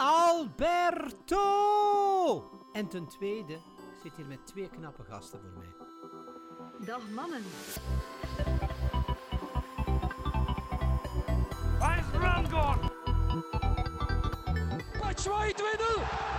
Alberto! 0.00 1.44
En 2.72 2.88
ten 2.88 3.06
tweede, 3.06 3.52
ik 3.52 3.60
zit 4.02 4.16
hier 4.16 4.26
met 4.26 4.46
twee 4.46 4.68
knappe 4.68 5.02
gasten 5.04 5.40
voor 5.40 5.50
mij. 5.58 5.74
Dag 6.86 7.08
mannen. 7.14 7.42
Waar 11.78 11.98
is 11.98 12.04
Rangor? 12.20 12.78
Batshuayi 15.00 15.52
2-0. 15.52 15.62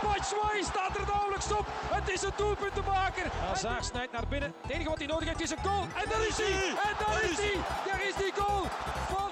Batshuayi 0.04 0.64
staat 0.64 0.98
er 0.98 1.06
nauwelijks 1.08 1.52
op. 1.52 1.66
Het 1.68 2.10
is 2.10 2.22
een 2.22 2.32
doelpuntenmaker. 2.38 3.32
Hazard 3.32 3.86
snijdt 3.86 4.12
naar 4.12 4.28
binnen. 4.28 4.54
Het 4.62 4.72
enige 4.72 4.90
wat 4.90 4.98
hij 4.98 5.08
nodig 5.08 5.28
heeft 5.28 5.42
is 5.42 5.52
een 5.52 5.64
goal. 5.64 5.82
En 5.82 6.10
daar 6.10 6.28
is 6.28 6.38
hij. 6.38 6.70
En 6.70 6.96
daar 7.06 7.24
is 7.24 7.38
hij. 7.38 7.56
Daar 7.86 8.08
is 8.08 8.16
die 8.16 8.34
goal 8.34 8.64
van 9.10 9.31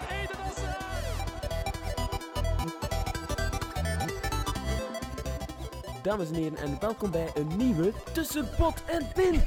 Dames 6.09 6.29
en 6.29 6.35
heren, 6.35 6.57
en 6.57 6.79
welkom 6.79 7.11
bij 7.11 7.31
een 7.35 7.57
nieuwe 7.57 7.93
Tussen 8.13 8.45
Pot 8.57 8.83
en 8.85 9.05
Pin. 9.13 9.41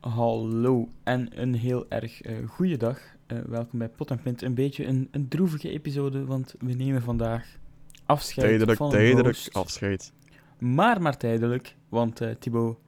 Hallo 0.14 0.88
en 1.02 1.40
een 1.40 1.54
heel 1.54 1.86
erg 1.88 2.26
uh, 2.26 2.48
goede 2.48 2.76
dag. 2.76 3.00
Uh, 3.26 3.38
welkom 3.38 3.78
bij 3.78 3.88
Pot 3.88 4.10
en 4.10 4.22
Pint. 4.22 4.42
Een 4.42 4.54
beetje 4.54 4.86
een, 4.86 5.08
een 5.10 5.28
droevige 5.28 5.70
episode, 5.70 6.24
want 6.24 6.54
we 6.58 6.72
nemen 6.72 7.02
vandaag 7.02 7.58
afscheid 8.06 8.48
Tijdelijk, 8.48 8.78
van 8.78 8.90
tijdelijk 8.90 9.26
host. 9.26 9.54
afscheid. 9.54 10.12
Maar 10.58 11.02
maar 11.02 11.16
tijdelijk, 11.16 11.76
want 11.88 12.20
uh, 12.20 12.30
Thibaut, 12.30 12.78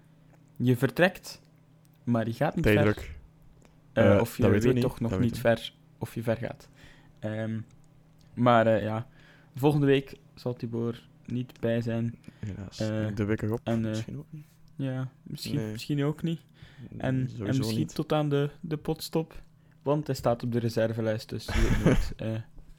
je 0.56 0.76
vertrekt, 0.76 1.42
maar 2.04 2.26
je 2.26 2.32
gaat 2.32 2.54
niet 2.54 2.64
ver. 2.64 2.74
Tijdelijk. 2.74 3.14
Eh, 3.92 4.14
Eh, 4.14 4.20
of 4.20 4.36
je 4.36 4.42
dat 4.42 4.62
weet 4.62 4.80
toch 4.80 5.00
nog 5.00 5.10
dat 5.10 5.20
niet 5.20 5.38
ver 5.38 5.72
of 5.98 6.14
je 6.14 6.22
ver 6.22 6.36
gaat. 6.36 6.68
Ehm, 7.18 7.60
maar 8.34 8.66
eh, 8.66 8.82
ja, 8.82 9.06
volgende 9.54 9.86
week 9.86 10.20
zal 10.34 10.54
Tibor 10.54 11.02
niet 11.26 11.60
bij 11.60 11.80
zijn. 11.80 12.14
Helaas. 12.38 12.80
Eh, 12.80 13.06
de 13.16 13.24
week 13.24 13.42
erop. 13.42 13.60
en, 13.64 13.84
eh, 13.84 13.90
Misschien 13.90 14.18
ook 14.18 14.26
niet. 14.30 14.46
Ja, 14.76 15.08
misschien, 15.22 15.54
Nee. 15.56 15.72
misschien 15.72 16.04
ook 16.04 16.22
niet. 16.22 16.40
En, 16.98 17.28
misschien 17.38 17.78
niet. 17.78 17.94
tot 17.94 18.12
aan 18.12 18.28
de, 18.28 18.50
de 18.60 18.76
potstop. 18.76 19.42
Want 19.82 20.06
hij 20.06 20.16
staat 20.16 20.42
op 20.42 20.52
de 20.52 20.58
reservelijst, 20.58 21.28
dus 21.28 21.48
nooit. 21.84 22.12
eh, 22.16 22.34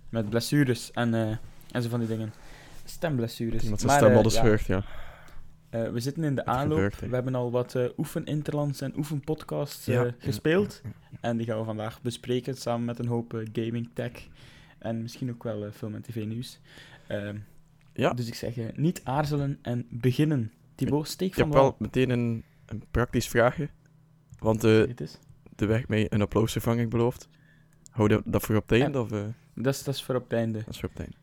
met 0.10 0.30
blessures 0.30 0.92
en, 0.92 1.14
en 1.72 1.82
zo 1.82 1.90
van 1.90 2.00
die 2.00 2.08
dingen. 2.08 2.34
Stemblessures. 2.84 3.64
Iemand 3.64 3.80
zijn 3.82 3.92
Maar, 3.92 4.02
stem 4.02 4.18
al 4.18 4.24
eens 4.52 4.66
ja, 4.68 4.84
ja. 5.72 5.92
we 5.92 6.00
zitten 6.00 6.24
in 6.24 6.36
de 6.36 6.42
Het 6.42 6.50
aanloop. 6.50 6.78
gebeurt, 6.78 7.00
we 7.00 7.16
hebben 7.16 7.36
al 7.36 7.52
wat 7.52 7.76
oefeninterlands 7.98 8.82
en 8.82 8.98
oefenpodcasts 8.98 9.86
Ja, 9.86 10.12
gespeeld. 10.18 10.82
ja, 10.84 10.90
En 11.22 11.38
die 11.38 11.46
gaan 11.46 11.58
we 11.60 11.64
vandaag 11.66 12.02
bespreken 12.02 12.56
samen 12.56 12.86
met 12.86 13.00
een 13.00 13.08
hoop 13.08 13.34
eh, 13.34 13.48
gaming 13.54 13.90
tech. 13.94 14.28
En 14.78 15.02
misschien 15.02 15.30
ook 15.30 15.44
wel 15.44 15.72
film 15.72 15.96
en 15.96 16.02
tv-nieuws. 16.02 16.60
Ehm, 17.08 17.38
Ja. 17.94 18.14
Dus 18.14 18.28
ik 18.28 18.36
zeg, 18.36 18.58
eh, 18.58 18.66
niet 18.78 19.02
aarzelen 19.04 19.60
en 19.62 19.86
beginnen. 19.90 20.52
Thibaut, 20.76 21.08
steek 21.08 21.28
Ik 21.28 21.34
van 21.34 21.44
heb 21.44 21.54
wal. 21.54 21.62
wel 21.64 21.76
meteen 21.80 22.10
een, 22.10 22.44
een 22.66 22.84
praktisch 22.92 23.28
vraagje. 23.28 23.70
Want 24.40 24.64
eens. 24.64 25.20
de 25.56 25.66
weg 25.66 25.88
mee 25.88 26.06
een 26.14 26.22
applausvervanging 26.22 26.90
beloofd. 26.90 27.28
Hou 27.92 28.10
je 28.14 28.22
dat 28.26 28.42
voor 28.44 28.56
op 28.56 28.70
het 28.70 28.82
einde? 28.82 29.00
Of, 29.02 29.12
eh, 29.12 29.24
Dat 29.56 29.74
is, 29.74 29.84
dat 29.84 29.94
is 29.96 30.04
voor 30.04 30.16
op 30.16 30.24
het 30.24 30.34
einde. 30.34 30.58
dat 30.58 30.68
is 30.74 30.80
voor 30.80 30.90
op 30.90 30.98
het 30.98 31.08
einde. 31.08 31.18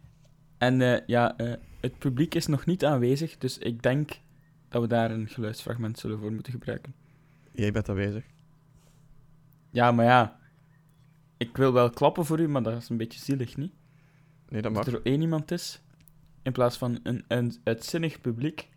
En 0.80 1.02
ja, 1.06 1.34
het 1.80 1.98
publiek 1.98 2.34
is 2.34 2.46
nog 2.46 2.66
niet 2.66 2.84
aanwezig, 2.84 3.38
dus 3.38 3.58
ik 3.58 3.82
denk 3.82 4.10
dat 4.68 4.82
we 4.82 4.88
daar 4.88 5.10
een 5.10 5.28
geluidsfragment 5.28 5.98
zullen 5.98 6.18
voor 6.18 6.32
moeten 6.32 6.52
gebruiken. 6.52 6.94
Jij 7.52 7.72
bent 7.72 7.88
aanwezig. 7.88 8.24
Ja, 9.70 9.92
maar 9.92 10.04
ja, 10.04 10.38
ik 11.36 11.56
wil 11.56 11.72
wel 11.72 11.90
klappen 11.90 12.24
voor 12.24 12.40
u, 12.40 12.48
maar 12.48 12.62
dat 12.62 12.76
is 12.82 12.88
een 12.88 12.96
beetje 12.96 13.20
zielig, 13.20 13.56
niet? 13.56 13.72
Nee, 14.50 14.62
dat 14.62 14.74
Dat 14.74 14.84
mag. 14.86 14.94
er 14.94 15.00
één 15.02 15.20
iemand 15.20 15.50
is, 15.50 15.80
in 16.42 16.52
plaats 16.52 16.76
van 16.76 17.00
een, 17.02 17.25
een 17.28 17.54
uitzinnig 17.64 18.20
publiek. 18.20 18.69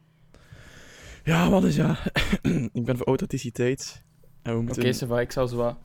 Ja, 1.24 1.50
wat 1.50 1.64
is 1.64 1.76
ja. 1.76 1.98
ik 2.74 2.86
ben 2.86 2.98
voor 2.98 3.08
authenticiteit. 3.08 4.04
En 4.42 4.52
we 4.54 4.58
Oké, 4.58 4.66
moeten 4.66 4.96
Sava, 4.96 5.20
ik 5.20 5.32
zal 5.32 5.48
zo 5.48 5.56
wat... 5.56 5.78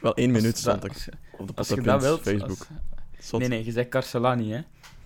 wel 0.00 0.14
één 0.14 0.30
minuut 0.30 0.58
stond 0.58 0.82
dat- 0.82 0.90
er 0.90 1.08
op 1.38 1.46
de 1.48 1.54
Als 1.54 1.68
je 1.68 1.80
dat 1.80 2.02
wilt... 2.02 2.20
Facebook. 2.22 2.66
als- 3.16 3.30
Nee, 3.40 3.48
nee, 3.48 3.64
je 3.64 3.72
zei 3.72 3.88
Carcelani, 3.88 4.52
hè? 4.52 4.60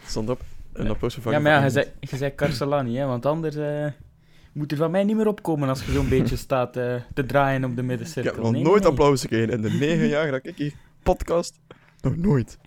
stond 0.06 0.30
op 0.30 0.40
een 0.72 0.84
Ja. 0.84 0.90
applausvervanging. 0.90 1.44
Ja, 1.44 1.50
maar 1.50 1.62
ja, 1.64 1.70
van 1.70 1.80
je 1.80 1.84
zei, 1.84 1.96
je 2.10 2.16
zei 2.16 2.34
Carcelani, 2.34 2.96
hè? 2.96 3.06
Want 3.06 3.26
anders 3.26 3.56
eh, 3.56 3.86
moet 4.52 4.70
er 4.72 4.78
van 4.78 4.90
mij 4.90 5.04
niet 5.04 5.16
meer 5.16 5.26
opkomen 5.26 5.68
als 5.68 5.84
je 5.84 5.92
zo'n 5.92 6.08
beetje 6.08 6.36
staat 6.46 6.76
eh, 6.76 6.94
te 7.14 7.26
draaien 7.26 7.64
op 7.64 7.76
de 7.76 7.82
middencirkel. 7.82 8.30
Ik 8.30 8.36
heb 8.36 8.44
nog 8.44 8.52
Nee, 8.52 8.62
nooit 8.62 8.82
nee, 8.82 8.90
applaus 8.90 9.20
gekregen 9.20 9.50
in 9.50 9.62
de 9.62 9.70
negen 9.70 10.06
jaar 10.08 10.30
dat 10.30 10.46
ik 10.46 10.56
hier 10.56 10.72
podcast. 11.02 11.58
Nog 12.00 12.16
nooit. 12.16 12.58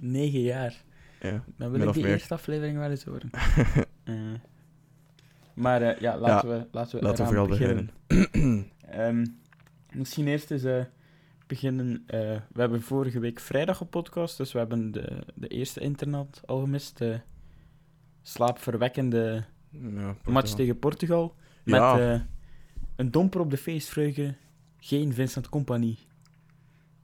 Negen 0.00 0.40
jaar. 0.40 0.84
Ja. 1.20 1.44
Dan 1.56 1.70
wil 1.70 1.88
ik 1.88 1.92
die 1.92 2.02
meer. 2.02 2.12
eerste 2.12 2.34
aflevering 2.34 2.78
wel 2.78 2.90
eens 2.90 3.04
horen. 3.04 3.30
Eh, 4.04 4.14
maar 5.54 5.82
eh, 5.82 6.00
ja, 6.00 6.18
laten 6.18 6.48
we, 6.48 6.66
laten 6.70 6.98
we 6.98 7.04
Laten 7.04 7.24
we 7.24 7.30
vooral 7.30 7.46
beginnen. 7.46 7.90
beginnen. 8.06 8.70
Ehm, 8.80 9.26
misschien 9.92 10.26
eerst 10.26 10.50
eens 10.50 10.64
eh, 10.64 10.84
beginnen. 11.46 12.04
we 12.52 12.60
hebben 12.60 12.82
vorige 12.82 13.18
week 13.18 13.40
vrijdag 13.40 13.80
een 13.80 13.88
podcast, 13.88 14.36
dus 14.36 14.52
we 14.52 14.58
hebben 14.58 14.92
de, 14.92 15.22
de 15.34 15.48
eerste 15.48 15.80
internat 15.80 16.42
al 16.46 16.60
gemist. 16.60 16.98
De 16.98 17.20
slaapverwekkende 18.22 19.44
Ja, 19.70 20.16
match 20.24 20.54
tegen 20.54 20.78
Portugal. 20.78 21.34
Met 21.64 21.82
een 22.96 23.10
domper 23.10 23.40
op 23.40 23.50
de 23.50 23.56
feestvreugde, 23.56 24.34
geen 24.78 25.12
Vincent 25.12 25.48
Company. 25.48 25.98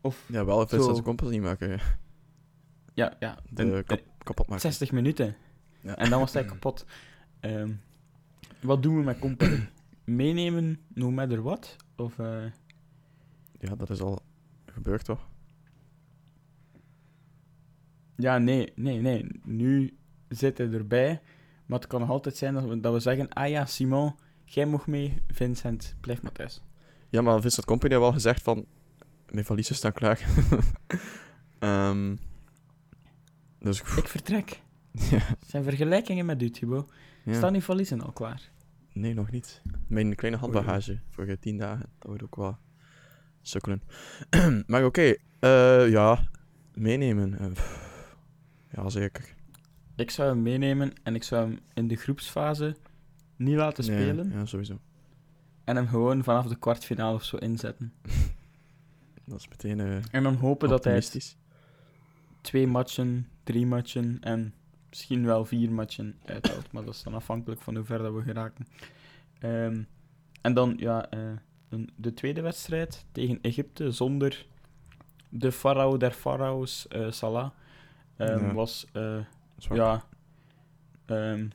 Of, 0.01 0.25
Ja, 0.29 0.45
wel 0.45 0.63
even 0.63 0.83
Zo. 0.83 0.93
zijn 0.93 1.05
kompas 1.05 1.31
niet 1.31 1.43
maken. 1.43 1.81
ja, 2.95 3.17
ja 3.21 3.39
De 3.51 3.83
kap, 3.87 4.01
kapot 4.19 4.47
maken. 4.47 4.61
60 4.63 4.93
minuten. 4.93 5.37
Ja. 5.81 5.97
En 5.97 6.11
dan 6.11 6.21
was 6.21 6.33
hij 6.33 6.45
kapot. 6.45 6.87
Ehm, 7.41 7.73
wat 8.61 8.83
doen 8.83 8.97
we 8.97 9.03
met 9.03 9.19
Company? 9.19 9.69
Meenemen, 10.05 10.81
no 10.95 11.11
matter 11.11 11.43
what? 11.43 11.77
Of, 11.97 12.19
eh, 12.19 12.45
Ja, 13.61 13.75
dat 13.77 13.91
is 13.91 14.01
al 14.01 14.19
gebeurd, 14.67 15.05
toch? 15.05 15.29
ja, 18.17 18.39
nee, 18.39 18.73
nee, 18.75 19.01
nee. 19.01 19.27
Nu 19.45 19.97
zit 20.29 20.59
hij 20.59 20.71
erbij. 20.73 21.21
Maar 21.67 21.79
het 21.79 21.89
kan 21.89 22.01
nog 22.01 22.11
altijd 22.11 22.37
zijn 22.37 22.55
dat 22.55 22.65
we, 22.65 22.81
dat 22.81 22.93
we 22.93 23.01
zeggen: 23.01 23.29
Ah 23.29 23.49
ja, 23.49 23.65
Simon, 23.67 24.15
jij 24.45 24.67
mag 24.67 24.87
mee. 24.87 25.23
Vincent, 25.27 25.97
blijf 26.01 26.23
maar 26.23 26.33
thuis. 26.33 26.63
Ja, 27.09 27.21
maar 27.23 27.41
Vincent 27.41 27.67
Company 27.67 27.91
heeft 27.93 28.05
wel 28.05 28.13
gezegd 28.13 28.43
van... 28.43 28.67
Mijn 29.31 29.45
valiezen 29.45 29.75
staan 29.75 29.93
klaar. 29.93 30.21
Ehm 31.59 32.17
dus... 33.59 33.81
Ik 33.81 34.09
vertrek. 34.09 34.63
ja, 35.11 35.21
Zijn 35.47 35.63
vergelijkingen 35.65 36.27
met 36.27 36.43
u, 36.43 36.51
Thibaut? 36.51 36.93
ja. 37.25 37.33
Staan 37.35 37.55
uw 37.55 37.61
valiezen 37.61 38.01
al 38.01 38.13
klaar? 38.13 38.51
Nee, 38.93 39.15
nog 39.15 39.31
niet. 39.31 39.63
Mijn 39.87 40.15
kleine 40.15 40.39
handbagage 40.41 40.99
voor 41.11 41.25
eh, 41.27 41.37
tien 41.41 41.57
dagen. 41.57 41.87
Dat 41.99 42.07
wordt 42.09 42.23
ook 42.23 42.37
wel 42.37 42.57
sukkelen. 43.43 43.83
maar 44.67 44.85
oké, 44.85 45.15
eh, 45.41 45.89
ja. 45.91 46.29
Meenemen. 46.75 47.39
eh, 47.39 47.47
ja, 48.71 48.89
zeker. 48.89 49.35
Ik 49.97 50.11
zou 50.11 50.29
hem 50.29 50.43
meenemen 50.43 50.93
en 51.03 51.15
ik 51.15 51.23
zou 51.23 51.49
hem 51.49 51.59
in 51.75 51.89
de 51.89 51.97
groepsfase 51.97 52.77
niet 53.37 53.57
laten 53.57 53.87
Nee, 53.87 54.01
spelen. 54.03 54.31
Ja, 54.31 54.45
sowieso. 54.47 54.79
En 55.65 55.77
hem 55.77 55.89
gewoon 55.89 56.25
vanaf 56.25 56.47
de 56.47 56.57
kwartfinale 56.59 57.15
of 57.15 57.25
zo 57.25 57.37
inzetten. 57.37 57.93
Dat 59.29 59.39
is 59.39 59.49
meteen 59.49 59.81
eh 59.81 59.97
En 60.11 60.23
dan 60.23 60.35
hopen 60.35 60.69
dat 60.69 60.85
hij 60.85 61.03
twee 62.41 62.67
matchen, 62.67 63.29
drie 63.45 63.67
matchen 63.67 64.19
en 64.21 64.55
misschien 64.89 65.25
wel 65.25 65.45
vier 65.45 65.71
matchen 65.71 66.19
uithoudt. 66.25 66.73
Maar 66.73 66.85
dat 66.85 66.95
is 66.95 67.03
dan 67.03 67.15
afhankelijk 67.15 67.61
van 67.61 67.77
hoe 67.77 67.85
ver 67.85 67.99
dat 67.99 68.15
we 68.15 68.23
geraken. 68.23 68.67
Ehm, 69.39 69.83
en 70.41 70.55
dan, 70.55 70.75
ja, 70.77 71.11
eh, 71.11 71.21
de 71.97 72.15
tweede 72.15 72.41
wedstrijd 72.41 73.05
tegen 73.13 73.39
Egypte 73.43 73.91
zonder 73.91 74.47
de 75.29 75.53
farao 75.53 75.97
der 75.97 76.11
farao's, 76.11 76.89
eh, 76.89 77.11
Salah, 77.11 77.51
ehm, 78.17 78.47
Ja. 78.47 78.53
was 78.53 78.87
Zwak. 79.59 79.77
ja, 79.79 80.05
ehm, 81.07 81.49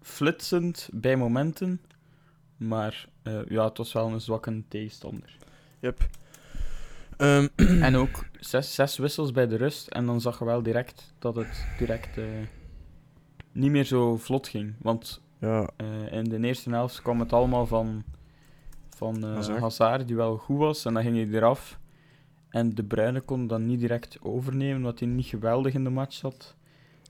flitsend 0.00 0.88
bij 0.92 1.16
momenten. 1.16 1.80
Maar 2.56 3.08
ja, 3.48 3.64
het 3.64 3.78
was 3.78 3.92
wel 3.92 4.12
een 4.12 4.20
zwakke 4.20 4.62
tegenstander. 4.68 5.36
Yep. 5.80 6.08
Ehm, 7.18 7.46
En 7.82 7.96
ook 7.96 8.24
zes, 8.40 8.74
zes 8.74 8.96
wissels 8.96 9.32
bij 9.32 9.46
de 9.46 9.56
rust. 9.56 9.88
En 9.88 10.06
dan 10.06 10.20
zag 10.20 10.38
je 10.38 10.44
wel 10.44 10.62
direct 10.62 11.14
dat 11.18 11.34
het 11.36 11.66
direct 11.78 12.18
eh, 12.18 12.24
niet 13.52 13.70
meer 13.70 13.84
zo 13.84 14.16
vlot 14.16 14.48
ging. 14.48 14.74
Want 14.78 15.20
ja, 15.38 15.70
eh, 15.76 16.12
in 16.12 16.24
de 16.24 16.38
eerste 16.40 16.70
helft 16.70 17.02
kwam 17.02 17.20
het 17.20 17.32
allemaal 17.32 17.66
van, 17.66 18.04
van 18.96 19.24
eh, 19.24 19.34
Hazard. 19.34 19.58
Hazard. 19.60 20.06
die 20.06 20.16
wel 20.16 20.36
goed 20.36 20.58
was. 20.58 20.84
En 20.84 20.94
dan 20.94 21.02
ging 21.02 21.16
hij 21.16 21.28
eraf. 21.38 21.78
En 22.48 22.74
De 22.74 22.84
Bruyne 22.84 23.20
kon 23.20 23.46
dan 23.46 23.66
niet 23.66 23.80
direct 23.80 24.18
overnemen, 24.22 24.76
omdat 24.76 24.98
hij 24.98 25.08
niet 25.08 25.26
geweldig 25.26 25.74
in 25.74 25.84
de 25.84 25.90
match 25.90 26.12
zat. 26.14 26.56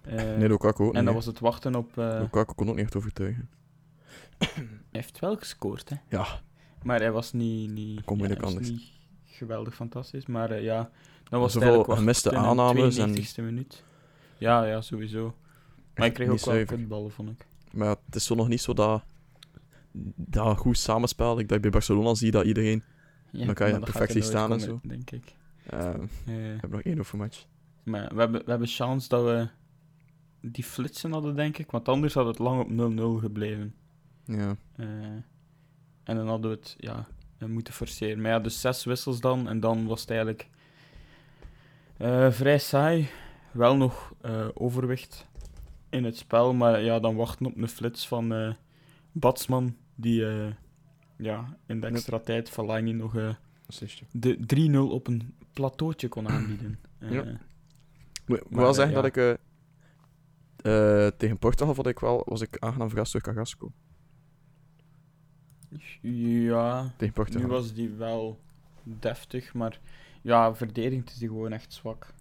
Eh, 0.05 0.15
nee, 0.15 0.49
Lukaku 0.49 0.83
ook 0.83 0.89
en 0.95 1.05
dan 1.05 1.05
niet. 1.05 1.15
was 1.15 1.27
het 1.27 1.39
wachten 1.39 1.75
op... 1.75 1.99
eh, 1.99 2.19
Lukaku 2.21 2.53
kon 2.55 2.69
ook 2.69 2.75
niet 2.77 2.85
echt 2.85 2.97
overtuigen. 2.97 3.49
hij 4.39 4.67
heeft 4.91 5.19
wel 5.19 5.37
gescoord, 5.37 5.89
hè. 5.89 5.97
Ja, 6.09 6.27
Maar 6.83 7.01
hij 7.01 7.13
was 7.13 7.33
niet... 7.33 7.71
niet 7.71 8.05
Kom 8.05 8.27
ja, 8.27 8.35
kant. 8.35 8.61
niet 8.61 8.83
geweldig 9.39 9.75
fantastisch. 9.75 10.27
Maar 10.27 10.51
eh, 10.51 10.63
ja, 10.63 10.91
dan 11.29 11.41
was 11.41 11.53
Zoveel 11.53 11.69
eigenlijk 11.69 11.99
gemiste 11.99 12.29
in 12.31 12.35
de 12.35 12.41
aannames 12.41 12.97
en- 12.97 13.15
92e 13.17 13.43
minuut. 13.45 13.85
Ja, 14.39 14.65
ja, 14.65 14.81
sowieso. 14.81 15.35
Maar 15.95 16.07
ik 16.07 16.15
kreeg 16.15 16.29
ook 16.29 16.41
wel 16.41 16.65
kutballen, 16.65 17.11
vond 17.11 17.31
ik. 17.31 17.47
Maar 17.73 17.97
het 18.07 18.15
is 18.15 18.25
zo 18.25 18.35
nog 18.35 18.49
niet 18.49 18.61
zo 18.61 18.73
dat, 18.73 19.03
dat 20.17 20.57
goed 20.57 20.79
samenspel. 20.79 21.39
Ik 21.39 21.49
dat 21.49 21.61
bij 21.61 21.71
Barcelona 21.71 22.15
zie 22.15 22.31
dat 22.31 22.45
iedereen... 22.45 22.83
Ja, 23.31 23.45
Dan 23.47 23.55
kan 23.55 23.67
je 23.67 23.73
maar 23.73 23.81
dat 23.81 23.91
perfect 23.91 24.13
gaat 24.13 24.17
er 24.17 24.23
zien 24.23 24.33
staan 24.33 24.53
en 24.53 24.67
komen, 24.67 24.89
denk 24.89 25.11
ik. 25.11 25.35
Eh, 25.67 25.95
we 26.25 26.33
hebben 26.33 26.71
nog 26.71 26.81
één 26.83 26.99
overmatch. 26.99 27.47
maar 27.83 28.09
we 28.15 28.21
hebben, 28.21 28.45
we 28.45 28.51
hebben 28.51 28.69
chance 28.69 29.09
dat 29.09 29.25
we 29.25 29.49
die 30.41 30.65
flitsen 30.65 31.13
hadden, 31.13 31.37
denk 31.37 31.59
ik. 31.59 31.71
Want 31.71 31.89
anders 31.89 32.15
had 32.15 32.27
het 32.27 32.39
lang 32.39 32.61
op 32.61 32.69
0-0 32.71 33.21
gebleven. 33.21 33.75
Ja. 34.25 34.57
Eh, 34.77 34.87
en 36.05 36.17
dan 36.17 36.27
hadden 36.29 36.51
we 36.51 36.57
het 36.57 36.75
ja, 36.79 37.07
moeten 37.47 37.75
forceren. 37.75 38.21
Maar 38.21 38.31
ja, 38.31 38.39
dus 38.39 38.61
zes 38.61 38.85
wissels 38.85 39.21
dan. 39.21 39.49
En 39.49 39.61
dan 39.61 39.87
was 39.87 40.01
het 40.01 40.11
eigenlijk 40.11 40.49
eh, 41.97 42.31
vrij 42.31 42.59
saai. 42.59 43.09
Wel 43.51 43.77
nog 43.77 44.13
eh, 44.21 44.49
overwicht 44.55 45.27
in 45.91 46.05
het 46.05 46.17
spel. 46.17 46.55
Maar 46.55 46.81
ja, 46.81 47.01
dan 47.01 47.17
wachten 47.17 47.47
op 47.47 47.57
een 47.57 47.69
flits 47.69 48.09
van 48.09 48.33
eh 48.33 48.53
Batsman. 49.13 49.77
Die 49.95 50.25
ja, 51.17 51.57
in 51.67 51.81
de 51.81 51.87
extra 51.87 52.19
tijd 52.19 52.51
van 52.51 52.67
Lange 52.67 52.93
nog 52.93 53.13
de 54.11 54.69
3-0 54.71 54.93
op 54.93 55.07
een 55.07 55.35
plateautje 55.53 56.09
kon 56.09 56.29
aanbieden. 56.31 56.79
Ja. 56.99 57.23
Ik 57.23 57.41
moet 58.27 58.43
wel 58.51 58.75
zeggen 58.75 58.95
ja. 58.95 59.03
dat 59.03 59.17
ik... 59.17 59.39
tegen 61.19 61.39
Portugal 61.39 61.75
vond 61.75 61.87
ik 61.87 61.99
wel, 61.99 62.23
was 62.25 62.41
ik 62.41 62.59
aangenaam 62.59 62.89
verrast 62.89 63.13
door 63.13 63.23
Carrasco. 63.23 63.73
Ja, 66.01 66.93
nu 67.31 67.47
was 67.47 67.75
die 67.75 67.91
wel 67.91 68.39
deftig. 68.83 69.55
Maar 69.55 69.81
ja, 70.23 70.55
verdedigend 70.55 71.11
is 71.11 71.17
die 71.17 71.29
gewoon 71.29 71.53
echt 71.53 71.73
zwak. 71.73 72.15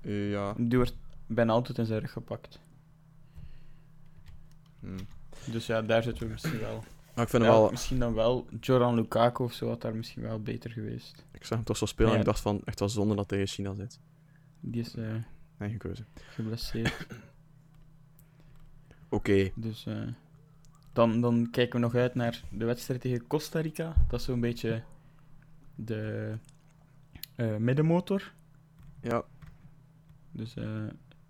Eh, 0.00 0.30
ja. 0.30 0.54
Die 0.58 0.76
wordt 0.76 0.96
bijna 1.26 1.52
altijd 1.52 1.78
in 1.78 1.86
zijn 1.86 2.00
rug 2.00 2.12
gepakt. 2.12 2.60
Hm. 4.80 4.98
Dus 5.50 5.66
ja, 5.66 5.82
daar 5.82 6.02
zitten 6.02 6.26
we 6.26 6.32
misschien 6.32 6.58
wel. 6.60 6.84
Maar 7.14 7.24
ik 7.24 7.30
vind 7.30 7.42
Ja, 7.42 7.50
hem 7.50 7.60
wel... 7.60 7.70
Misschien 7.70 7.98
dan 7.98 8.14
wel. 8.14 8.46
Joran 8.60 8.94
Lukaku 8.94 9.44
of 9.44 9.52
zo 9.52 9.68
had 9.68 9.80
daar 9.80 9.94
misschien 9.94 10.22
wel 10.22 10.40
beter 10.42 10.70
geweest. 10.70 11.24
Ik 11.32 11.44
zag 11.44 11.56
hem 11.56 11.66
toch 11.66 11.76
zo 11.76 11.86
spelen 11.86 12.12
en 12.12 12.18
ik 12.18 12.24
dacht 12.24 12.40
van, 12.40 12.60
echt 12.64 12.78
wel 12.78 12.88
zonde 12.88 13.14
dat 13.14 13.30
hij 13.30 13.40
in 13.40 13.46
China 13.46 13.74
zit. 13.74 14.00
Die 14.60 14.80
is 14.80 14.94
eh, 14.94 15.14
Eigen 15.58 15.78
keuze. 15.78 16.04
geblesseerd. 16.14 17.06
Oké. 19.08 19.50
dus 19.54 19.86
eh, 19.86 20.02
dan, 20.96 21.20
dan 21.20 21.48
kijken 21.50 21.80
we 21.80 21.84
nog 21.84 21.94
uit 21.94 22.14
naar 22.14 22.42
de 22.50 22.64
wedstrijd 22.64 23.00
tegen 23.00 23.26
Costa 23.26 23.60
Rica. 23.60 23.94
Dat 24.08 24.20
is 24.20 24.26
zo'n 24.26 24.40
beetje 24.40 24.82
de 25.74 26.34
eh, 27.34 27.56
middenmotor. 27.56 28.32
Ja. 29.00 29.24
Dus 30.32 30.56
eh, 30.56 30.82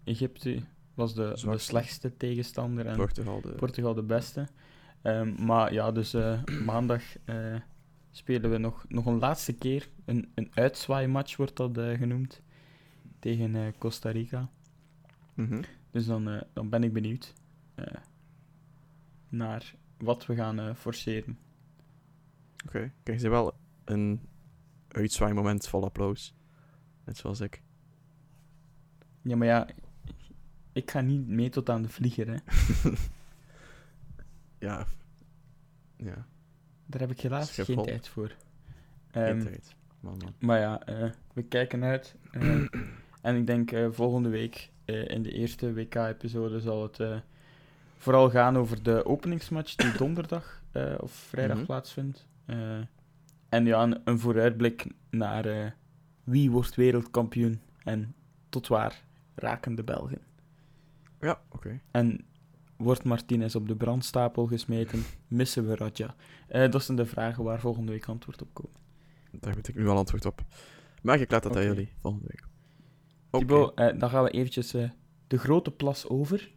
Egypte 0.04 0.62
was 0.94 1.14
de, 1.14 1.40
de 1.44 1.58
slechtste 1.58 2.16
tegenstander 2.16 2.86
en 2.86 2.96
Portugal 2.96 3.40
de... 3.40 3.48
Portugal 3.48 3.94
de 3.94 4.02
beste. 4.02 4.48
Ehm, 5.02 5.44
maar 5.44 5.72
ja, 5.72 5.92
dus 5.92 6.14
eh, 6.14 6.42
maandag 6.64 7.02
spelen 8.10 8.50
we 8.50 8.58
nog, 8.58 8.84
nog 8.88 9.06
een 9.06 9.18
laatste 9.18 9.52
keer. 9.52 9.88
Een, 10.04 10.30
een 10.34 10.50
uitzwaaimatch 10.54 11.36
wordt 11.36 11.56
dat 11.56 11.78
genoemd. 11.78 12.42
Tegen 13.18 13.74
Costa 13.78 14.10
Rica. 14.10 14.50
Mhm. 15.34 15.62
Dus 15.90 16.06
dan, 16.06 16.42
dan 16.52 16.68
ben 16.68 16.84
ik 16.84 16.92
benieuwd 16.92 17.34
naar 19.28 19.74
wat 19.98 20.26
we 20.26 20.34
gaan 20.34 20.58
eh, 20.58 20.74
forceren. 20.74 21.38
Oké. 22.66 22.92
Krijgen 23.02 23.24
ze 23.24 23.28
wel 23.30 23.54
een 23.84 24.20
uitzwaai-moment 24.88 25.68
vol 25.68 25.84
applaus. 25.84 26.34
Net 27.04 27.16
zoals 27.16 27.40
ik. 27.40 27.62
Ja, 29.22 29.36
maar 29.36 29.46
ja, 29.46 29.68
ik 30.72 30.90
ga 30.90 31.00
niet 31.00 31.26
mee 31.28 31.48
tot 31.48 31.68
aan 31.70 31.82
de 31.82 31.88
vlieger. 31.88 32.28
Hè. 32.28 32.36
Ja. 34.58 34.86
Ja. 35.96 36.26
Daar 36.86 37.00
heb 37.00 37.10
ik 37.10 37.20
helaas 37.20 37.50
geen 37.50 37.82
tijd 37.82 38.08
voor. 38.08 38.36
Geen 39.06 39.22
Ehm, 39.22 39.40
tijd. 39.40 39.74
Man, 40.00 40.16
man. 40.16 40.34
Maar 40.38 40.58
ja, 40.60 40.82
eh, 40.86 41.10
we 41.32 41.42
kijken 41.42 41.84
uit. 41.84 42.16
eh, 42.32 42.64
en 43.22 43.36
ik 43.36 43.46
denk 43.46 43.70
volgende 43.94 44.28
week 44.28 44.70
in 44.84 45.22
de 45.22 45.32
eerste 45.32 45.72
WK-episode 45.72 46.60
zal 46.60 46.82
het 46.82 47.22
vooral 47.96 48.30
gaan 48.30 48.56
over 48.56 48.82
de 48.82 49.04
openingsmatch 49.04 49.74
die 49.74 49.96
donderdag 50.02 50.62
eh, 50.72 50.94
of 51.00 51.12
vrijdag 51.12 51.56
Mhm. 51.56 51.66
plaatsvindt. 51.66 52.26
Eh, 52.46 52.78
en 53.48 53.64
ja, 53.64 53.82
een, 53.82 54.00
een 54.04 54.18
vooruitblik 54.18 54.86
naar 55.10 55.44
eh, 55.46 55.70
wie 56.24 56.50
wordt 56.50 56.74
wereldkampioen 56.74 57.60
en 57.84 58.14
tot 58.48 58.66
waar 58.66 59.02
raken 59.34 59.74
de 59.74 59.84
Belgen. 59.84 60.18
Ja, 61.20 61.40
oké. 61.48 61.80
En 61.90 62.24
wordt 62.76 63.04
Martinez 63.04 63.54
op 63.54 63.68
de 63.68 63.76
brandstapel 63.76 64.46
gesmeten? 64.46 65.02
Missen 65.28 65.66
we 65.68 65.76
Raja? 65.76 66.14
Eh, 66.48 66.70
dat 66.70 66.84
zijn 66.84 66.96
de 66.96 67.06
vragen 67.06 67.44
waar 67.44 67.60
volgende 67.60 67.92
week 67.92 68.06
antwoord 68.06 68.42
op 68.42 68.48
komt. 68.52 68.78
Daar 69.30 69.54
weet 69.54 69.68
ik 69.68 69.74
nu 69.74 69.88
al 69.88 69.96
antwoord 69.96 70.24
op. 70.26 70.44
Maar 71.02 71.20
ik 71.20 71.30
laat 71.30 71.42
dat 71.42 71.52
aan 71.56 71.62
Oké. 71.62 71.68
jullie 71.70 71.92
volgende 72.00 72.26
week. 72.28 72.44
Oké. 73.30 73.96
Dan 73.98 74.10
gaan 74.10 74.24
we 74.24 74.30
eventjes 74.30 74.70
de 75.26 75.38
grote 75.38 75.70
plas 75.70 76.08
over. 76.08 76.50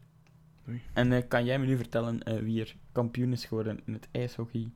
Oei. 0.69 0.81
En 0.93 1.11
eh, 1.13 1.21
kan 1.27 1.45
jij 1.45 1.59
me 1.59 1.65
nu 1.65 1.75
vertellen 1.77 2.23
eh, 2.23 2.39
wie 2.39 2.61
er 2.61 2.75
kampioen 2.91 3.31
is 3.31 3.45
geworden 3.45 3.79
in 3.85 3.93
het 3.93 4.07
ijshockey? 4.11 4.69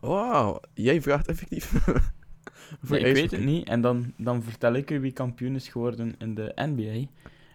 Wauw, 0.00 0.60
jij 0.74 1.02
vraagt 1.02 1.28
effectief. 1.28 1.70
Voor 2.82 3.00
Nee, 3.00 3.04
ik 3.04 3.14
weet 3.14 3.30
het 3.30 3.44
niet. 3.44 3.68
En 3.68 3.80
dan, 3.80 4.12
dan 4.16 4.42
vertel 4.42 4.72
ik 4.74 4.90
u 4.90 5.00
wie 5.00 5.12
kampioen 5.12 5.54
is 5.54 5.68
geworden 5.68 6.14
in 6.18 6.34
de 6.34 6.52
NBA. 6.56 6.82
En 6.92 7.08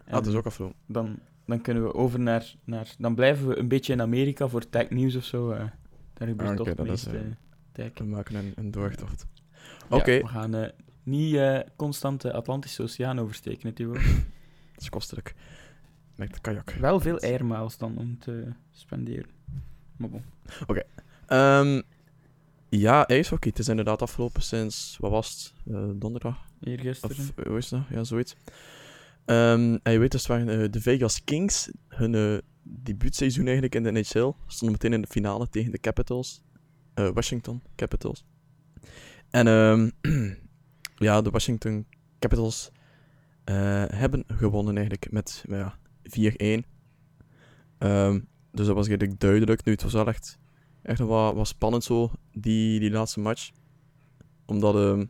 Ah, 0.06 0.12
dat 0.14 0.28
is 0.28 0.34
ook 0.34 0.46
afgelopen. 0.46 0.78
dan, 0.86 1.20
dan 1.46 1.62
kunnen 1.62 1.84
we 1.84 1.94
over 1.94 2.20
naar, 2.20 2.56
naar... 2.64 2.96
Dan 2.98 3.16
blijven 3.16 3.48
we 3.48 3.58
een 3.58 3.68
beetje 3.68 3.94
in 3.94 4.02
Amerika 4.02 4.48
voor 4.48 4.70
tech 4.70 4.90
news 4.90 5.16
of 5.16 5.24
zo. 5.24 5.52
eh. 5.52 5.66
daar 6.14 6.28
gebeurt 6.28 6.50
Ah, 6.50 6.56
toch 6.56 6.68
is, 6.68 6.90
meeste 6.90 7.36
tech. 7.72 7.92
We 7.94 8.04
maken 8.04 8.36
een, 8.36 8.54
een 8.56 8.72
doortocht. 8.72 9.28
Ja, 9.90 9.96
Oké, 9.96 10.18
we 10.20 10.28
gaan 10.28 10.72
niet 11.04 11.40
constant 11.76 12.22
de 12.22 12.34
Atlantische 12.34 12.84
Oceaan 12.84 13.20
oversteken, 13.20 13.74
Thibaut. 13.74 14.04
dat 14.74 14.82
is 14.82 14.90
kostelijk. 14.90 15.36
Met 16.16 16.42
kajak. 16.42 16.72
Wel 16.72 17.00
veel 17.00 17.20
airmiles 17.20 17.78
dan 17.78 17.98
om 17.98 18.20
te 18.20 18.54
spenderen. 18.72 19.30
Maar 19.98 20.10
bon. 20.10 20.24
Ehm, 21.28 21.82
ja, 22.70 23.08
ijshockey. 23.08 23.50
Het 23.50 23.60
is 23.60 23.68
inderdaad 23.68 24.02
afgelopen 24.02 24.42
sinds, 24.42 24.98
wat 25.00 25.12
was 25.12 25.54
het? 25.64 25.74
Eh, 25.76 25.90
donderdag? 25.96 26.46
Eergisteren. 26.60 27.18
Of 27.18 27.32
eh, 27.36 27.46
hoe 27.46 27.58
is 27.58 27.70
dat? 27.70 27.82
Ja, 27.90 28.04
zoiets. 28.04 28.36
Ehm, 29.26 29.78
en 29.84 29.92
je 29.92 30.00
weet, 30.00 30.12
dus 30.12 30.28
waren 30.28 30.62
eh, 30.62 30.72
de 30.72 30.82
Vegas 30.82 31.24
Kings. 31.24 31.72
Hun 31.88 32.16
eh, 32.16 32.38
debuutseizoen 32.64 33.46
eigenlijk 33.46 33.76
in 33.76 33.84
de 33.84 33.92
NHL. 33.92 34.32
Stonden 34.48 34.72
meteen 34.72 34.94
in 34.94 35.02
de 35.02 35.08
finale 35.08 35.50
tegen 35.50 35.72
de 35.72 35.80
Capitals. 35.80 36.44
Washington 37.14 37.62
Capitals. 37.76 38.26
En 39.30 39.48
ehm, 39.48 39.90
ja, 41.08 41.22
de 41.22 41.30
Washington 41.30 41.86
Capitals 42.20 42.72
hebben 43.88 44.24
gewonnen 44.28 44.76
eigenlijk 44.76 45.12
met 45.12 45.44
nou 45.48 45.60
ja, 45.60 45.78
4-1. 46.10 46.66
Ehm, 47.78 48.20
dus 48.52 48.66
dat 48.66 48.76
was 48.76 48.88
eigenlijk 48.88 49.20
duidelijk. 49.20 49.66
Nu, 49.66 49.72
het 49.72 49.84
was 49.84 49.94
wel 49.94 50.08
echt, 50.08 50.40
echt 50.82 51.00
wat, 51.00 51.36
wat 51.36 51.48
spannend 51.48 51.84
zo, 51.84 52.12
die, 52.32 52.80
die 52.80 52.92
laatste 52.92 53.20
match. 53.20 53.52
Omdat, 54.46 54.76
ehm, 54.76 55.06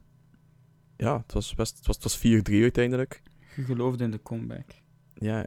ja, 0.98 1.18
het 1.18 1.34
was, 1.34 1.54
best, 1.54 1.78
het 1.78 1.88
was, 1.88 1.96
het 1.96 2.04
was 2.04 2.18
4-3 2.18 2.62
uiteindelijk. 2.62 3.22
Je 3.56 3.64
geloofde 3.64 4.04
in 4.04 4.12
de 4.12 4.22
comeback. 4.22 4.72
Ja, 5.14 5.46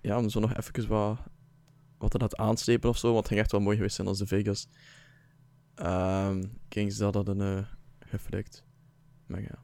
ja, 0.00 0.18
om 0.18 0.28
zo 0.28 0.40
nog 0.40 0.56
even 0.56 0.88
wat, 0.88 1.18
wat 1.98 2.10
te 2.10 2.18
laten 2.18 2.38
aanslepen 2.38 2.88
of 2.88 2.98
zo. 2.98 3.06
Want 3.06 3.18
het 3.18 3.28
ging 3.28 3.40
echt 3.40 3.52
wel 3.52 3.60
mooi 3.60 3.76
geweest 3.76 3.94
zijn 3.94 4.08
als 4.08 4.18
de 4.18 4.26
Vegas 4.26 4.68
ehm 5.74 6.44
Kings 6.68 6.96
dat 6.96 7.14
hadden 7.14 7.40
eh 7.40 7.64
geflikt. 7.98 8.64
Maar 9.26 9.40
ja. 9.40 9.58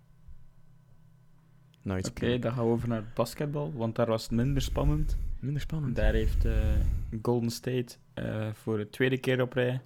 Nice 1.82 2.10
Oké, 2.10 2.38
dan 2.38 2.52
gaan 2.52 2.64
we 2.64 2.70
over 2.70 2.88
naar 2.88 2.98
het 2.98 3.14
basketbal, 3.14 3.72
want 3.72 3.96
daar 3.96 4.06
was 4.06 4.22
het 4.22 4.30
minder 4.30 4.62
spannend. 4.62 5.16
Minder 5.46 5.62
spannend. 5.62 5.96
Daar 5.96 6.12
heeft 6.12 6.44
eh, 6.44 6.54
Golden 7.22 7.50
State 7.50 7.96
eh, 8.14 8.52
voor 8.52 8.76
de 8.76 8.90
tweede 8.90 9.18
keer 9.18 9.40
op 9.40 9.52
rij 9.52 9.80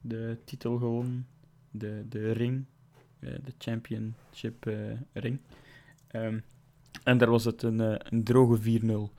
de 0.00 0.38
titel 0.44 0.78
gewonnen. 0.78 1.26
De, 1.70 2.04
de 2.08 2.32
ring, 2.32 2.64
eh, 3.18 3.30
de 3.44 3.52
championship 3.58 4.70
ring. 5.12 5.38
Ehm, 6.06 6.38
en 7.04 7.18
daar 7.18 7.30
was 7.30 7.44
het 7.44 7.62
een, 7.62 7.78
een 8.14 8.24
droge 8.24 8.80
4-0. 8.80 9.12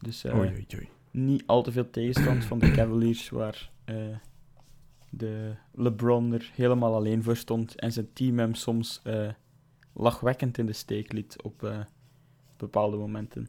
Dus 0.00 0.24
Oei, 0.24 0.50
oei, 0.50 0.66
oei. 0.74 0.88
niet 1.10 1.42
al 1.46 1.62
te 1.62 1.72
veel 1.72 1.90
tegenstand 1.90 2.44
van 2.44 2.58
de 2.58 2.70
Cavaliers, 2.76 3.28
waar 3.28 3.70
de 5.10 5.54
LeBron 5.74 6.32
er 6.32 6.50
helemaal 6.54 6.94
alleen 6.94 7.22
voor 7.22 7.36
stond 7.36 7.74
en 7.74 7.92
zijn 7.92 8.12
team 8.12 8.38
hem 8.38 8.54
soms 8.54 9.02
lachwekkend 9.92 10.58
in 10.58 10.66
de 10.66 10.72
steek 10.72 11.12
liet 11.12 11.42
op 11.42 11.86
bepaalde 12.56 12.96
momenten. 12.96 13.48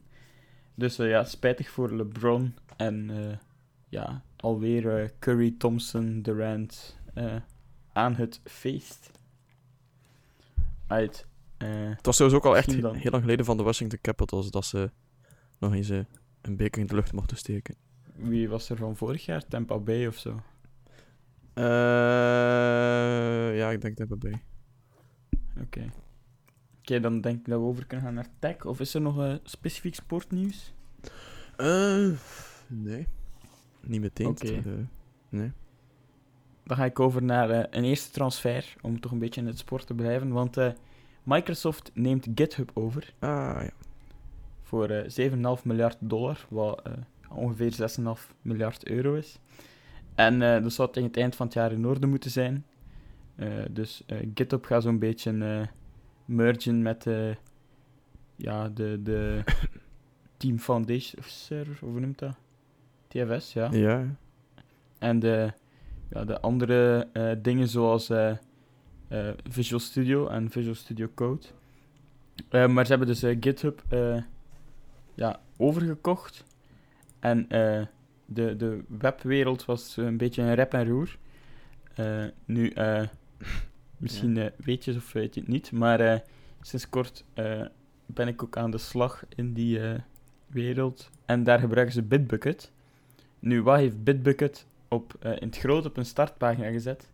Dus 0.78 0.98
eh, 0.98 1.08
ja, 1.08 1.24
spijtig 1.24 1.70
voor 1.70 1.92
LeBron 1.94 2.54
en 2.76 3.10
eh, 3.10 3.36
ja, 3.88 4.22
alweer 4.36 4.98
eh, 5.02 5.08
Curry, 5.18 5.54
Thompson, 5.58 6.22
Durant 6.22 6.98
aan 7.92 8.14
het 8.14 8.40
feest. 8.44 9.10
Uit. 10.86 11.26
Het 11.58 12.06
was 12.06 12.16
trouwens 12.16 12.42
ook 12.44 12.46
al 12.50 12.56
echt 12.56 12.66
Misschien 12.66 12.86
he- 12.86 12.92
dan. 12.92 13.00
heel 13.02 13.10
lang 13.10 13.22
geleden 13.22 13.44
van 13.44 13.56
de 13.56 13.62
Washington 13.62 13.98
Capitals 14.02 14.50
dat 14.50 14.64
ze 14.64 14.90
nog 15.58 15.74
eens 15.74 15.88
een 15.88 16.56
beker 16.56 16.80
in 16.80 16.86
de 16.86 16.94
lucht 16.94 17.12
mochten 17.12 17.36
steken. 17.36 17.74
wie 18.14 18.48
was 18.48 18.70
er 18.70 18.76
van 18.76 18.96
vorig 18.96 19.24
jaar? 19.24 19.46
Tampa 19.48 19.78
Bay 19.78 20.06
of 20.06 20.16
zo? 20.16 20.40
Ja, 23.54 23.70
ik 23.70 23.80
denk 23.80 23.96
dat 23.96 24.18
bij. 24.18 24.42
Oké. 25.60 25.90
Oké, 26.88 27.00
dan 27.00 27.20
denk 27.20 27.38
ik 27.38 27.44
dat 27.44 27.58
we 27.60 27.64
over 27.66 27.86
kunnen 27.86 28.06
gaan 28.06 28.14
naar 28.14 28.28
tech. 28.38 28.64
Of 28.64 28.80
is 28.80 28.94
er 28.94 29.00
nog 29.00 29.20
eh, 29.20 29.34
specifiek 29.42 29.94
sportnieuws? 29.94 30.72
Eh, 31.56 32.08
nee. 32.66 33.06
Niet 33.80 34.00
meteen. 34.00 34.26
Oké. 34.26 34.46
eh, 34.52 34.62
nee. 35.28 35.52
Dan 36.64 36.76
ga 36.76 36.84
ik 36.84 37.00
over 37.00 37.22
naar 37.22 37.50
een 37.70 37.84
eerste 37.84 38.10
transfer, 38.10 38.74
om 38.82 39.00
toch 39.00 39.12
een 39.12 39.18
beetje 39.18 39.40
in 39.40 39.46
het 39.46 39.58
sport 39.58 39.86
te 39.86 39.94
blijven. 39.94 40.32
Want 40.32 40.56
Microsoft 41.22 41.90
neemt 41.94 42.26
GitHub 42.34 42.70
over 42.74 43.14
Ah, 43.18 43.56
ja. 43.62 43.70
voor 44.62 44.88
eh 44.88 45.30
7,5 45.58 45.64
miljard 45.64 45.96
dollar, 46.00 46.46
wat 46.48 46.82
ongeveer 47.30 47.72
6,5 47.72 48.34
miljard 48.42 48.88
euro 48.88 49.14
is. 49.14 49.38
En 50.14 50.38
dat 50.62 50.72
zou 50.72 50.92
tegen 50.92 51.08
het 51.08 51.18
eind 51.18 51.36
van 51.36 51.46
het 51.46 51.54
jaar 51.54 51.72
in 51.72 51.86
orde 51.86 52.06
moeten 52.06 52.30
zijn. 52.30 52.64
Dus 53.70 54.02
GitHub 54.34 54.64
gaat 54.64 54.82
zo'n 54.82 54.98
beetje 54.98 55.68
mergen 56.26 56.82
met 56.82 57.06
eh, 57.06 57.34
ja, 58.36 58.68
de, 58.68 59.00
de 59.02 59.44
Team 60.36 60.58
Foundation, 60.58 61.22
of 61.70 61.80
hoe 61.80 62.00
noemt 62.00 62.18
dat? 62.18 62.34
TFS, 63.08 63.52
ja. 63.52 63.68
Ja. 63.72 64.16
En 64.98 65.18
de, 65.18 65.52
ja, 66.10 66.24
de 66.24 66.40
andere 66.40 67.08
eh, 67.12 67.32
dingen 67.42 67.68
zoals 67.68 68.10
eh, 68.10 68.36
Visual 69.48 69.80
Studio 69.80 70.26
en 70.28 70.50
Visual 70.50 70.74
Studio 70.74 71.08
Code. 71.14 71.46
Maar 72.50 72.86
ze 72.86 72.90
hebben 72.96 73.08
dus 73.08 73.24
GitHub 73.40 73.82
ja, 75.14 75.40
overgekocht. 75.56 76.44
En 77.20 77.48
eh, 77.48 77.86
de, 78.26 78.56
de 78.56 78.84
webwereld 78.88 79.64
was 79.64 79.96
een 79.96 80.16
beetje 80.16 80.42
een 80.42 80.54
rep 80.54 80.72
en 80.74 80.88
roer. 80.88 81.16
Eh, 81.94 82.24
nu, 82.44 82.72
misschien 83.96 84.36
eh, 84.36 84.50
weet 84.56 84.84
je 84.84 84.90
het 84.90 85.00
of 85.00 85.12
weet 85.12 85.34
je 85.34 85.40
het 85.40 85.48
niet, 85.48 85.72
maar 85.72 86.00
eh, 86.00 86.20
sinds 86.60 86.88
kort 86.88 87.24
eh, 87.34 87.62
ben 88.06 88.28
ik 88.28 88.42
ook 88.42 88.56
aan 88.56 88.70
de 88.70 88.78
slag 88.78 89.24
in 89.34 89.52
die 89.52 89.80
wereld. 90.46 91.10
En 91.24 91.44
daar 91.44 91.58
gebruiken 91.58 91.94
ze 91.94 92.02
Bitbucket. 92.02 92.72
Nu, 93.38 93.62
wat 93.62 93.78
heeft 93.78 94.04
Bitbucket 94.04 94.66
op, 94.88 95.16
in 95.20 95.46
het 95.46 95.58
groot 95.58 95.86
op 95.86 95.96
een 95.96 96.06
startpagina 96.06 96.70
gezet? 96.70 97.10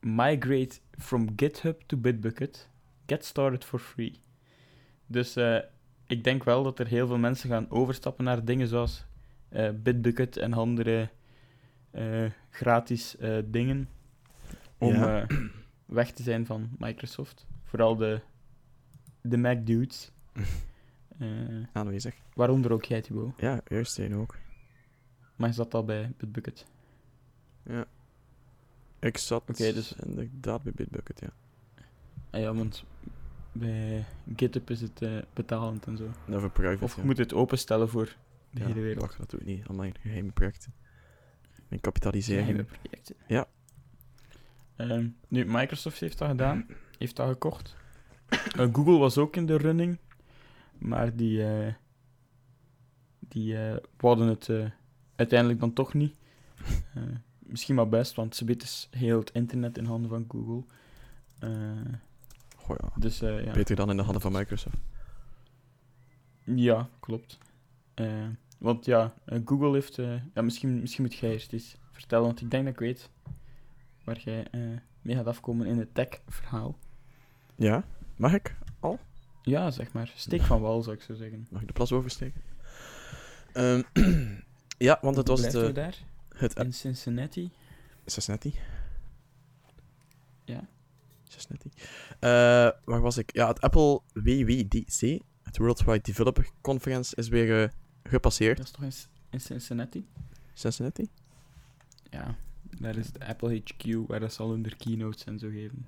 Migrate 0.00 0.78
from 0.98 1.28
GitHub 1.36 1.82
to 1.86 1.96
Bitbucket. 1.96 2.68
Get 3.06 3.24
started 3.24 3.64
for 3.64 3.78
free. 3.78 4.20
Dus 5.06 5.36
ik 6.06 6.24
denk 6.24 6.44
wel 6.44 6.62
dat 6.62 6.78
er 6.78 6.86
heel 6.86 7.06
veel 7.06 7.18
mensen 7.18 7.50
gaan 7.50 7.70
overstappen 7.70 8.24
naar 8.24 8.44
dingen 8.44 8.68
zoals 8.68 9.04
Bitbucket 9.74 10.36
en 10.36 10.52
andere 10.52 11.08
gratis 12.50 13.16
dingen. 13.44 13.88
Om 14.78 14.92
Ja. 14.94 15.22
eh, 15.26 15.38
weg 15.86 16.12
te 16.12 16.22
zijn 16.22 16.46
van 16.46 16.70
Microsoft. 16.78 17.46
Vooral 17.64 17.96
de, 17.96 18.20
de 19.20 19.36
Mac 19.36 19.66
dudes. 19.66 20.10
Eh, 21.18 21.28
Aanwezig. 21.72 22.14
waaronder 22.34 22.72
ook 22.72 22.84
jij, 22.84 23.00
Thibaut. 23.00 23.32
Ja, 23.40 23.60
juist 23.68 23.98
één 23.98 24.12
ook. 24.12 24.36
Maar 25.36 25.48
je 25.48 25.54
zat 25.54 25.74
al 25.74 25.84
bij 25.84 26.12
Bitbucket. 26.16 26.66
Ja. 27.62 27.84
Ik 28.98 29.18
zat 29.18 29.42
Oké, 29.50 29.72
dus- 29.72 29.92
inderdaad 29.92 30.62
bij 30.62 30.72
Bitbucket, 30.72 31.20
ja. 31.20 31.28
Ah 32.30 32.40
ja, 32.40 32.54
want 32.54 32.84
bij 33.52 34.04
GitHub 34.36 34.70
is 34.70 34.80
het 34.80 35.02
eh, 35.02 35.18
betalend 35.32 35.86
en 35.86 35.96
zo. 35.96 36.10
Nou, 36.26 36.40
voor 36.40 36.50
private, 36.50 36.84
Of 36.84 36.94
je 36.94 37.00
ja. 37.00 37.06
moet 37.06 37.18
het 37.18 37.34
openstellen 37.34 37.88
voor 37.88 38.16
de 38.50 38.60
ja, 38.60 38.66
hele 38.66 38.80
wereld. 38.80 39.00
Wacht, 39.00 39.18
dat 39.18 39.30
doe 39.30 39.40
ik 39.40 39.46
niet. 39.46 39.68
Mijn 39.68 39.94
geheime 40.00 40.32
projecten. 40.32 40.72
Mijn 41.68 41.80
kapitalisering. 41.80 42.46
Geheime 42.46 42.68
projecten. 42.80 43.16
Ja. 43.26 43.46
Ehm, 44.76 45.08
nu, 45.28 45.44
Microsoft 45.44 46.00
heeft 46.00 46.18
dat 46.18 46.28
gedaan. 46.28 46.66
Heeft 46.98 47.16
dat 47.16 47.28
gekocht. 47.28 47.76
Eh, 48.28 48.68
Google 48.72 48.98
was 48.98 49.18
ook 49.18 49.36
in 49.36 49.46
de 49.46 49.56
running. 49.56 49.98
Maar 50.78 51.16
die... 51.16 51.44
eh 51.44 51.74
die 53.28 53.56
eh 53.56 53.76
wouden 53.96 54.28
het 54.28 54.50
uiteindelijk 55.16 55.60
dan 55.60 55.72
toch 55.72 55.94
niet. 55.94 56.14
Misschien 57.38 57.74
maar 57.74 57.88
best, 57.88 58.14
want 58.14 58.36
ze 58.36 58.44
dus 58.44 58.88
heel 58.90 59.18
het 59.18 59.30
internet 59.30 59.78
in 59.78 59.84
handen 59.84 60.10
van 60.10 60.24
Google. 60.28 60.64
Goh, 62.56 62.76
ja. 62.80 62.92
dus 62.96 63.18
ja. 63.18 63.52
Beter 63.52 63.76
dan 63.76 63.90
in 63.90 63.96
de 63.96 64.02
handen 64.02 64.20
van 64.22 64.32
Microsoft. 64.32 64.76
Ja, 66.44 66.88
klopt. 67.00 67.38
Want 68.58 68.84
ja, 68.84 69.14
Google 69.44 69.72
heeft... 69.72 69.94
ja, 70.34 70.42
misschien, 70.42 70.80
misschien 70.80 71.04
moet 71.04 71.14
jij 71.14 71.32
eerst 71.32 71.52
eens 71.52 71.76
vertellen, 71.90 72.26
want 72.26 72.40
ik 72.40 72.50
denk 72.50 72.64
dat 72.64 72.72
ik 72.72 72.78
weet 72.80 73.10
waar 74.04 74.20
jij 74.20 74.46
eh, 74.50 74.60
mee 75.02 75.16
gaat 75.16 75.26
afkomen 75.26 75.66
in 75.66 75.78
het 75.78 75.94
tech-verhaal. 75.94 76.78
Ja? 77.54 77.84
Mag 78.16 78.32
ik? 78.32 78.56
Ja, 79.42 79.70
zeg 79.70 79.92
maar. 79.92 80.12
Steek 80.16 80.42
van 80.42 80.60
wal, 80.60 80.82
zou 80.82 80.96
ik 80.96 81.02
zo 81.02 81.14
zeggen. 81.14 81.46
Mag 81.50 81.60
ik 81.60 81.66
de 81.66 81.72
plas 81.72 81.92
oversteken? 81.92 82.42
Ehm, 83.52 83.82
ja, 84.78 84.98
want 85.00 85.16
het 85.16 85.28
was 85.28 85.52
daar? 85.52 85.94
het 86.28 86.54
In 86.58 86.72
Cincinnati? 86.72 87.50
Cincinnati. 88.06 88.54
Ja. 90.44 90.68
Cincinnati. 91.28 91.70
Eh, 92.20 92.30
waar 92.84 93.00
was 93.00 93.16
ik? 93.16 93.34
Ja, 93.34 93.48
het 93.48 93.60
Apple 93.60 94.00
WWDC, 94.12 95.20
het 95.42 95.56
Worldwide 95.56 96.00
Developer 96.00 96.50
Conference, 96.60 97.16
is 97.16 97.28
weer 97.28 97.62
eh, 97.62 97.68
gepasseerd. 98.02 98.56
Dat 98.56 98.66
is 98.66 98.72
toch 98.72 99.08
in 99.30 99.40
Cincinnati? 99.40 100.08
Cincinnati? 100.54 101.08
Ja, 102.10 102.36
daar 102.78 102.96
is 102.96 103.12
de 103.12 103.26
Apple 103.26 103.62
HQ, 103.62 104.06
waar 104.06 104.20
dat 104.20 104.32
ze 104.32 104.42
al 104.42 104.50
hun 104.50 104.76
keynotes 104.76 105.24
en 105.24 105.38
zo 105.38 105.48
geven. 105.48 105.86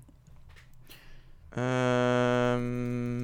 Ehm, 1.49 3.17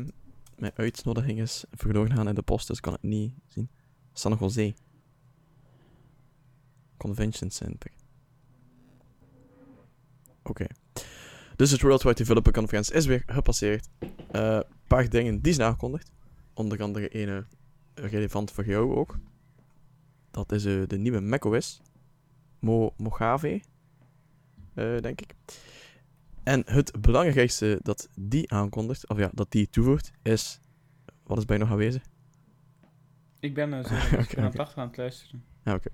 mijn 0.55 0.72
uitnodiging 0.75 1.39
is 1.39 1.63
verloren 1.72 2.15
gaan 2.15 2.27
in 2.27 2.36
de 2.36 2.41
post, 2.41 2.67
dus 2.67 2.79
kan 2.79 2.93
het 2.93 3.03
niet 3.03 3.34
zien. 3.48 3.70
San 4.13 4.38
Jose. 4.39 4.74
Convention 6.98 7.50
Center. 7.50 7.91
Oké. 10.43 10.65
Dus 11.55 11.72
het 11.72 11.82
Worldwide 11.82 12.15
Developer 12.15 12.51
Conference 12.51 12.93
is 12.93 13.05
weer 13.05 13.24
gepasseerd. 13.25 13.89
Een 14.32 14.63
paar 14.88 15.10
dingen 15.10 15.41
die 15.41 15.53
zijn 15.53 15.67
aangekondigd. 15.67 16.12
Onder 16.53 16.82
andere 16.82 17.22
een 17.22 17.29
eh, 17.93 18.10
relevant 18.10 18.51
voor 18.51 18.65
jou 18.65 18.96
ook. 18.96 19.17
Dat 20.32 20.51
is 20.51 20.65
eh, 20.65 20.82
de 20.88 20.98
nieuwe 20.98 21.20
macOS. 21.20 21.82
Mo 22.63 22.93
Mojave. 22.98 23.62
eh, 24.74 24.98
denk 24.98 25.22
ik. 25.22 25.34
En 26.43 26.63
het 26.65 27.01
belangrijkste 27.01 27.79
dat 27.82 28.10
die 28.15 28.51
aankondigt, 28.51 29.10
of 29.10 29.17
ja, 29.17 29.29
dat 29.34 29.51
die 29.51 29.70
toevoegt, 29.70 30.12
is... 30.22 30.60
Wat 31.24 31.38
is 31.38 31.46
bij 31.46 31.58
nog 31.58 31.70
aanwezig? 31.72 32.03
Ik 33.39 33.53
ben 33.53 33.74
uh, 33.74 33.84
zo 33.86 33.93
ik 33.93 34.36
ben 34.36 34.43
aan 34.43 34.51
het 34.51 34.75
aan 34.75 34.88
het 34.88 34.98
luisteren. 34.98 35.43
Ja, 35.63 35.74
oké. 35.74 35.89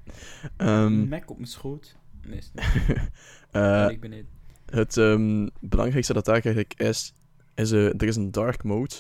Ehm, 0.57 1.07
Mac 1.07 1.29
op 1.29 1.35
mijn 1.35 1.47
schoot. 1.49 1.95
Nee, 2.27 2.37
is 2.37 2.51
niet. 2.53 2.63
eh, 3.51 3.87
ik 3.89 3.99
beneden. 3.99 4.27
het 4.65 4.97
ehm, 4.97 5.47
belangrijkste 5.59 6.13
dat 6.13 6.25
daar 6.25 6.33
eigenlijk 6.33 6.73
is, 6.73 7.13
is 7.55 7.71
er 7.71 8.03
is 8.03 8.15
een 8.15 8.31
dark 8.31 8.63
mode. 8.63 8.95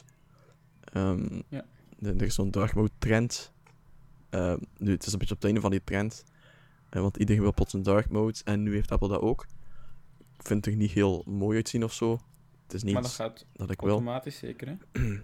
Ehm, 0.83 1.41
Ja. 1.49 1.65
er 2.01 2.21
is 2.21 2.35
zo'n 2.35 2.51
dark 2.51 2.73
mode 2.75 2.91
trend. 2.97 3.51
Nu, 4.77 4.91
het 4.91 5.05
is 5.05 5.11
een 5.13 5.19
beetje 5.19 5.33
op 5.35 5.41
het 5.41 5.43
einde 5.43 5.61
van 5.61 5.71
die 5.71 5.83
trend. 5.83 6.23
Want 6.89 7.17
iedereen 7.17 7.41
wil 7.41 7.53
plots 7.53 7.73
een 7.73 7.83
dark 7.83 8.09
mode. 8.09 8.39
En 8.43 8.63
nu 8.63 8.73
heeft 8.73 8.91
Apple 8.91 9.07
dat 9.07 9.21
ook. 9.21 9.45
Ik 10.37 10.45
vind 10.47 10.65
het 10.65 10.73
er 10.73 10.79
niet 10.79 10.91
heel 10.91 11.23
mooi 11.27 11.55
uitzien 11.55 11.83
of 11.83 11.93
zo. 11.93 12.19
Het 12.63 12.73
is 12.73 12.83
niet 12.83 12.93
Maar 12.93 13.01
dat 13.01 13.11
gaat 13.11 13.45
dat 13.53 13.71
ik 13.71 13.81
wil. 13.81 13.89
automatisch 13.89 14.37
zeker, 14.37 14.67
hè? 14.67 14.75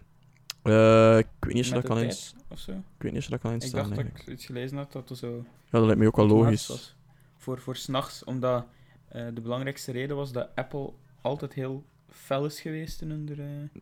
Eh, 0.62 1.18
ik 1.18 1.28
weet 1.40 1.54
niet 1.54 1.62
of 1.64 1.68
je 1.68 1.74
dat 1.74 1.84
kan 1.84 1.98
eens. 1.98 2.36
Ik 2.50 2.68
weet 2.98 3.12
niet 3.12 3.18
of 3.18 3.24
je 3.24 3.30
dat 3.30 3.40
kan 3.40 3.54
Ik 3.54 3.62
instellen. 3.62 3.90
dacht 3.96 4.02
dat 4.16 4.22
ik 4.22 4.28
iets 4.34 4.46
gelezen 4.46 4.78
had 4.78 4.92
dat 4.92 5.10
er 5.10 5.16
zo 5.16 5.36
Ja, 5.38 5.44
dat 5.70 5.84
lijkt 5.86 6.00
me 6.00 6.08
ook 6.08 6.16
wel 6.16 6.28
logisch. 6.28 6.68
was. 6.68 6.96
Voor, 7.38 7.60
voor 7.60 7.76
s'nachts, 7.76 8.24
omdat 8.24 8.66
eh, 9.08 9.28
de 9.34 9.42
belangrijkste 9.42 9.92
reden 9.92 10.16
was 10.16 10.32
dat 10.32 10.50
Apple 10.56 10.94
altijd 11.22 11.54
heel 11.54 11.86
fel 12.10 12.46
is 12.46 12.60
geweest 12.62 13.02
in 13.02 13.10
hun 13.10 13.30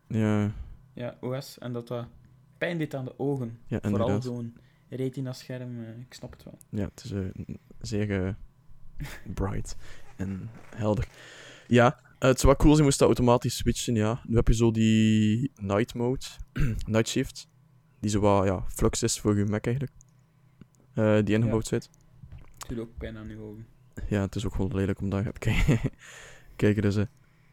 eh, 0.08 0.20
Ja, 0.20 0.52
ja, 0.94 1.18
OS. 1.22 1.58
En 1.58 1.74
dat 1.74 1.88
dat 1.88 2.08
pijn 2.58 2.78
deed 2.78 2.96
aan 2.96 3.06
de 3.06 3.20
ogen. 3.20 3.60
ja 3.68 3.80
Vooral 3.82 4.22
zo'n 4.22 4.58
retina-scherm, 4.90 5.82
ik 6.00 6.14
snap 6.14 6.32
het 6.32 6.44
wel. 6.44 6.58
Ja, 6.70 6.90
het 6.96 7.04
is 7.04 7.12
zeer 7.88 8.26
eh, 8.26 8.34
bright 9.34 9.76
en 10.16 10.50
helder. 10.76 11.08
Ja, 11.68 12.00
het 12.20 12.40
zou 12.40 12.48
wel 12.48 12.56
cool 12.56 12.74
zijn 12.74 12.86
moest 12.86 13.00
dat 13.00 13.08
automatisch 13.08 13.56
switchen, 13.58 13.96
ja. 13.96 14.22
Nu 14.28 14.36
heb 14.36 14.48
je 14.48 14.54
zo 14.56 14.72
die 14.72 15.52
night 15.62 15.94
mode, 15.94 16.26
night 16.86 17.08
shift, 17.08 17.48
die 18.00 18.10
zo 18.10 18.20
wat, 18.20 18.46
ja, 18.46 18.64
flux 18.68 19.04
is 19.04 19.20
voor 19.20 19.38
je 19.38 19.46
Mac 19.46 19.66
eigenlijk. 19.66 19.96
Eh, 20.94 21.18
die 21.24 21.36
ingebouwd 21.36 21.68
zit. 21.68 21.90
Het 22.58 22.68
doet 22.70 22.80
ook 22.80 22.98
pijn 22.98 23.18
aan 23.18 23.30
je 23.30 23.38
ogen. 23.38 23.66
Ja, 24.10 24.22
het 24.22 24.36
is 24.36 24.46
ook 24.46 24.56
gewoon 24.56 24.76
lelijk 24.76 25.00
om 25.00 25.10
daar 25.10 25.32
te 25.32 25.40
kijken. 25.40 25.80
kijken 26.56 26.82
dus, 26.82 26.96
eh. 26.96 27.06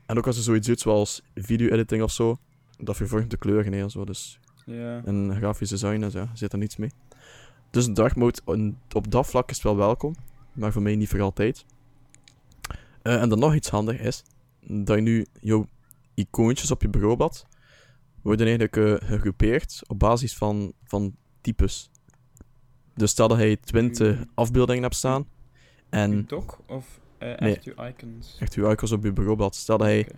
En 0.06 0.18
ook 0.18 0.26
als 0.26 0.36
je 0.36 0.42
zoiets 0.42 0.66
doet 0.66 0.80
zoals 0.80 1.22
video-editing 1.34 2.02
of 2.02 2.12
zo, 2.12 2.38
dat 2.78 2.96
vervormt 2.96 3.30
de 3.30 3.36
kleuren 3.36 3.72
en 3.72 3.90
zo. 3.90 4.04
Dus 4.04 4.40
Ja. 4.64 5.04
en 5.04 5.34
grafisch 5.36 5.68
design 5.68 6.02
en 6.02 6.10
zo, 6.10 6.28
zit 6.34 6.52
er 6.52 6.58
niets 6.58 6.76
mee. 6.76 6.90
Dus 7.70 7.86
een 7.86 7.94
dark 7.94 8.16
mode 8.16 8.40
op 8.92 9.10
dat 9.10 9.26
vlak 9.26 9.50
is 9.50 9.62
wel 9.62 9.76
welkom, 9.76 10.14
maar 10.52 10.72
voor 10.72 10.82
mij 10.82 10.96
niet 10.96 11.08
voor 11.08 11.20
altijd. 11.20 11.64
Eh, 13.02 13.22
en 13.22 13.28
dan 13.28 13.38
nog 13.38 13.54
iets 13.54 13.68
handig 13.68 13.98
is, 13.98 14.22
dat 14.60 14.96
je 14.96 15.02
nu 15.02 15.26
jouw 15.40 15.66
icoontjes 16.14 16.70
op 16.70 16.82
je 16.82 16.88
bureaublad 16.88 17.46
worden 18.22 18.46
eigenlijk 18.46 18.76
eh, 18.76 19.08
gegroepeerd 19.08 19.82
op 19.86 19.98
basis 19.98 20.36
van, 20.36 20.72
van 20.84 21.16
types. 21.40 21.90
Dus 22.94 23.10
stel 23.10 23.28
dat 23.28 23.38
je 23.38 23.58
20 23.60 24.16
Hmm. 24.16 24.30
afbeeldingen 24.34 24.82
hebt 24.82 24.94
staan 24.94 25.28
en 25.90 26.12
Uw 26.12 26.24
doc 26.26 26.56
of 26.66 27.00
eh, 27.18 27.38
Nee. 27.38 27.56
echt 27.56 27.64
uw 27.64 27.84
icons? 27.86 28.36
echt 28.40 28.54
je 28.54 28.70
icons 28.70 28.92
op 28.92 29.04
je 29.04 29.12
bureaublad. 29.12 29.54
Stel 29.54 29.78
dat 29.78 29.88
je 29.88 30.04
Oké. 30.04 30.16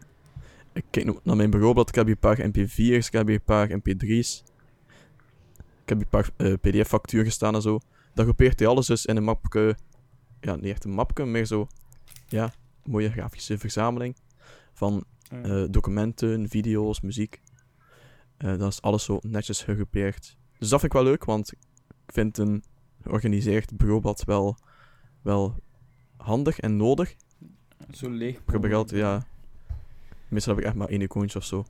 Ik 0.74 0.84
kijk 0.90 1.06
nu 1.06 1.18
naar 1.22 1.36
mijn 1.36 1.50
bureaublad. 1.50 1.88
Ik 1.88 1.94
heb 1.94 2.06
hier 2.06 2.14
een 2.14 2.20
paar 2.20 2.48
mp4's, 2.48 3.06
ik 3.06 3.12
heb 3.12 3.26
hier 3.26 3.36
een 3.36 3.42
paar 3.44 3.68
mp3's. 3.68 4.42
Ik 5.82 5.88
heb 5.88 6.00
een 6.00 6.08
paar 6.08 6.30
eh, 6.36 6.52
pdf-facturen 6.60 7.32
staan 7.32 7.54
en 7.54 7.62
zo. 7.62 7.80
Dan 8.14 8.24
groepeert 8.24 8.58
hij 8.58 8.68
alles 8.68 8.86
dus 8.86 9.06
in 9.06 9.16
een 9.16 9.24
mapje. 9.24 9.76
Ja, 10.40 10.56
niet 10.56 10.64
echt 10.64 10.84
een 10.84 10.94
mapje, 10.94 11.24
meer 11.24 11.46
zo. 11.46 11.66
Ja, 12.26 12.52
mooie 12.84 13.10
grafische 13.10 13.58
verzameling. 13.58 14.16
Van 14.72 15.04
Eh, 15.32 15.64
documenten, 15.70 16.48
video's, 16.48 17.00
muziek. 17.00 17.40
Eh 18.36 18.58
dan 18.58 18.68
is 18.68 18.82
alles 18.82 19.04
zo 19.04 19.18
netjes 19.22 19.62
gegroepeerd. 19.62 20.36
Dus 20.58 20.68
dat 20.68 20.80
vind 20.80 20.92
ik 20.92 20.98
wel 20.98 21.08
leuk, 21.08 21.24
want 21.24 21.52
ik 21.52 21.58
vind 22.06 22.38
een 22.38 22.64
georganiseerd 23.02 23.76
bureaublad 23.76 24.24
wel, 24.24 24.56
wel 25.22 25.54
handig 26.16 26.60
en 26.60 26.76
nodig. 26.76 27.14
zo 27.90 28.10
leeg. 28.10 28.38
Ik 28.38 28.72
altijd, 28.72 29.00
ja. 29.00 29.26
Meestal 30.28 30.54
heb 30.54 30.62
ik 30.62 30.68
echt 30.68 30.78
maar 30.78 30.88
één 30.88 31.00
icoontje 31.00 31.38
of 31.38 31.44
zo. 31.44 31.64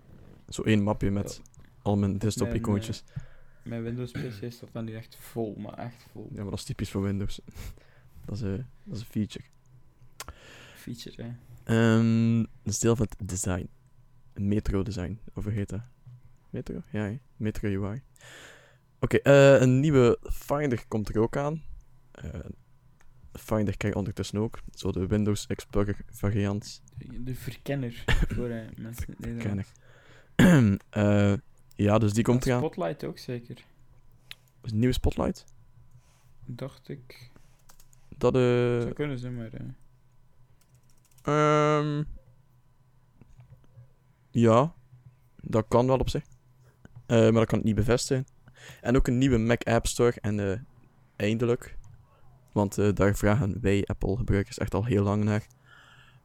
Zo 0.49 0.62
één 0.62 0.83
mapje 0.83 1.11
met 1.11 1.40
al 1.83 1.97
mijn 1.97 2.19
desktop 2.19 2.47
Mijn, 2.47 2.59
icoontjes. 2.59 3.04
Mijn 3.62 3.83
Windows 3.83 4.11
PC 4.11 4.52
staat 4.52 4.73
dan 4.73 4.85
nu 4.85 4.95
echt 4.95 5.16
vol, 5.16 5.54
maar 5.54 5.78
echt 5.78 6.07
vol. 6.11 6.28
Ja, 6.31 6.40
maar 6.42 6.50
dat 6.50 6.59
is 6.59 6.64
typisch 6.64 6.90
voor 6.90 7.02
Windows. 7.02 7.40
dat, 8.25 8.37
is, 8.37 8.42
eh, 8.42 8.50
dat 8.85 8.97
is 8.97 9.00
een 9.00 9.07
feature. 9.07 9.45
Feature, 10.75 11.23
hè. 11.23 12.42
Dat 12.62 12.73
is 12.73 12.78
deel 12.78 12.97
van 12.97 13.07
het 13.16 13.28
design. 13.28 13.69
Metro 14.35 14.83
design, 14.83 15.19
of 15.35 15.45
hoe 15.45 15.52
heet 15.52 15.69
dat? 15.69 15.81
Metro? 16.50 16.83
Ja. 16.90 17.19
Metro 17.37 17.69
UI. 17.69 18.02
Oké, 19.00 19.16
eh, 19.16 19.61
een 19.61 19.81
nieuwe 19.81 20.19
Finder 20.23 20.85
komt 20.88 21.09
er 21.09 21.21
ook 21.21 21.37
aan. 21.37 21.62
Eh, 22.11 22.40
Finder 23.33 23.76
krijg 23.76 23.92
je 23.92 23.99
ondertussen 23.99 24.38
ook. 24.38 24.59
Zo 24.75 24.92
de 24.92 25.07
Windows 25.07 25.47
Explorer 25.47 25.97
variant. 26.11 26.83
De, 26.99 27.23
de 27.23 27.35
verkenner 27.35 28.04
voor 28.35 28.49
mensen 28.76 29.14
in 29.19 29.59
ik. 29.59 29.66
Eh, 30.90 31.33
ja, 31.76 31.99
dus 31.99 32.12
die 32.12 32.25
komt 32.25 32.47
eraan. 32.47 32.59
Spotlight 32.59 33.05
ook 33.05 33.19
zeker, 33.19 33.64
Is 34.62 34.71
een 34.73 34.79
nieuwe 34.79 34.95
Spotlight. 34.95 35.45
dacht 36.45 36.88
ik. 36.88 37.31
Dat, 38.17 38.35
eh... 38.35 38.41
Zou 38.81 38.93
kunnen 38.93 39.19
zijn, 39.19 39.37
maar... 39.37 39.50
eh, 39.52 39.61
Ehm 41.23 42.02
ja, 44.31 44.75
dat 45.43 45.64
kan 45.69 45.87
wel 45.87 45.99
op 45.99 46.09
zich. 46.09 46.25
Eh, 47.07 47.19
maar 47.21 47.33
dat 47.33 47.47
kan 47.47 47.59
ik 47.59 47.64
niet 47.64 47.75
bevestigen. 47.75 48.26
En 48.81 48.97
ook 48.97 49.07
een 49.07 49.19
nieuwe 49.19 49.38
Mac 49.38 49.62
App 49.62 49.87
Store. 49.87 50.14
En 50.21 50.50
eh, 50.50 50.59
eindelijk. 51.17 51.76
Want 52.52 52.79
eh, 52.79 52.93
daar 52.95 53.14
vragen 53.14 53.61
wij 53.61 53.85
Apple-gebruikers 53.87 54.59
echt 54.59 54.75
al 54.75 54.85
heel 54.85 55.02
lang 55.02 55.25
naar. 55.25 55.47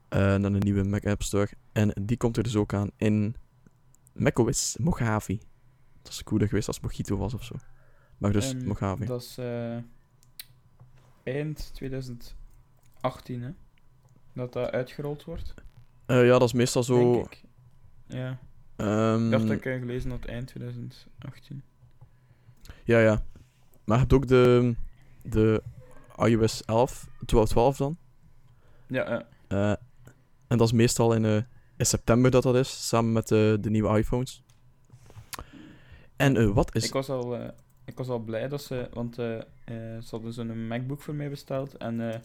Naar 0.10 0.44
een 0.44 0.60
nieuwe 0.60 0.84
Mac 0.84 1.06
App 1.06 1.24
Store. 1.24 1.50
En 1.72 1.92
die 2.02 2.18
komt 2.18 2.38
er 2.38 2.44
dus 2.44 2.56
ook 2.56 2.74
aan 2.74 2.92
in 2.98 3.36
macOS 4.20 4.78
Mojave. 4.80 5.40
Dat 6.02 6.12
is 6.12 6.24
cooler 6.24 6.48
geweest 6.48 6.68
als 6.68 6.80
Mojito 6.80 7.18
was 7.18 7.34
of 7.34 7.44
zo. 7.44 7.56
Maar 8.18 8.32
dus 8.32 8.54
ehm, 8.54 8.66
Mojave. 8.68 9.06
Dat 9.06 9.22
is 9.22 9.38
eh, 9.38 9.78
eind 11.24 11.74
2018, 11.74 12.36
hè. 13.42 13.50
Dat 14.34 14.54
dat 14.54 14.72
uitgerold 14.72 15.24
wordt, 15.24 15.54
Eh, 16.06 16.26
ja, 16.26 16.32
dat 16.32 16.42
is 16.48 16.54
meestal 16.54 16.84
zo... 16.84 17.12
denk 17.12 17.26
ik. 17.26 17.44
Ja, 18.08 18.40
ehm, 18.76 19.26
ik 19.26 19.32
dacht 19.32 19.48
dat 19.48 19.58
ik 19.58 19.66
eh, 19.66 19.80
gelezen 19.80 20.10
had 20.12 20.26
eind 20.26 20.48
2018. 20.48 21.64
Ja, 22.84 23.00
ja. 23.00 23.24
Maar 23.84 23.96
je 23.96 24.02
hebt 24.02 24.14
ook 24.14 24.28
de, 24.28 24.76
de 25.22 25.64
iOS 26.16 26.66
11, 26.66 27.10
12, 27.26 27.50
12 27.50 27.78
dan. 27.78 27.98
Ja, 28.88 29.10
ja. 29.10 29.28
Eh, 29.48 29.76
en 30.48 30.58
dat 30.58 30.68
is 30.68 30.74
meestal 30.74 31.14
in, 31.14 31.46
in 31.78 31.86
september 31.86 32.32
dat 32.32 32.44
dat 32.44 32.56
is, 32.56 32.88
samen 32.88 33.12
met 33.12 33.28
de, 33.28 33.58
de 33.62 33.70
nieuwe 33.70 33.98
iPhones. 33.98 34.44
En 36.16 36.38
eh, 36.38 36.50
wat 36.50 36.76
is... 36.76 36.86
Ik 36.86 36.94
was 36.94 37.10
al, 37.10 37.36
eh, 37.36 37.50
ik 37.86 37.98
was 37.98 38.08
al 38.10 38.20
blij 38.20 38.48
dat 38.48 38.62
ze, 38.62 38.90
want 38.94 39.18
eh, 39.20 39.36
eh, 39.38 39.44
ze 40.02 40.08
hadden 40.10 40.34
zo'n 40.34 40.68
MacBook 40.68 41.02
voor 41.02 41.16
mij 41.16 41.30
besteld 41.30 41.78
en 41.78 42.14
eh, 42.14 42.20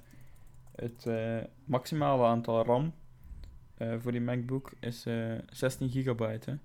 het 0.75 1.07
eh, 1.07 1.37
maximale 1.65 2.25
aantal 2.25 2.65
RAM 2.65 2.95
eh, 3.77 3.95
voor 3.99 4.13
die 4.13 4.21
MacBook 4.21 4.73
is 4.81 5.07
eh 5.07 5.39
16 5.51 5.91
gigabyte. 5.91 6.51
Hè. 6.51 6.57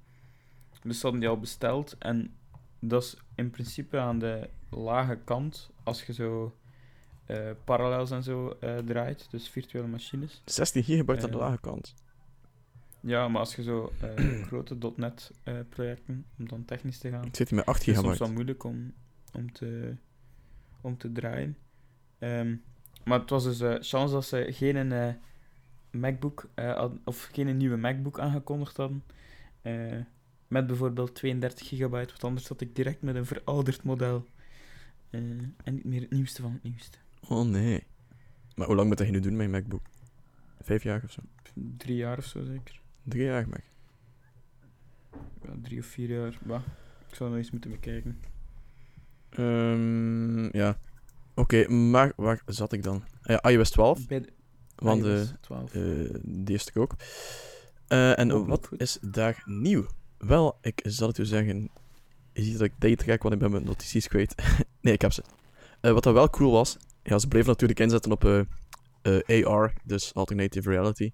Dus 0.83 0.95
ze 0.95 1.01
hadden 1.01 1.19
die 1.19 1.29
al 1.29 1.39
besteld 1.39 1.95
en 1.99 2.33
dat 2.79 3.03
is 3.03 3.17
in 3.35 3.49
principe 3.49 3.99
aan 3.99 4.19
de 4.19 4.49
lage 4.69 5.19
kant 5.23 5.69
als 5.83 6.03
je 6.03 6.13
zo 6.13 6.55
eh 7.25 7.49
parallels 7.63 8.11
en 8.11 8.23
zo 8.23 8.57
eh, 8.59 8.77
draait, 8.77 9.27
dus 9.31 9.49
virtuele 9.49 9.87
machines. 9.87 10.41
16 10.45 10.83
gigabyte 10.83 11.23
aan 11.25 11.31
de 11.31 11.37
eh, 11.37 11.43
lage 11.43 11.59
kant. 11.59 11.93
Ja, 12.99 13.27
maar 13.27 13.39
als 13.39 13.55
je 13.55 13.63
zo 13.63 13.93
eh, 14.01 14.41
grote 14.47 14.93
.NET 14.95 15.31
eh, 15.43 15.55
projecten, 15.69 16.25
om 16.37 16.47
dan 16.47 16.65
technisch 16.65 16.97
te 16.97 17.09
gaan, 17.09 17.25
Ik 17.25 17.35
zit 17.35 17.49
hier 17.49 17.57
met 17.57 17.67
8 17.67 17.79
het 17.79 17.87
is 17.87 17.93
soms 17.93 18.07
gigabyte. 18.07 18.23
wel 18.23 18.33
moeilijk 18.33 18.63
om, 18.63 18.93
om, 19.33 19.51
te, 19.51 19.95
om 20.81 20.97
te 20.97 21.11
draaien. 21.11 21.57
Ehm, 22.19 22.55
maar 23.03 23.19
het 23.19 23.29
was 23.29 23.43
dus 23.43 23.59
eh 23.59 23.75
chance 23.79 24.13
dat 24.13 24.25
ze 24.25 24.45
geen 24.49 24.91
eh, 24.91 25.13
MacBook 25.91 26.49
of 27.03 27.29
geen 27.31 27.57
nieuwe 27.57 27.77
MacBook 27.77 28.19
aangekondigd 28.19 28.77
hadden. 28.77 29.03
met 30.47 30.67
bijvoorbeeld 30.67 31.15
32 31.15 31.67
gigabyte, 31.67 32.09
want 32.09 32.23
anders 32.23 32.45
zat 32.45 32.61
ik 32.61 32.75
direct 32.75 33.01
met 33.01 33.15
een 33.15 33.25
verouderd 33.25 33.83
model. 33.83 34.25
En 35.09 35.55
niet 35.65 35.83
meer 35.83 36.01
het 36.01 36.11
nieuwste 36.11 36.41
van 36.41 36.51
het 36.51 36.63
nieuwste. 36.63 36.97
Oh 37.27 37.45
nee. 37.45 37.83
Maar 38.55 38.67
hoe 38.67 38.75
lang 38.75 38.87
moet 38.87 38.97
dat 38.97 39.07
je 39.07 39.13
nu 39.13 39.19
doen 39.19 39.35
met 39.35 39.45
je 39.45 39.51
MacBook? 39.51 39.85
Vijf 40.61 40.83
jaar 40.83 41.03
of 41.03 41.11
zo? 41.11 41.21
Drie 41.53 41.95
jaar 41.95 42.17
of 42.17 42.25
zo 42.25 42.43
zeker. 42.43 42.81
Drie 43.07 43.23
jaar, 43.23 43.47
Mac. 43.49 43.61
Ja, 45.43 45.53
drie 45.63 45.79
of 45.79 45.85
vier 45.85 46.09
jaar. 46.09 46.37
Bah, 46.45 46.61
ik 47.09 47.15
zou 47.15 47.29
nog 47.29 47.39
eens 47.39 47.51
moeten 47.51 47.71
bekijken. 47.71 48.19
Ehm, 49.29 50.57
ja. 50.57 50.77
Oké, 51.35 51.67
maar 51.69 52.13
waar 52.15 52.41
zat 52.45 52.73
ik 52.73 52.83
dan? 52.83 53.03
Ah 53.21 53.39
ja, 53.41 53.49
iOS 53.49 53.69
12. 53.69 54.07
Bij 54.07 54.19
de 54.19 54.29
Want 54.75 55.03
eh, 55.03 55.17
iOS 55.17 55.33
12. 55.41 55.73
Eh, 55.73 55.81
die 56.23 56.55
is 56.55 56.67
er 56.67 56.81
ook. 56.81 56.95
Eh, 57.87 58.19
en 58.19 58.33
Oh, 58.33 58.47
wat 58.47 58.69
is 58.77 58.97
daar 59.01 59.43
nieuw? 59.45 59.85
Wel, 60.17 60.57
ik 60.61 60.81
zal 60.83 61.07
het 61.07 61.17
u 61.17 61.25
zeggen. 61.25 61.69
Je 62.33 62.43
ziet 62.43 62.57
dat 62.57 62.67
ik 62.67 62.73
tijd 62.77 62.97
trek, 62.97 63.21
want 63.21 63.33
ik 63.33 63.39
ben 63.39 63.51
mijn 63.51 63.63
notities 63.63 64.07
kwijt. 64.07 64.35
nee, 64.81 64.93
ik 64.93 65.01
heb 65.01 65.11
ze. 65.11 65.23
Eh, 65.81 65.91
wat 65.91 66.03
dat 66.03 66.13
wel 66.13 66.29
cool 66.29 66.51
was, 66.51 66.77
ja, 67.03 67.19
ze 67.19 67.27
bleven 67.27 67.47
natuurlijk 67.47 67.79
inzetten 67.79 68.11
op 68.11 68.25
eh, 68.25 68.39
eh, 69.39 69.47
AR, 69.47 69.73
dus 69.83 70.13
Alternative 70.13 70.69
Reality. 70.69 71.11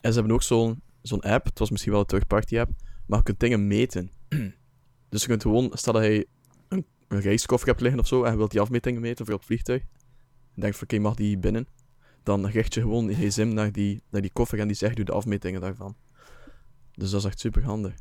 En 0.00 0.12
ze 0.12 0.18
hebben 0.18 0.34
ook 0.34 0.42
zo'n 0.42 0.82
zo'n 1.02 1.20
app, 1.20 1.44
het 1.44 1.58
was 1.58 1.70
misschien 1.70 1.92
wel 1.92 2.00
een 2.00 2.06
third-party 2.06 2.58
app, 2.58 2.70
maar 3.06 3.18
je 3.18 3.24
kunt 3.24 3.40
dingen 3.40 3.66
meten. 3.66 4.10
dus 5.10 5.22
je 5.22 5.28
kunt 5.28 5.42
gewoon, 5.42 5.70
stel 5.72 5.92
dat 5.92 6.04
je 6.04 6.28
een, 6.68 6.84
een 7.08 7.20
reiskoffer 7.20 7.68
hebt 7.68 7.80
liggen 7.80 8.00
of 8.00 8.06
zo, 8.06 8.24
en 8.24 8.30
je 8.30 8.36
wilt 8.36 8.50
die 8.50 8.60
afmetingen 8.60 9.00
meten 9.00 9.26
voor 9.26 9.34
het 9.34 9.44
vliegtuig. 9.44 9.82
Je 10.54 10.60
denkt 10.60 10.76
van, 10.76 10.86
oké, 10.86 10.98
mag 10.98 11.14
die 11.14 11.38
binnen? 11.38 11.66
dan 12.22 12.46
richt 12.46 12.74
je 12.74 12.80
gewoon 12.80 13.08
je 13.08 13.14
gsm 13.14 13.48
naar 13.48 13.72
die, 13.72 14.02
naar 14.10 14.20
die 14.20 14.32
koffer 14.32 14.58
en 14.58 14.66
die 14.66 14.76
zegt 14.76 14.98
u 14.98 15.02
de 15.02 15.12
afmetingen 15.12 15.60
daarvan. 15.60 15.96
Dus 16.92 17.10
dat 17.10 17.20
is 17.20 17.26
echt 17.26 17.40
super 17.40 17.64
handig. 17.64 17.94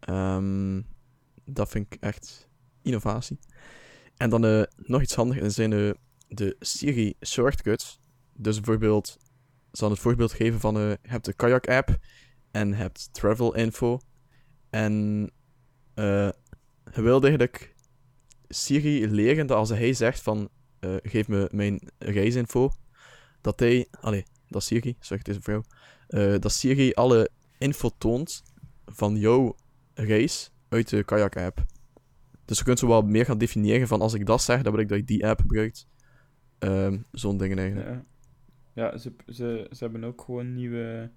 Ehm, 0.00 0.82
dat 1.44 1.68
vind 1.68 1.94
ik 1.94 2.00
echt 2.00 2.48
innovatie. 2.82 3.38
En 4.16 4.30
dan 4.30 4.44
eh, 4.44 4.62
nog 4.76 5.02
iets 5.02 5.14
handigs 5.14 5.40
en 5.40 5.52
zijn 5.52 5.72
eh, 5.72 5.90
de 6.28 6.56
Siri 6.60 7.14
shortcuts. 7.26 8.00
Dus 8.32 8.56
bijvoorbeeld, 8.56 9.18
zal 9.72 9.90
het 9.90 9.98
voorbeeld 9.98 10.32
geven 10.32 10.60
van, 10.60 10.76
eh, 10.76 10.90
je 10.90 10.98
hebt 11.02 11.24
de 11.24 11.32
kayak 11.32 11.68
app 11.68 11.98
en 12.50 12.68
je 12.68 12.74
hebt 12.74 13.08
travel 13.12 13.54
info. 13.54 14.00
En 14.70 15.30
eh 15.94 16.30
je 16.94 17.18
eigenlijk 17.22 17.74
Siri 18.48 19.10
leren 19.10 19.46
dat 19.46 19.56
als 19.56 19.68
hij 19.68 19.92
zegt 19.92 20.22
van, 20.22 20.48
eh, 20.80 20.94
geef 21.02 21.28
me 21.28 21.48
mijn 21.52 21.80
reisinfo, 21.98 22.70
dat 23.40 23.60
hij, 23.60 23.86
allee, 24.00 24.24
dat 24.48 24.62
Siri, 24.62 24.96
zeg 25.00 25.22
deze 25.22 25.40
vrouw, 25.40 25.62
dat 26.38 26.52
Siri 26.52 26.92
alle 26.92 27.30
info 27.58 27.90
toont 27.98 28.42
van 28.86 29.16
jouw 29.16 29.56
reis 29.94 30.50
uit 30.68 30.88
de 30.88 31.04
kayak 31.04 31.36
app. 31.36 31.66
Dus 32.44 32.58
je 32.58 32.64
kunt 32.64 32.78
zo 32.78 32.86
wat 32.86 33.04
meer 33.04 33.24
gaan 33.24 33.38
definiëren 33.38 33.88
van 33.88 34.00
als 34.00 34.14
ik 34.14 34.26
dat 34.26 34.42
zeg, 34.42 34.62
dan 34.62 34.72
wil 34.72 34.80
ik 34.80 34.88
dat 34.88 34.98
je 34.98 35.04
die 35.04 35.26
app 35.26 35.40
gebruikt. 35.40 35.86
Ehm, 36.58 36.98
Zo'n 37.12 37.36
dingen 37.36 37.58
eigenlijk. 37.58 37.88
Ja, 37.88 38.04
ja 38.78 38.98
ze, 38.98 39.12
ze, 39.26 39.66
ze 39.70 39.84
hebben 39.84 40.04
ook 40.04 40.20
gewoon 40.20 40.54
nieuwe 40.54 41.10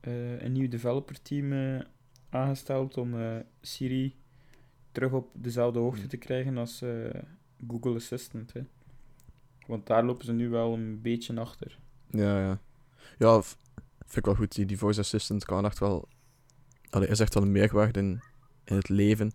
eh, 0.00 0.40
een 0.40 0.52
nieuw 0.52 0.68
developer 0.68 1.22
team 1.22 1.52
eh, 1.52 1.86
aangesteld 2.30 2.96
om 2.96 3.20
eh, 3.20 3.36
Siri 3.60 4.16
terug 4.92 5.12
op 5.12 5.30
dezelfde 5.32 5.78
hoogte 5.78 6.00
Hmm. 6.00 6.08
te 6.08 6.16
krijgen 6.16 6.56
als 6.56 6.84
Google 7.68 7.94
Assistant. 7.94 8.52
Hè. 8.52 8.60
Want 9.66 9.86
daar 9.86 10.04
lopen 10.04 10.24
ze 10.24 10.32
nu 10.32 10.48
wel 10.48 10.74
een 10.74 11.00
beetje 11.00 11.40
achter. 11.40 11.78
Ja, 12.10 12.40
ja. 12.40 12.60
Ja, 13.18 13.42
vind 13.42 14.16
ik 14.16 14.24
wel 14.24 14.34
goed. 14.34 14.54
Die, 14.54 14.66
die 14.66 14.78
voice 14.78 15.00
assistant 15.00 15.44
kan 15.44 15.64
echt 15.64 15.78
wel... 15.78 16.08
Allee, 16.90 17.08
is 17.08 17.20
echt 17.20 17.34
wel 17.34 17.42
een 17.42 17.52
meerwaarde 17.52 17.98
in, 17.98 18.20
in 18.64 18.76
het 18.76 18.88
leven. 18.88 19.32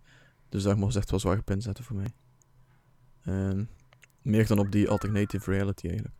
Dus 0.48 0.62
daar 0.62 0.76
mogen 0.76 0.92
ze 0.92 0.98
echt 0.98 1.10
wel 1.10 1.20
zwaar 1.20 1.38
op 1.38 1.50
inzetten 1.50 1.84
voor 1.84 1.96
mij. 1.96 2.12
Ehm, 3.24 3.64
meer 4.22 4.46
dan 4.46 4.58
op 4.58 4.72
die 4.72 4.88
alternative 4.88 5.50
reality 5.50 5.86
eigenlijk. 5.86 6.16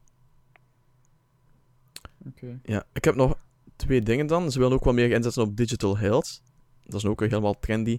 Ja, 2.62 2.84
ik 2.92 3.04
heb 3.04 3.14
nog 3.14 3.38
twee 3.76 4.02
dingen 4.02 4.26
dan. 4.26 4.52
Ze 4.52 4.58
willen 4.58 4.74
ook 4.74 4.84
wat 4.84 4.94
meer 4.94 5.10
inzetten 5.10 5.42
op 5.42 5.56
digital 5.56 5.98
health. 5.98 6.42
Dat 6.84 6.94
is 6.94 7.06
ook 7.06 7.20
helemaal 7.20 7.58
trendy. 7.58 7.98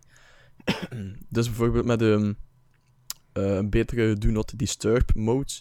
dus 1.30 1.47
bijvoorbeeld 1.47 1.86
met 1.86 2.02
een, 2.02 2.38
eh, 3.34 3.56
een 3.56 3.69
betere 3.69 4.13
do 4.13 4.30
not 4.30 4.60
disturb 4.60 5.15
mode. 5.15 5.52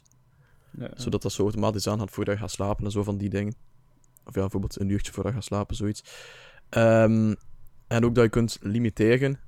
Ja, 0.78 0.90
Zodat 0.94 1.22
dat 1.22 1.32
zo 1.32 1.42
automatisch 1.42 1.86
aan 1.86 1.98
gaat 1.98 2.10
voordat 2.10 2.34
je 2.34 2.40
gaat 2.40 2.50
slapen 2.50 2.84
en 2.84 2.90
zo 2.90 3.02
van 3.02 3.16
die 3.16 3.28
dingen. 3.28 3.54
Of 4.24 4.34
ja, 4.34 4.40
bijvoorbeeld 4.40 4.80
een 4.80 4.88
uurtje 4.88 5.12
voordat 5.12 5.32
je 5.32 5.38
gaat 5.38 5.48
slapen, 5.48 5.76
zoiets. 5.76 6.02
Ehm, 6.68 7.34
en 7.86 8.04
ook 8.04 8.14
dat 8.14 8.24
je 8.24 8.30
kunt 8.30 8.58
limiteren 8.60 9.40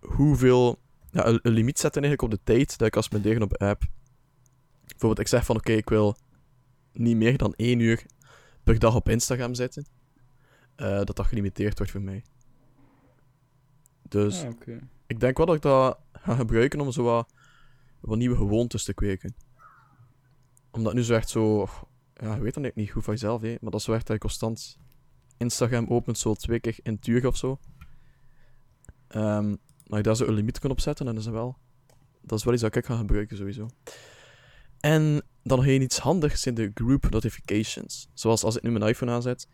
hoeveel... 0.00 0.78
Ja, 1.10 1.26
een, 1.26 1.38
een 1.42 1.52
limiet 1.52 1.78
zetten 1.78 2.02
eigenlijk 2.02 2.32
op 2.32 2.38
de 2.38 2.52
tijd 2.52 2.78
dat 2.78 2.86
ik 2.86 2.92
kan 2.92 3.02
spenderen 3.02 3.42
op 3.42 3.50
de 3.50 3.58
app. 3.58 3.82
Bijvoorbeeld, 4.86 5.18
ik 5.18 5.28
zeg 5.28 5.44
van 5.44 5.56
oké, 5.56 5.72
ik 5.72 5.88
wil 5.88 6.16
niet 6.92 7.16
meer 7.16 7.36
dan 7.36 7.54
één 7.56 7.80
uur 7.80 8.06
per 8.66 8.78
dag 8.78 8.94
op 8.94 9.08
Instagram 9.08 9.54
zitten. 9.54 9.86
Eh, 10.76 10.96
dat 11.04 11.16
dat 11.16 11.26
gelimiteerd 11.26 11.76
wordt 11.76 11.92
voor 11.92 12.00
mij. 12.00 12.24
Dus 14.02 14.42
Ah, 14.42 14.52
ik 15.06 15.20
denk 15.20 15.36
wel 15.36 15.46
dat 15.46 15.54
ik 15.54 15.62
dat 15.62 15.98
ga 16.12 16.34
gebruiken 16.34 16.80
om 16.80 16.92
zo 16.92 17.02
wat, 17.02 17.32
wat 18.00 18.18
nieuwe 18.18 18.36
gewoontes 18.36 18.84
te 18.84 18.94
kweken. 18.94 19.34
Omdat 20.70 20.94
nu 20.94 21.02
zo 21.02 21.14
echt 21.14 21.28
zo... 21.28 21.68
Ja, 22.14 22.34
ik 22.34 22.42
weet 22.42 22.54
dat 22.54 22.74
niet 22.74 22.90
goed 22.90 23.04
van 23.04 23.14
jezelf, 23.14 23.42
hè, 23.42 23.48
maar 23.60 23.70
dat 23.70 23.80
is 23.80 23.84
zo 23.84 23.92
echt 23.92 24.06
dat 24.06 24.16
je 24.16 24.22
constant 24.22 24.78
Instagram 25.36 25.86
opent, 25.88 26.18
zo 26.18 26.34
twee 26.34 26.60
keer 26.60 26.78
in 26.82 26.94
het 26.94 27.06
uur 27.06 27.26
of 27.26 27.36
zo. 27.36 27.58
Ehm 29.08 29.54
maar 29.86 29.98
je 29.98 30.04
daar 30.04 30.16
zo 30.16 30.26
een 30.26 30.34
limiet 30.34 30.58
kan 30.58 30.70
opzetten, 30.70 31.06
dan 31.06 31.16
is 31.16 31.24
dat 31.24 31.32
wel... 31.32 31.56
Dat 32.20 32.38
is 32.38 32.44
wel 32.44 32.54
iets 32.54 32.62
dat 32.62 32.76
ik 32.76 32.86
ga 32.86 32.96
gebruiken, 32.96 33.36
sowieso. 33.36 33.68
En 34.86 35.22
dan 35.42 35.58
nog 35.58 35.66
één 35.66 35.82
iets 35.82 35.98
handigs 35.98 36.46
in 36.46 36.54
de 36.54 36.70
group 36.74 37.10
notifications. 37.10 38.08
Zoals 38.14 38.42
als 38.42 38.56
ik 38.56 38.62
nu 38.62 38.70
mijn 38.70 38.90
iPhone 38.90 39.12
aanzet, 39.12 39.48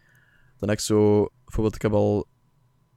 dan 0.58 0.68
heb 0.68 0.78
ik 0.78 0.84
zo... 0.84 1.28
Bijvoorbeeld, 1.44 1.74
ik 1.74 1.82
heb 1.82 1.92
al 1.92 2.28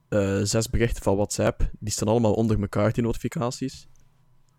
eh, 0.08 0.40
zes 0.42 0.70
berichten 0.70 1.04
van 1.04 1.16
WhatsApp. 1.16 1.70
Die 1.80 1.92
staan 1.92 2.08
allemaal 2.08 2.34
onder 2.34 2.62
elkaar, 2.62 2.94
die 2.94 3.04
notificaties. 3.04 3.88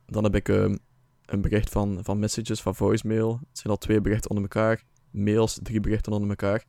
Dan 0.06 0.24
heb 0.24 0.34
ik 0.34 0.48
ehm, 0.48 0.76
een 1.24 1.40
bericht 1.40 1.70
van, 1.70 1.98
van 2.02 2.18
messages, 2.18 2.60
van 2.60 2.74
voicemail. 2.74 3.40
Het 3.48 3.58
zijn 3.58 3.72
al 3.72 3.78
twee 3.78 4.00
berichten 4.00 4.30
onder 4.30 4.44
elkaar. 4.44 4.82
Mails, 5.10 5.58
drie 5.62 5.80
berichten 5.80 6.12
onder 6.12 6.28
elkaar. 6.28 6.64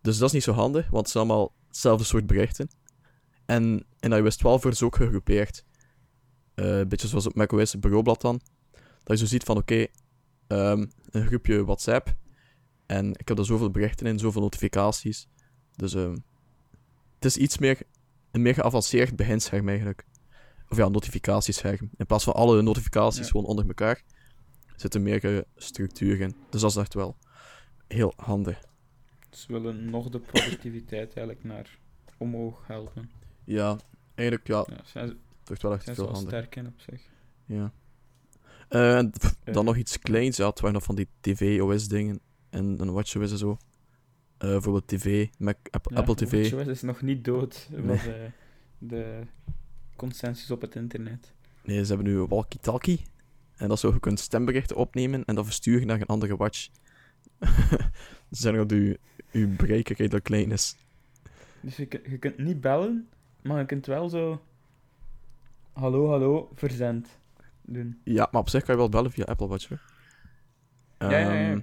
Dus 0.00 0.18
dat 0.18 0.28
is 0.28 0.34
niet 0.34 0.42
zo 0.42 0.52
handig, 0.52 0.90
want 0.90 1.02
het 1.02 1.10
zijn 1.10 1.24
allemaal 1.24 1.54
hetzelfde 1.68 2.04
soort 2.04 2.26
berichten. 2.26 2.68
En 3.46 3.86
in 4.00 4.12
iOS 4.12 4.36
12 4.36 4.60
worden 4.60 4.78
ze 4.78 4.84
ook 4.84 4.96
gegroepeerd. 4.96 5.64
Eh, 6.54 6.78
een 6.78 6.88
beetje 6.88 7.08
zoals 7.08 7.26
op 7.26 7.34
macOS 7.34 7.72
het 7.72 7.80
bureaublad 7.80 8.20
dan. 8.20 8.40
Dat 9.02 9.18
je 9.18 9.24
zo 9.24 9.30
ziet 9.30 9.44
van, 9.44 9.56
oké, 9.56 9.86
ehm, 10.46 10.86
een 11.10 11.26
groepje 11.26 11.64
WhatsApp. 11.64 12.14
En 12.86 13.10
ik 13.16 13.28
heb 13.28 13.38
er 13.38 13.44
zoveel 13.44 13.70
berichten 13.70 14.06
in, 14.06 14.18
zoveel 14.18 14.40
notificaties. 14.42 15.28
Dus 15.76 15.94
ehm, 15.94 16.16
het 17.14 17.24
is 17.24 17.36
iets 17.36 17.58
meer 17.58 17.78
een 18.30 18.42
meer 18.42 18.54
geavanceerd 18.54 19.16
beginscherm 19.16 19.68
eigenlijk. 19.68 20.04
Of 20.68 20.76
ja, 20.76 20.88
notificatiescherm. 20.88 21.90
In 21.96 22.06
plaats 22.06 22.24
van 22.24 22.34
alle 22.34 22.62
notificaties 22.62 23.20
Ja. 23.24 23.26
gewoon 23.30 23.46
onder 23.46 23.66
elkaar, 23.66 24.02
zit 24.76 24.94
er 24.94 25.00
meer 25.00 25.44
structuur 25.56 26.20
in. 26.20 26.34
Dus 26.50 26.60
dat 26.60 26.70
is 26.70 26.76
echt 26.76 26.94
wel 26.94 27.16
heel 27.88 28.12
handig. 28.16 28.60
Ze 29.30 29.52
willen 29.52 29.90
nog 29.90 30.08
de 30.08 30.20
productiviteit 30.20 31.06
eigenlijk 31.16 31.44
naar 31.44 31.78
omhoog 32.18 32.66
helpen. 32.66 33.10
Ja, 33.44 33.78
eigenlijk 34.14 34.48
ja, 34.48 34.64
Ja, 34.68 34.80
zijn 34.84 35.18
wel 35.46 35.72
echt 35.72 35.84
veel 35.84 35.94
wel 35.94 36.06
handig. 36.06 36.28
sterk 36.28 36.56
in 36.56 36.66
op 36.66 36.80
zich. 36.80 37.02
Ja. 37.46 37.72
Pff, 38.68 39.34
Eh. 39.44 39.54
dan 39.54 39.64
nog 39.64 39.76
iets 39.76 39.98
kleins. 39.98 40.36
Ja, 40.36 40.46
het 40.48 40.60
waren 40.60 40.74
nog 40.74 40.84
van 40.84 40.94
die 40.94 41.08
TV-OS-dingen. 41.20 42.20
En 42.50 42.76
een 42.80 42.92
WatchOS 42.92 43.30
en 43.30 43.38
zo. 43.38 43.56
Eh, 44.38 44.48
bijvoorbeeld 44.50 44.86
TV, 44.88 45.28
Mac, 45.38 45.56
Apple, 45.70 45.94
Ja, 45.94 46.00
Apple 46.00 46.14
TV. 46.14 46.50
WatchOS 46.50 46.66
is 46.72 46.82
nog 46.82 47.02
niet 47.02 47.24
dood, 47.24 47.68
Nee. 47.70 47.82
was 47.82 48.06
eh, 48.06 48.14
de 48.78 49.20
consensus 49.96 50.50
op 50.50 50.60
het 50.60 50.74
internet. 50.74 51.32
Nee, 51.64 51.84
ze 51.84 51.94
hebben 51.94 52.12
nu 52.12 52.18
walkie-talkie. 52.18 53.02
En 53.56 53.68
dat 53.68 53.78
zo, 53.78 53.92
je 53.92 54.00
kunt 54.00 54.20
stemberichten 54.20 54.76
opnemen 54.76 55.24
en 55.24 55.34
dan 55.34 55.44
versturen 55.44 55.86
naar 55.86 56.00
een 56.00 56.06
andere 56.06 56.36
watch. 56.36 56.68
Ze 58.30 58.40
zeggen 58.42 58.68
dat 58.68 58.78
je, 58.78 58.98
je 59.30 59.46
bereik 59.46 59.88
redelijk 59.88 60.24
klein 60.24 60.50
is. 60.52 60.76
Dus 61.60 61.76
je, 61.76 62.00
je 62.08 62.18
kunt 62.18 62.38
niet 62.38 62.60
bellen, 62.60 63.08
maar 63.42 63.58
je 63.58 63.66
kunt 63.66 63.86
wel 63.86 64.08
zo... 64.08 64.42
Hallo, 65.72 66.08
hallo, 66.08 66.50
verzend 66.54 67.08
doen. 67.66 68.00
Ja, 68.04 68.28
maar 68.32 68.40
op 68.40 68.48
zich 68.48 68.62
kan 68.64 68.74
je 68.74 68.80
wel 68.80 68.88
bellen 68.88 69.10
via 69.10 69.24
Apple 69.24 69.46
Watch, 69.46 69.68
hoor. 69.68 69.80
Ja, 70.98 71.10
ja, 71.10 71.32
ja. 71.32 71.50
Ehm, 71.50 71.60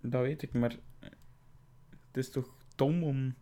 Dat 0.00 0.22
weet 0.22 0.42
ik, 0.42 0.52
maar... 0.52 0.76
Het 2.06 2.16
is 2.26 2.30
toch 2.30 2.54
dom 2.76 3.02
om... 3.02 3.34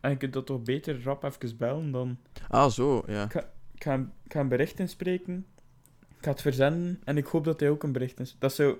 En 0.00 0.10
je 0.10 0.16
kunt 0.16 0.32
dat 0.32 0.46
toch 0.46 0.62
beter 0.62 1.02
rap 1.02 1.24
even 1.24 1.56
bellen 1.56 1.90
dan... 1.90 2.18
Ah, 2.48 2.70
zo, 2.70 3.02
ja. 3.06 3.24
Ik 3.24 3.32
ga, 3.82 3.92
een- 3.94 4.12
ik 4.24 4.32
ga 4.32 4.40
een 4.40 4.48
bericht 4.48 4.78
inspreken. 4.78 5.46
Ik 6.18 6.24
ga 6.24 6.30
het 6.30 6.40
verzenden 6.40 7.00
en 7.04 7.16
ik 7.16 7.26
hoop 7.26 7.44
dat 7.44 7.60
hij 7.60 7.70
ook 7.70 7.82
een 7.82 7.92
bericht 7.92 8.20
is. 8.20 8.36
Dat 8.38 8.50
is 8.50 8.56
zo 8.56 8.78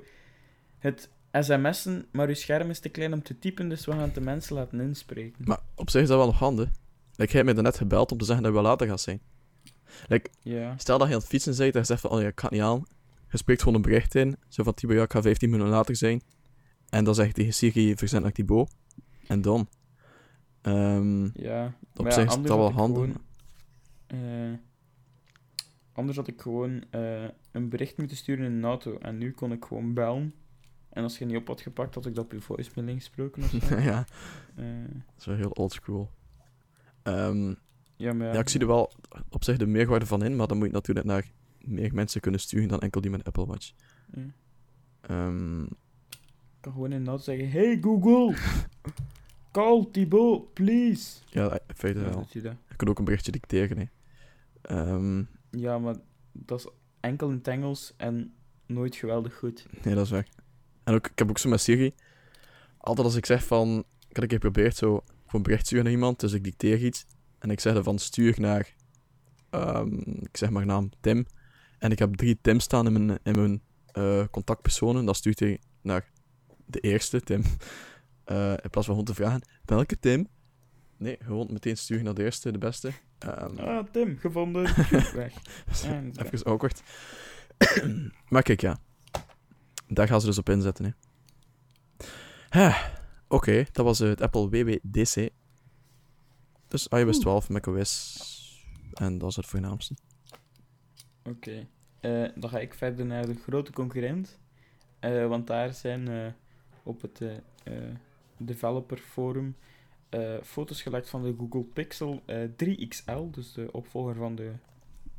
het 0.78 1.10
sms'en, 1.32 2.06
maar 2.12 2.28
uw 2.28 2.34
scherm 2.34 2.70
is 2.70 2.80
te 2.80 2.88
klein 2.88 3.12
om 3.12 3.22
te 3.22 3.38
typen, 3.38 3.68
dus 3.68 3.84
we 3.86 3.92
gaan 3.92 4.00
het 4.00 4.14
de 4.14 4.20
mensen 4.20 4.54
laten 4.54 4.80
inspreken. 4.80 5.44
Maar 5.44 5.60
op 5.74 5.90
zich 5.90 6.02
is 6.02 6.08
dat 6.08 6.16
wel 6.16 6.26
nog 6.26 6.38
handig. 6.38 6.68
Jij 7.12 7.26
hebt 7.30 7.44
me 7.56 7.62
net 7.62 7.76
gebeld 7.76 8.12
om 8.12 8.18
te 8.18 8.24
zeggen 8.24 8.44
dat 8.44 8.52
wel 8.52 8.62
later 8.62 8.86
gaat 8.86 9.00
zijn. 9.00 9.20
Like, 10.08 10.30
stel 10.76 10.98
dat 10.98 11.08
je 11.08 11.14
aan 11.14 11.20
het 11.20 11.28
fietsen 11.28 11.56
bent 11.56 11.74
en 11.74 11.80
je 11.80 11.86
zegt 11.86 12.00
van, 12.00 12.10
oh 12.10 12.20
ja, 12.20 12.26
ik 12.26 12.40
ga 12.40 12.46
het 12.46 12.54
niet 12.56 12.62
aan. 12.66 12.84
Je 13.30 13.36
spreekt 13.38 13.60
gewoon 13.60 13.74
een 13.74 13.82
bericht 13.82 14.14
in. 14.14 14.36
Zo 14.48 14.62
van, 14.62 14.74
Thibaut, 14.74 14.98
ja, 14.98 15.04
ik 15.04 15.12
ga 15.12 15.22
15 15.22 15.50
minuten 15.50 15.72
later 15.72 15.96
zijn. 15.96 16.22
En 16.88 17.04
dan 17.04 17.14
zeg 17.14 17.26
je 17.26 17.32
tegen 17.32 17.54
Siri, 17.54 17.96
verzend 17.96 18.22
naar 18.22 18.32
Thibaut. 18.32 18.70
En 19.26 19.40
dan. 19.42 19.68
Ehm, 20.62 21.24
Ja. 21.42 21.74
op 21.96 22.12
zich 22.12 22.24
is 22.24 22.32
anders 22.32 22.54
wel 22.54 22.72
handig. 22.72 23.16
eh, 24.06 24.18
anders 25.92 26.16
had 26.16 26.28
ik 26.28 26.40
gewoon 26.40 26.84
eh, 26.90 27.24
een 27.52 27.68
bericht 27.68 27.98
moeten 27.98 28.16
sturen 28.16 28.44
in 28.44 28.52
een 28.52 28.64
auto. 28.64 28.98
En 28.98 29.18
nu 29.18 29.32
kon 29.32 29.52
ik 29.52 29.64
gewoon 29.64 29.94
bellen. 29.94 30.34
En 30.90 31.02
als 31.02 31.18
je 31.18 31.24
niet 31.24 31.36
op 31.36 31.46
had 31.46 31.60
gepakt, 31.60 31.94
had 31.94 32.06
ik 32.06 32.14
dat 32.14 32.24
op 32.24 32.32
je 32.32 32.40
voicemail 32.40 32.88
ingesproken 32.88 33.42
of 33.42 33.50
zo. 33.68 33.76
ja, 33.90 34.06
Eh, 34.56 34.64
dat 34.88 35.18
is 35.18 35.24
wel 35.26 35.36
heel 35.36 35.50
oldschool. 35.50 36.10
Ehm 37.02 37.54
ja, 38.00 38.12
maar 38.12 38.26
ja, 38.26 38.32
ja, 38.32 38.40
ik 38.40 38.48
zie 38.48 38.60
er 38.60 38.66
wel 38.66 38.92
op 39.30 39.44
zich 39.44 39.56
de 39.56 39.66
meerwaarde 39.66 40.06
van 40.06 40.24
in, 40.24 40.36
maar 40.36 40.46
dan 40.46 40.56
moet 40.58 40.66
je 40.66 40.72
natuurlijk 40.72 41.06
naar 41.06 41.30
meer 41.64 41.94
mensen 41.94 42.20
kunnen 42.20 42.40
sturen 42.40 42.68
dan 42.68 42.80
enkel 42.80 43.00
die 43.00 43.10
met 43.10 43.24
Apple 43.24 43.46
Watch. 43.46 43.72
Ehm, 45.00 45.62
Ik 45.62 46.66
kan 46.66 46.72
gewoon 46.72 46.92
in 46.92 47.06
auto 47.08 47.22
zeggen: 47.22 47.50
Hey 47.50 47.78
Google, 47.80 48.36
call 49.52 49.88
Thibaut, 49.92 50.52
please. 50.52 51.20
ja, 51.28 51.52
in 51.52 51.74
feite 51.74 52.00
Ja, 52.00 52.04
wel. 52.10 52.26
Je 52.68 52.76
kunt 52.76 52.90
ook 52.90 52.98
een 52.98 53.04
berichtje 53.04 53.32
dicteren. 53.32 53.78
Hè. 53.78 53.84
Ehm, 54.62 55.22
Ja, 55.50 55.78
maar 55.78 55.94
dat 56.32 56.58
is 56.58 56.66
enkel 57.00 57.28
in 57.28 57.34
het 57.36 57.48
Engels 57.48 57.94
en 57.96 58.32
nooit 58.66 58.94
geweldig 58.96 59.34
goed. 59.34 59.66
nee, 59.84 59.94
dat 59.94 60.04
is 60.04 60.10
weg. 60.10 60.26
En 60.84 60.94
ook, 60.94 61.06
ik 61.06 61.18
heb 61.18 61.28
ook 61.28 61.38
zo 61.38 61.48
met 61.48 61.60
Siri. 61.60 61.94
Altijd 62.78 63.06
als 63.06 63.16
ik 63.16 63.26
zeg 63.26 63.44
van... 63.44 63.78
Ik 63.78 64.16
had 64.16 64.22
een 64.22 64.28
keer 64.28 64.40
geprobeerd 64.40 64.76
zo 64.76 64.88
gewoon 64.88 65.06
een 65.32 65.42
bericht 65.42 65.66
sturen 65.66 65.84
naar 65.84 65.92
iemand, 65.94 66.20
dus 66.20 66.32
ik 66.32 66.44
dicteer 66.44 66.84
iets. 66.84 67.06
En 67.40 67.50
ik 67.50 67.60
zeg 67.60 67.74
dan 67.74 67.84
van 67.84 67.98
stuur 67.98 68.40
naar... 68.40 68.74
ehm, 69.50 69.94
ik 70.00 70.36
zeg 70.36 70.50
maar 70.50 70.66
naam 70.66 70.90
Tim. 71.00 71.26
En 71.78 71.90
ik 71.90 71.98
heb 71.98 72.14
drie 72.14 72.38
Tim 72.40 72.60
staan 72.60 72.86
in 72.86 72.92
mijn, 72.92 73.18
in 73.22 73.34
mijn 73.40 73.62
eh, 73.92 74.24
contactpersonen. 74.30 75.04
Dan 75.04 75.14
stuurt 75.14 75.38
hij 75.40 75.60
naar 75.82 76.10
de 76.66 76.80
eerste, 76.80 77.20
Tim. 77.20 77.42
Eh, 78.24 78.50
in 78.50 78.70
plaats 78.70 78.86
van 78.86 78.94
gewoon 78.96 79.04
te 79.04 79.14
vragen, 79.14 79.42
welke 79.64 79.98
Tim? 79.98 80.28
Nee, 80.96 81.16
gewoon 81.22 81.48
meteen 81.52 81.76
sturen 81.76 82.04
naar 82.04 82.14
de 82.14 82.22
eerste, 82.24 82.50
de 82.52 82.58
beste. 82.58 82.90
Ehm, 83.18 83.58
Ah, 83.58 83.84
Tim, 83.92 84.18
gevonden. 84.18 84.62
Weg. 85.14 85.32
En 85.84 86.12
Even 86.22 86.42
awkward. 86.44 86.82
maar 88.28 88.42
kijk, 88.42 88.60
ja. 88.60 88.78
Daar 89.88 90.06
gaan 90.08 90.20
ze 90.20 90.26
dus 90.26 90.38
op 90.38 90.48
inzetten, 90.48 90.84
hè. 90.84 90.90
Hè, 92.48 92.70
Oké, 93.28 93.64
dat 93.72 93.84
was 93.84 94.00
eh, 94.00 94.08
het 94.08 94.20
Apple 94.20 94.48
WWDC. 94.48 95.28
Dus 96.70 96.88
iOS 96.88 97.18
12, 97.18 97.48
macOS. 97.48 98.64
En 98.92 99.18
dat 99.18 99.30
is 99.30 99.36
het 99.36 99.46
voornaamste. 99.46 99.94
Oké. 101.24 101.66
Eh, 102.00 102.28
dan 102.34 102.50
ga 102.50 102.58
ik 102.58 102.74
verder 102.74 103.06
naar 103.06 103.26
de 103.26 103.34
grote 103.34 103.72
concurrent. 103.72 104.38
Eh, 104.98 105.26
want 105.26 105.46
daar 105.46 105.74
zijn 105.74 106.08
eh, 106.08 106.26
op 106.82 107.02
het 107.02 107.22
developer 108.36 108.98
forum 108.98 109.56
eh, 110.08 110.36
foto's 110.42 110.82
gelekt 110.82 111.08
van 111.08 111.22
de 111.22 111.34
Google 111.38 111.62
Pixel 111.62 112.22
eh, 112.26 112.48
3XL, 112.64 113.30
dus 113.30 113.52
de 113.52 113.72
opvolger 113.72 114.14
van 114.14 114.34
de 114.34 114.52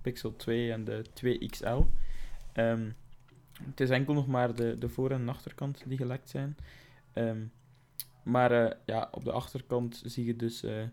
Pixel 0.01 0.35
2 0.35 0.71
en 0.71 0.83
de 0.83 1.05
2XL. 1.13 1.85
Ehm, 2.53 2.89
het 3.63 3.79
is 3.79 3.89
enkel 3.89 4.13
nog 4.13 4.27
maar 4.27 4.55
de, 4.55 4.75
de 4.79 4.89
voor- 4.89 5.11
en 5.11 5.29
achterkant 5.29 5.83
die 5.87 5.97
gelekt 5.97 6.29
zijn. 6.29 6.55
Ehm, 7.13 7.41
maar 8.23 8.51
eh, 8.51 8.77
ja, 8.85 9.07
op 9.11 9.23
de 9.23 9.31
achterkant 9.31 10.01
zie 10.05 10.25
je 10.25 10.35
dus 10.35 10.63
eh, 10.63 10.83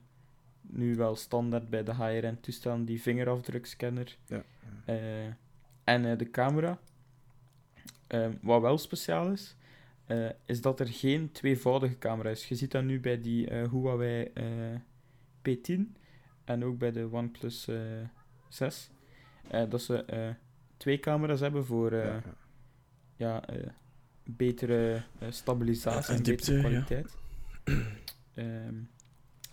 nu 0.70 0.96
wel 0.96 1.16
standaard 1.16 1.68
bij 1.70 1.82
de 1.84 1.90
higher-end 1.94 2.42
toestellen 2.42 2.84
die 2.84 3.02
vingerafdrukscanner 3.02 4.16
Ja. 4.26 4.42
eh, 4.84 5.26
en 5.84 6.04
eh, 6.10 6.18
de 6.18 6.30
camera. 6.30 6.78
Ehm, 8.06 8.32
wat 8.40 8.60
wel 8.60 8.78
speciaal 8.78 9.30
is, 9.32 9.56
eh, 10.06 10.28
is 10.44 10.60
dat 10.60 10.80
er 10.80 10.88
geen 10.88 11.32
tweevoudige 11.32 11.98
camera 11.98 12.30
is. 12.30 12.48
Je 12.48 12.54
ziet 12.54 12.70
dat 12.70 12.84
nu 12.84 13.00
bij 13.00 13.20
die 13.20 13.48
eh, 13.48 13.70
Huawei 13.70 14.30
eh, 14.34 14.44
P10 15.48 15.80
en 16.44 16.64
ook 16.64 16.78
bij 16.78 16.92
de 16.92 17.08
OnePlus 17.12 17.68
eh 17.68 17.76
6. 18.48 18.90
eh, 19.50 19.70
dat 19.70 19.82
ze 19.82 20.04
eh, 20.04 20.28
twee 20.76 21.00
camera's 21.00 21.40
hebben 21.40 21.64
voor 21.66 21.92
eh, 21.92 22.04
Ja, 22.04 22.12
ja. 22.12 22.22
ja, 23.16 23.46
eh, 23.46 23.68
betere 24.24 25.02
stabilisatie 25.28 26.10
En 26.12 26.16
en, 26.16 26.22
diepte, 26.22 26.52
betere 26.52 26.70
ja. 26.72 26.82
kwaliteit. 26.84 27.16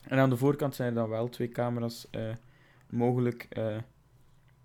En 0.08 0.18
aan 0.18 0.30
de 0.30 0.38
voorkant 0.38 0.76
zijn 0.76 0.90
er 0.90 0.96
dan 0.96 1.10
wel 1.10 1.30
twee 1.30 1.50
camera's 1.50 2.10
eh, 2.10 2.34
mogelijk. 2.90 3.48
eh 3.50 3.78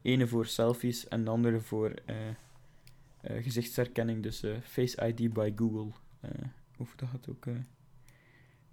ene 0.03 0.27
voor 0.27 0.47
selfies 0.47 1.09
en 1.09 1.25
de 1.25 1.31
andere 1.31 1.61
voor 1.61 1.95
eh, 2.05 2.17
gezichtsherkenning, 3.21 4.23
dus 4.23 4.45
Face 4.63 5.07
ID 5.09 5.33
by 5.33 5.53
Google. 5.57 5.93
of 6.79 6.97
dat 6.97 7.09
het 7.13 7.29
ook 7.29 7.47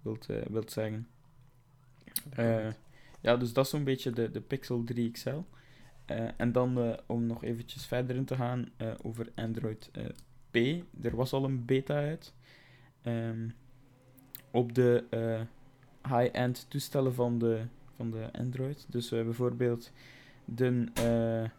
wilt, 0.02 0.26
wilt 0.26 0.72
zeggen. 0.72 1.08
Ja, 3.20 3.36
dus 3.36 3.52
dat 3.52 3.64
is 3.64 3.70
zo'n 3.70 3.84
beetje 3.84 4.10
de, 4.10 4.30
de 4.30 4.40
Pixel 4.40 4.84
3 4.84 5.10
XL. 5.10 5.40
En 6.36 6.52
dan 6.52 6.98
om 7.06 7.26
nog 7.26 7.44
eventjes 7.44 7.86
verder 7.86 8.16
in 8.16 8.24
te 8.24 8.36
gaan 8.36 8.68
over 9.02 9.32
Android 9.34 9.90
P. 10.50 10.56
Er 11.02 11.16
was 11.16 11.32
al 11.32 11.44
een 11.44 11.64
beta 11.64 11.94
uit. 11.94 12.34
Ehm, 13.02 13.48
op 14.50 14.74
de 14.74 15.04
high-end 16.08 16.66
toestellen 16.68 17.14
van 17.14 17.38
de, 17.38 17.62
van 17.96 18.10
de 18.10 18.28
Android. 18.32 18.86
Dus 18.88 19.08
bijvoorbeeld 19.08 19.92
de, 20.54 20.84
eh, 20.94 21.50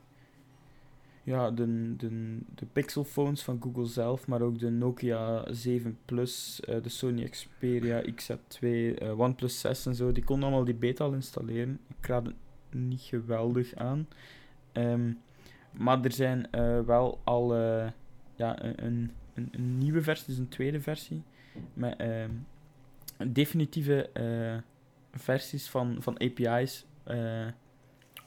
ja, 1.24 1.52
de, 1.52 1.96
de, 1.96 2.38
de 2.56 2.66
Pixel-phones 2.74 3.44
van 3.44 3.60
Google 3.62 3.86
zelf, 3.86 4.28
maar 4.28 4.42
ook 4.42 4.60
de 4.60 4.70
Nokia 4.70 5.54
7 5.54 5.98
Plus, 6.06 6.60
eh, 6.60 6.84
de 6.84 6.90
Sony 6.90 7.30
Xperia 7.30 8.02
XZ2, 8.16 8.60
eh, 8.62 9.20
OnePlus 9.20 9.60
6 9.60 9.86
en 9.86 9.96
zo. 9.96 10.12
Die 10.12 10.24
konden 10.24 10.48
allemaal 10.48 10.66
die 10.66 10.76
beta 10.76 11.04
al 11.04 11.14
installeren. 11.14 11.80
Ik 12.00 12.06
raad 12.06 12.26
het 12.26 12.36
niet 12.70 13.02
geweldig 13.02 13.76
aan. 13.76 14.08
Ehm, 14.72 15.12
maar 15.72 16.04
er 16.04 16.12
zijn 16.12 16.48
wel 16.86 17.20
al 17.24 17.56
ja, 18.36 18.64
een, 18.64 18.86
een, 18.86 19.12
een, 19.34 19.48
een 19.52 19.78
nieuwe 19.78 20.02
versie, 20.02 20.28
dus 20.28 20.38
een 20.38 20.48
tweede 20.48 20.82
versie, 20.82 21.24
met 21.74 21.98
ehm, 21.98 22.32
definitieve 23.28 24.10
eh, 24.10 24.58
versies 25.20 25.70
van, 25.70 25.98
van 26.02 26.20
API's, 26.20 26.86
eh, 27.04 27.48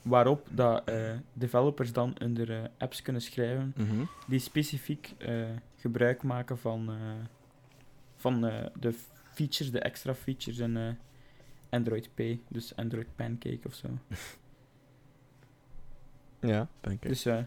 waarop 0.03 0.49
dat, 0.51 0.89
eh, 0.89 1.13
developers 1.33 1.93
dan 1.93 2.15
hun 2.19 2.69
apps 2.79 3.03
kunnen 3.03 3.23
schrijven 3.23 3.73
Mhm. 3.77 4.05
die 4.29 4.39
specifiek 4.39 5.15
gebruik 5.77 6.23
maken 6.23 6.59
van, 6.59 6.91
van 8.17 8.41
de 8.81 8.95
features, 9.33 9.71
de 9.73 9.79
extra 9.81 10.15
features 10.15 10.59
in 10.59 10.77
eh, 10.77 10.89
Android 11.71 12.11
P, 12.15 12.21
dus 12.49 12.77
Android 12.77 13.07
Pancake 13.17 13.61
of 13.67 13.75
zo. 13.75 13.89
Ja, 16.41 16.69
pancake. 16.81 17.09
Dus 17.09 17.23
ja. 17.23 17.47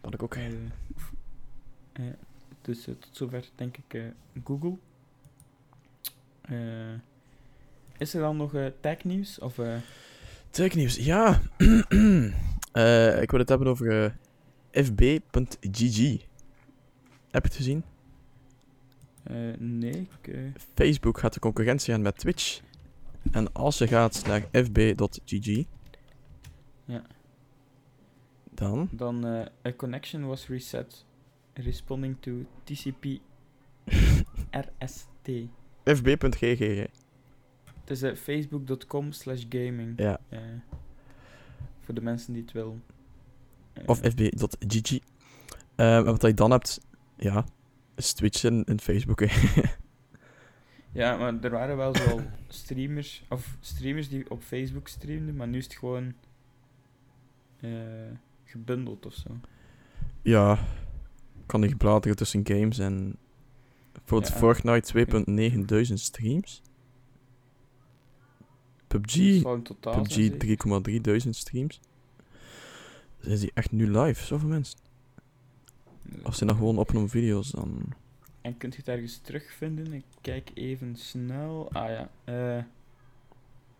Dat 0.00 0.14
ik 0.14 0.22
ook. 0.22 0.36
Dus 2.62 2.84
tot 2.84 3.08
zover 3.10 3.48
denk 3.54 3.76
ik 3.76 4.12
Google. 4.44 4.76
Eh, 6.50 6.94
is 7.98 8.14
er 8.14 8.20
dan 8.20 8.36
nog 8.36 8.54
eh 8.54 8.66
tech 8.80 9.04
nieuws? 9.04 9.38
Of, 9.38 9.58
eh, 9.58 9.76
Technieuws, 10.50 10.96
ja. 10.96 11.40
Ik 13.22 13.30
wil 13.30 13.40
het 13.40 13.48
hebben 13.48 13.66
over 13.66 14.16
fb.gg. 14.72 15.98
Heb 17.30 17.42
je 17.42 17.48
het 17.48 17.54
gezien? 17.54 17.84
nee, 19.58 20.08
ik, 20.22 20.36
Facebook 20.74 21.18
gaat 21.18 21.34
de 21.34 21.40
concurrentie 21.40 21.94
aan 21.94 22.02
met 22.02 22.18
Twitch. 22.18 22.60
En 23.32 23.52
als 23.52 23.78
je 23.78 23.86
gaat 23.86 24.26
naar 24.26 24.40
fb.gg, 24.64 25.64
Ja. 26.84 27.02
dan 28.54 28.88
dan 28.92 29.26
eh 29.26 29.46
a 29.66 29.72
connection 29.76 30.26
was 30.26 30.48
reset 30.48 31.04
responding 31.54 32.16
to 32.20 32.44
TCP 32.64 33.04
RST. 34.80 35.30
fb.gg. 35.96 36.86
Het 37.80 37.90
is 37.90 38.02
eh, 38.02 38.14
facebook.com 38.14 39.12
slash 39.12 39.44
gaming. 39.48 39.92
Ja, 39.96 40.20
voor 41.80 41.94
de 41.94 42.00
mensen 42.00 42.32
die 42.32 42.42
het 42.42 42.52
willen. 42.52 42.82
Of 43.86 43.98
fb.gg. 43.98 44.98
Eh, 45.74 45.96
en 45.96 46.04
wat 46.04 46.22
je 46.22 46.34
dan 46.34 46.50
hebt, 46.50 46.80
ja, 47.16 47.44
is 47.94 48.12
Twitch 48.12 48.44
en, 48.44 48.64
en 48.64 48.80
Facebook. 48.80 49.20
hè. 49.20 49.62
Ja, 50.92 51.16
maar 51.16 51.34
er 51.40 51.50
waren 51.50 51.76
wel 51.76 51.96
zo 51.96 52.20
streamers, 52.48 53.24
of 53.28 53.56
streamers 53.60 54.08
die 54.08 54.30
op 54.30 54.42
Facebook 54.42 54.88
streamden, 54.88 55.36
maar 55.36 55.48
nu 55.48 55.58
is 55.58 55.64
het 55.64 55.74
gewoon 55.74 56.14
eh, 57.60 57.70
gebundeld 58.44 59.06
of 59.06 59.14
zo. 59.14 59.40
ja, 60.22 60.58
kan 61.46 61.64
ik 61.64 61.76
bladeren 61.76 62.16
tussen 62.16 62.46
games 62.46 62.78
en... 62.78 63.16
Voor 64.10 64.22
Ja. 64.22 64.26
Fortnite 64.26 64.92
2.9 65.54 65.64
duizend 65.64 66.00
streams. 66.00 66.62
Dat 68.86 69.00
PUBG, 69.00 69.42
PUBG 69.80 70.12
zeker? 70.12 70.90
3,3 70.96 71.00
duizend 71.00 71.36
streams. 71.36 71.80
Zijn 73.20 73.38
die 73.38 73.50
echt 73.54 73.72
nu 73.72 73.98
live, 73.98 74.24
zoveel 74.24 74.48
mensen? 74.48 74.78
Of 76.22 76.34
zijn 76.34 76.48
dat 76.48 76.58
gewoon 76.58 76.78
opgenomen 76.78 77.08
video's 77.10 77.50
dan? 77.50 77.82
En 78.40 78.56
kunt 78.56 78.72
je 78.72 78.78
het 78.78 78.88
ergens 78.88 79.18
terugvinden? 79.18 79.92
Ik 79.92 80.04
kijk 80.20 80.50
even 80.54 80.96
snel. 80.96 81.72
Ah 81.72 81.88
ja. 81.88 82.10
eh, 82.24 82.64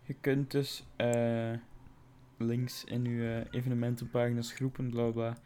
je 0.03 0.13
kunt 0.21 0.51
dus 0.51 0.85
eh, 0.95 1.51
links 2.37 2.83
in 2.83 3.03
je 3.05 3.47
evenementenpagina's, 3.51 4.51
groepen, 4.51 4.89
bla 4.89 5.09
bla. 5.09 5.37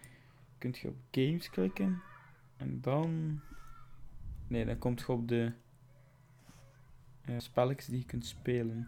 Kunt 0.57 0.77
je 0.77 0.87
op 0.87 0.95
games 1.11 1.49
klikken. 1.49 2.01
En 2.57 2.81
dan. 2.81 3.39
Nee, 4.47 4.65
dan 4.65 4.77
komt 4.77 4.99
je 4.99 5.11
op 5.11 5.27
de 5.27 5.51
eh 7.21 7.35
spelletjes 7.37 7.85
die 7.85 7.99
je 7.99 8.05
kunt 8.05 8.25
spelen. 8.25 8.87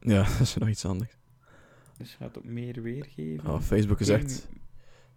Ja, 0.00 0.22
dat 0.38 0.40
is 0.40 0.54
nog 0.54 0.68
iets 0.68 0.84
anders. 0.84 1.16
Dus 1.96 2.10
je 2.10 2.16
gaat 2.16 2.36
op 2.36 2.44
meer 2.44 2.82
weergeven. 2.82 3.50
Oh, 3.50 3.60
Facebook 3.60 4.00
is 4.00 4.08
game, 4.08 4.18
echt... 4.18 4.48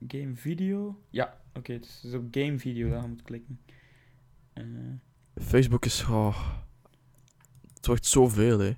Game 0.08 0.36
video. 0.36 1.02
Ja, 1.10 1.42
oké. 1.54 1.74
het 1.74 1.86
is 1.86 2.00
dus 2.02 2.14
op 2.14 2.28
game 2.32 2.60
video 2.60 2.90
dat 2.90 3.02
je 3.02 3.08
moet 3.08 3.22
klikken. 3.24 3.60
Eh, 4.54 4.66
Facebook 5.36 5.86
is... 5.86 6.04
Oh, 6.04 6.52
het 7.74 7.86
wordt 7.86 8.06
zoveel, 8.06 8.60
hè. 8.60 8.66
ja, 8.66 8.76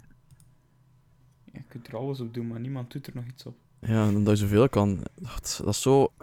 je 1.54 1.64
kunt 1.68 1.88
er 1.88 1.98
alles 1.98 2.20
op 2.20 2.34
doen, 2.34 2.48
maar 2.48 2.60
niemand 2.60 2.92
doet 2.92 3.08
er 3.08 3.16
nog 3.16 3.26
iets 3.26 3.46
op. 3.46 3.58
Ja, 3.80 4.08
en 4.08 4.16
omdat 4.16 4.38
je 4.38 4.44
zoveel 4.44 4.70
kan... 4.70 4.98
Dat, 5.16 5.60
dat 5.64 5.74
is 5.74 5.82
zo... 5.82 6.14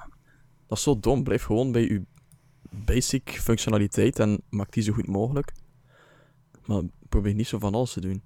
Dat 0.66 0.78
is 0.78 0.82
zo 0.82 1.00
dom. 1.00 1.24
Blijf 1.24 1.42
gewoon 1.42 1.72
bij 1.72 1.82
je 1.82 2.02
basic 2.84 3.30
functionaliteit 3.30 4.18
en 4.18 4.42
maak 4.48 4.72
die 4.72 4.82
zo 4.82 4.92
goed 4.92 5.06
mogelijk. 5.06 5.52
Maar 6.66 6.82
probeer 7.08 7.34
niet 7.34 7.46
zo 7.46 7.58
van 7.58 7.74
alles 7.74 7.92
te 7.92 8.00
doen. 8.00 8.22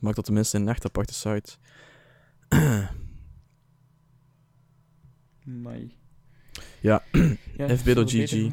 Maak 0.00 0.14
dat 0.14 0.24
tenminste 0.24 0.56
een 0.56 0.68
echt 0.68 0.84
aparte 0.84 1.14
site. 1.14 1.56
Maar... 5.62 5.80
Ja, 6.80 7.04
ja 7.56 7.76
FB.gg. 7.76 8.52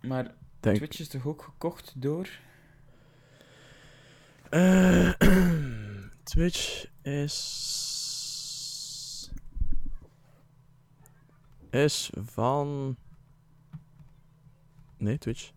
Maar 0.00 0.34
Denk... 0.60 0.76
Twitch 0.76 1.00
is 1.00 1.08
toch 1.08 1.26
ook 1.26 1.42
gekocht 1.42 1.92
door... 1.96 2.28
Eh, 4.50 5.12
Twitch 6.22 6.86
is... 7.02 7.38
Is 11.70 12.10
van... 12.24 12.96
Nee, 15.00 15.18
Twitch. 15.18 15.50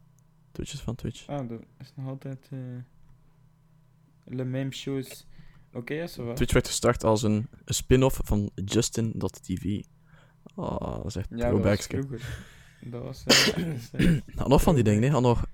Twitch 0.52 0.74
is 0.74 0.82
van 0.82 0.96
Twitch. 0.96 1.28
Ah, 1.28 1.50
dat 1.50 1.62
is 1.80 1.92
nog 1.96 2.08
altijd... 2.08 2.48
eh 2.52 2.60
Le 4.24 4.44
Même 4.44 4.72
Chose. 4.72 5.24
Oké, 5.74 5.94
ja, 5.94 6.08
zo 6.08 6.26
wel. 6.26 6.34
Twitch 6.36 6.54
werd 6.54 6.68
gestart 6.68 7.04
als 7.04 7.24
een, 7.24 7.48
een 7.66 7.74
spin-off 7.74 8.20
van 8.24 8.52
Justin.tv. 8.66 9.84
Oh, 10.56 10.96
dat 10.96 11.06
is 11.06 11.16
echt 11.16 11.30
Ja, 11.30 11.52
dat 11.52 11.62
was. 11.62 11.88
Dat 12.82 13.04
was... 13.04 13.24
eh, 13.26 13.74
eh, 14.16 14.22
Nou, 14.36 14.50
nog 14.50 14.62
van 14.62 14.76
die 14.76 14.84
dingen, 14.84 15.02
hè. 15.04 15.10
Had 15.10 15.22
nog... 15.22 15.46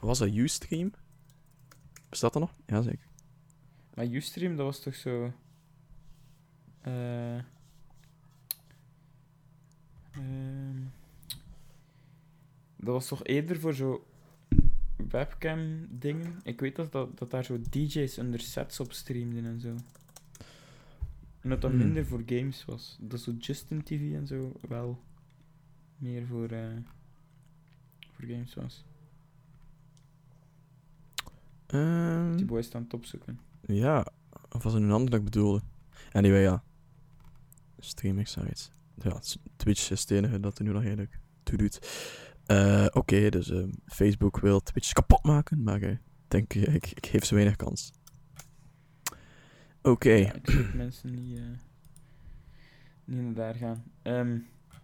Was 0.00 0.18
dat? 0.18 0.28
Ustream? 0.28 0.92
Bestaat 2.08 2.32
dat 2.32 2.42
nog? 2.42 2.52
Ja, 2.66 2.82
zeker. 2.82 3.06
Maar 3.94 4.06
Ustream, 4.06 4.56
dat 4.56 4.66
was 4.66 4.80
toch 4.80 4.94
zo... 4.94 5.32
eh 6.82 7.36
ehm, 10.12 10.82
dat 12.76 12.94
was 12.94 13.08
toch 13.08 13.24
eerder 13.24 13.60
voor 13.60 13.74
zo 13.74 14.06
webcam 15.08 15.86
dingen? 15.90 16.40
Ik 16.42 16.60
weet 16.60 16.76
dat, 16.76 16.92
dat, 16.92 17.18
dat 17.18 17.30
daar 17.30 17.44
zo 17.44 17.60
DJ's 17.70 18.18
onder 18.18 18.40
sets 18.40 18.80
op 18.80 18.92
streamden 18.92 19.44
en 19.44 19.60
zo. 19.60 19.74
En 21.40 21.48
dat 21.52 21.60
dat 21.60 21.70
Hmm. 21.70 21.78
minder 21.80 22.06
voor 22.06 22.22
games 22.26 22.64
was. 22.64 22.96
Dat 23.00 23.20
zo 23.20 23.32
Justin 23.38 23.82
TV 23.82 24.12
en 24.14 24.26
zo 24.26 24.52
wel 24.68 24.98
meer 25.98 26.26
voor, 26.26 26.48
eh, 26.48 26.66
voor 28.12 28.28
games 28.28 28.54
was. 28.54 28.84
Ehm, 31.66 32.36
Die 32.36 32.46
boys 32.46 32.66
staan 32.66 32.82
het 32.82 32.94
opzoeken. 32.94 33.40
ja, 33.60 34.06
of 34.50 34.62
was 34.62 34.74
er 34.74 34.82
een 34.82 34.90
ander 34.90 35.10
dat 35.10 35.18
ik 35.18 35.24
bedoelde? 35.24 35.60
Anyway, 36.12 36.40
ja. 36.40 36.62
Streaming 37.78 38.28
sites. 38.28 38.70
Ja, 39.02 39.14
het 39.14 39.38
Twitch 39.56 39.90
is 39.90 40.00
het 40.00 40.10
enige 40.10 40.40
dat 40.40 40.58
er 40.58 40.64
nu 40.64 40.70
nog 40.72 40.80
eigenlijk 40.82 41.18
toe 41.42 41.58
doet. 41.58 41.78
Eh, 42.46 42.86
Oké, 42.92 43.28
dus 43.28 43.50
ehm, 43.50 43.70
Facebook 43.86 44.38
wil 44.40 44.60
Twitch 44.62 44.92
kapot 44.92 45.22
maken, 45.24 45.62
maar 45.62 45.82
eh, 45.82 45.90
ik 45.90 45.98
denk, 46.28 46.54
eh, 46.54 46.74
ik, 46.74 46.86
ik 46.86 47.06
geef 47.06 47.24
ze 47.24 47.34
weinig 47.34 47.56
kans. 47.56 47.92
Oké, 49.82 50.10
Ja, 50.12 50.32
ik 50.34 50.50
zie 50.50 50.60
ook 50.66 50.74
mensen 50.84 51.14
niet, 51.14 51.38
eh, 51.38 51.44
niet 53.04 53.22
naar 53.24 53.34
daar 53.34 53.54
gaan. 53.54 53.84
Ehm, 54.02 54.38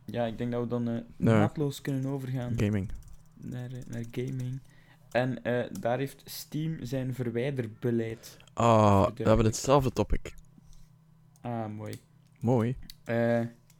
ja, 0.05 0.25
ik 0.27 0.39
denk 0.39 0.53
dat 0.53 0.63
we 0.63 0.69
dan 0.69 0.89
eh, 0.89 0.95
Nou, 1.17 1.39
naadloos 1.39 1.81
kunnen 1.81 2.07
overgaan 2.07 2.53
gaming. 2.59 2.91
naar, 3.35 3.69
naar 3.87 4.05
gaming. 4.11 4.61
En 5.11 5.43
eh, 5.43 5.65
daar 5.81 5.99
heeft 5.99 6.23
Steam 6.25 6.85
zijn 6.85 7.15
verwijderbeleid. 7.15 8.37
Ah, 8.55 9.07
we 9.15 9.23
hebben 9.23 9.47
hetzelfde 9.47 9.91
topic. 9.91 10.35
Ah, 11.41 11.67
mooi. 11.69 11.95
Mooi. 12.41 12.77
Eh, 13.05 13.15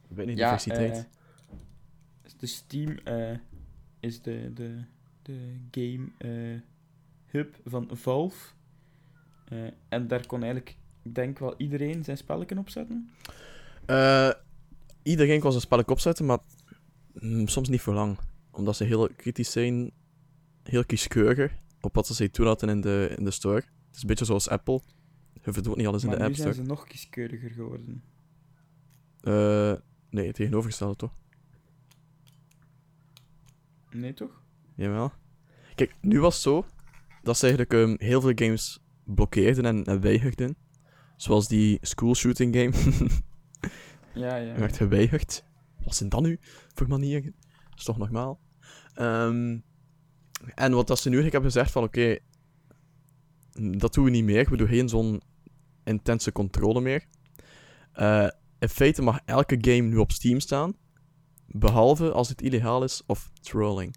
Weinig 0.09 0.37
ja, 0.37 0.45
diversiteit. 0.57 0.97
eh, 0.97 2.31
de 2.37 2.47
Steam 2.47 2.99
eh, 2.99 3.37
is 4.03 4.23
de, 4.23 4.53
de, 4.55 4.85
de 5.23 5.57
game 5.71 6.09
eh, 6.19 6.61
hub 7.27 7.57
van 7.65 7.89
Valve. 7.93 8.53
Eh, 9.45 9.59
en 9.89 10.09
daar 10.09 10.27
kon 10.27 10.43
eigenlijk, 10.43 10.77
ik 11.03 11.15
denk 11.15 11.39
wel 11.39 11.55
iedereen 11.57 12.05
zijn 12.05 12.17
spelletje 12.17 12.59
op 12.59 12.69
zetten. 12.69 13.11
Eh, 13.87 14.31
iedereen 15.03 15.41
kon 15.41 15.51
zijn 15.51 15.63
spelletje 15.63 15.93
opzetten, 15.93 16.27
maar 16.27 16.39
mm, 17.13 17.49
soms 17.49 17.69
niet 17.69 17.81
voor 17.81 17.95
lang. 17.95 18.19
Omdat 18.51 18.77
ze 18.77 18.85
heel 18.85 19.09
kritisch 19.17 19.53
zijn, 19.53 19.91
heel 20.63 20.85
kieskeurig 20.85 21.53
op 21.81 21.95
wat 21.95 22.07
ze 22.07 22.31
toen 22.31 22.47
hadden 22.47 22.69
in 22.69 22.81
de, 22.81 23.15
in 23.19 23.25
de 23.25 23.31
store. 23.31 23.57
Het 23.57 23.95
is 23.95 24.01
een 24.01 24.07
beetje 24.07 24.25
zoals 24.25 24.49
Apple. 24.49 24.81
Je 25.33 25.53
verdwijnt 25.53 25.77
niet 25.77 25.87
alles 25.87 26.05
in 26.05 26.11
de 26.11 26.17
nu 26.17 26.25
App 26.25 26.35
zijn 26.35 26.49
Store. 26.49 26.67
ze 26.67 26.73
nog 26.73 26.87
kieskeuriger 26.87 27.51
geworden. 27.51 28.03
Eh, 29.21 29.75
nee, 30.11 30.27
het 30.27 30.35
tegenovergestelde 30.35 30.97
toch? 30.97 31.13
Nee, 33.93 34.15
toch? 34.15 34.43
Jawel. 34.75 35.13
Kijk, 35.75 35.95
nu 36.01 36.21
was 36.21 36.35
het 36.35 36.43
zo 36.43 36.65
dat 37.23 37.37
ze 37.39 37.47
eigenlijk 37.47 37.73
ehm, 37.73 37.95
heel 37.99 38.21
veel 38.21 38.33
games 38.35 38.81
blokkeerden 39.05 39.65
en, 39.65 39.85
en 39.85 40.01
weigerden. 40.01 40.57
Zoals 41.17 41.49
die 41.49 41.79
school 41.81 42.15
shooting 42.15 42.57
game. 42.57 42.73
Ja, 44.15 44.37
ja. 44.37 44.59
werd 44.59 44.77
geweigerd. 44.77 45.45
Wat 45.85 45.97
zijn 45.97 46.09
dat 46.09 46.23
nu 46.23 46.39
voor 46.75 46.89
manieren? 46.89 47.35
Dat 47.71 47.79
is 47.79 47.85
toch 47.85 47.99
normaal. 47.99 48.41
Ehm, 48.95 49.59
en 50.55 50.73
wat 50.73 50.87
dat 50.87 50.99
ze 50.99 51.09
nu 51.09 51.17
eigenlijk 51.17 51.33
hebben 51.33 51.51
gezegd 51.51 51.71
van 51.71 51.83
oké, 51.83 52.19
dat 53.79 53.95
doen 53.95 54.05
we 54.05 54.11
niet 54.11 54.25
meer. 54.25 54.51
We 54.51 54.57
doen 54.57 54.69
geen 54.69 54.89
zo'n 54.89 55.23
intense 55.85 56.33
controle 56.33 56.81
meer. 56.81 57.05
Eh, 57.93 58.29
in 58.59 58.69
feite 58.69 59.03
mag 59.03 59.21
elke 59.25 59.57
game 59.61 59.89
nu 59.89 59.97
op 59.97 60.13
Steam 60.13 60.41
staan. 60.41 60.75
Behalve 61.55 62.13
als 62.13 62.29
het 62.29 62.43
illegaal 62.43 62.85
is 62.85 63.03
of 63.07 63.31
trolling. 63.41 63.95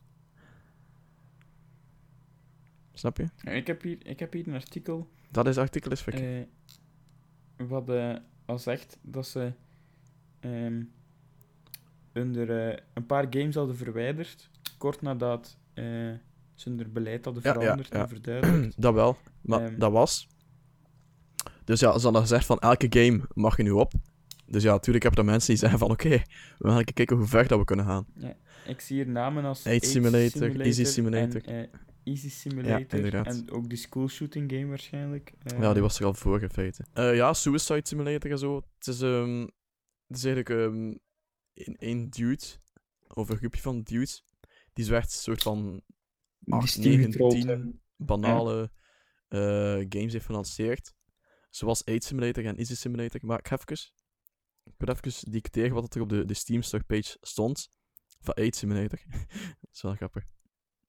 Snap 2.93 3.17
je? 3.17 3.27
Ik 3.51 3.67
heb 3.67 3.81
hier, 3.81 3.97
ik 4.07 4.19
heb 4.19 4.33
hier 4.33 4.47
een 4.47 4.53
artikel 4.53 5.09
Dat 5.31 5.47
is 5.47 5.57
artikel 5.57 5.91
is 5.91 6.01
verkeerd. 6.01 6.47
eh, 7.57 7.67
wat 7.67 7.89
eh, 7.89 8.15
al 8.45 8.59
zegt 8.59 8.97
dat 9.01 9.27
ze 9.27 9.51
ehm, 10.39 10.83
onder 12.13 12.67
eh, 12.69 12.77
een 12.93 13.05
paar 13.05 13.25
games 13.29 13.55
hadden 13.55 13.75
verwijderd, 13.75 14.49
kort 14.77 15.01
nadat 15.01 15.57
ze 15.73 16.69
hun 16.69 16.89
beleid 16.93 17.25
hadden 17.25 17.43
Ja, 17.45 17.53
veranderd 17.53 17.87
ja. 17.93 17.99
en 18.01 18.07
verduidelijkt. 18.07 18.81
dat 18.81 18.93
wel, 18.93 19.17
maar 19.41 19.61
Ehm. 19.65 19.79
dat 19.79 19.91
was. 19.91 20.27
Dus 21.63 21.79
ja, 21.79 21.97
ze 21.97 22.03
hadden 22.03 22.21
gezegd 22.21 22.45
van 22.45 22.59
elke 22.59 22.87
game 22.89 23.21
mag 23.33 23.57
je 23.57 23.63
nu 23.63 23.71
op. 23.71 23.93
Dus 24.47 24.63
ja, 24.63 24.71
natuurlijk 24.71 25.03
heb 25.03 25.13
je 25.13 25.19
dan 25.21 25.29
mensen 25.31 25.49
die 25.49 25.57
zeggen 25.59 25.79
van 25.79 25.91
oké, 25.91 26.09
we 26.57 26.67
gaan 26.67 26.79
even 26.79 26.93
kijken 26.93 27.17
hoe 27.17 27.27
ver 27.27 27.47
dat 27.47 27.59
we 27.59 27.65
kunnen 27.65 27.85
gaan. 27.85 28.07
Ik 28.67 28.81
zie 28.81 28.95
hier 28.95 29.07
namen 29.11 29.45
als 29.45 29.65
Age 29.67 29.85
Simulator, 29.85 30.59
Easy 30.61 30.83
Simulator. 30.83 31.43
en, 31.45 31.71
eh, 31.71 31.79
Easy 32.03 32.29
Simulator 32.29 33.25
en 33.25 33.51
ook 33.51 33.69
die 33.69 33.77
school 33.77 34.07
shooting 34.07 34.51
game 34.51 34.65
waarschijnlijk. 34.65 35.33
eh. 35.43 35.59
Ja, 35.59 35.73
die 35.73 35.81
was 35.81 35.99
er 35.99 36.05
al 36.05 36.13
voor 36.13 36.41
in 36.41 36.49
feite. 36.49 36.85
Eh, 36.93 37.15
ja, 37.15 37.33
Suicide 37.33 37.87
Simulator 37.87 38.31
en 38.31 38.37
zo. 38.37 38.55
Het 38.77 38.87
is, 38.87 39.01
ehm, 39.01 39.39
het 40.07 40.17
is 40.17 40.23
eigenlijk 40.25 40.49
ehm 40.49 40.93
een, 41.53 41.75
een 41.79 42.09
dude, 42.09 42.43
of 43.07 43.29
een 43.29 43.37
groepje 43.37 43.61
van 43.61 43.81
dudes, 43.81 44.25
die 44.73 44.85
zo 44.85 44.93
echt 44.93 45.11
een 45.13 45.19
soort 45.19 45.41
van 45.41 45.81
Die 46.39 46.53
8, 46.53 46.69
Steam 46.69 46.95
9, 46.95 47.11
getrold 47.11 47.31
10 47.31 47.47
hebben. 47.47 47.81
banale 47.95 48.71
eh, 49.27 49.39
games 49.89 50.13
heeft 50.13 50.25
gelanceerd. 50.25 50.93
Zoals 51.49 51.85
Age 51.85 51.99
Simulator 52.01 52.45
en 52.45 52.55
Easy 52.57 52.75
Simulator. 52.75 53.19
Maar 53.23 53.39
ik 53.39 53.47
ga 53.47 53.57
even, 53.57 53.91
ik 54.65 54.73
wil 54.77 54.95
even 54.95 55.31
dicteren 55.31 55.73
wat 55.73 55.95
er 55.95 56.01
op 56.01 56.09
de, 56.09 56.25
de 56.25 56.33
Steam 56.33 56.61
page 56.87 57.17
stond. 57.21 57.69
Van 58.19 58.33
Age 58.33 58.55
Simulator. 58.55 58.99
dat 59.61 59.73
is 59.73 59.81
wel 59.81 59.95
grappig. 59.95 60.23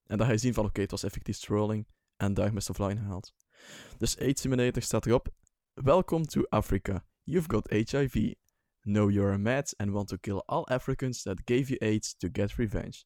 En 0.06 0.18
dan 0.18 0.26
ga 0.26 0.32
je 0.32 0.38
zien 0.38 0.54
van, 0.54 0.64
oké, 0.64 0.80
het 0.80 0.90
was 0.90 1.02
effectief 1.02 1.38
trolling. 1.38 1.86
En 2.16 2.34
daar 2.34 2.56
is 2.56 2.70
offline 2.70 2.96
gehaald. 2.96 3.34
Dus 3.98 4.18
Age 4.18 4.34
Simulator 4.34 4.82
staat 4.82 5.06
erop. 5.06 5.28
Welcome 5.74 6.26
to 6.26 6.42
Africa. 6.48 7.04
You've 7.22 7.50
got 7.50 7.70
HIV. 7.70 8.34
Know 8.82 9.10
you're 9.10 9.32
a 9.32 9.38
mad 9.38 9.74
and 9.76 9.90
want 9.90 10.08
to 10.08 10.16
kill 10.16 10.42
all 10.46 10.66
Africans 10.68 11.22
that 11.22 11.40
gave 11.44 11.68
you 11.68 11.78
AIDS 11.80 12.14
to 12.14 12.28
get 12.32 12.56
revenge. 12.56 13.04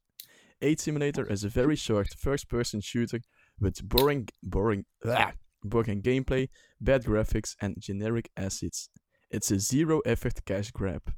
Age 0.59 0.81
Simulator 0.81 1.31
is 1.31 1.45
a 1.45 1.49
very 1.49 1.77
short 1.77 2.15
first-person 2.19 2.81
shooter 2.81 3.21
with 3.59 3.89
boring, 3.89 4.29
boring, 4.43 4.85
ah, 5.05 5.33
boring 5.63 6.03
gameplay, 6.03 6.49
bad 6.79 7.05
graphics, 7.05 7.55
and 7.61 7.77
generic 7.79 8.31
assets. 8.37 8.91
It's 9.31 9.51
a 9.51 9.59
zero-effort 9.59 10.43
cash 10.43 10.71
grab. 10.73 11.09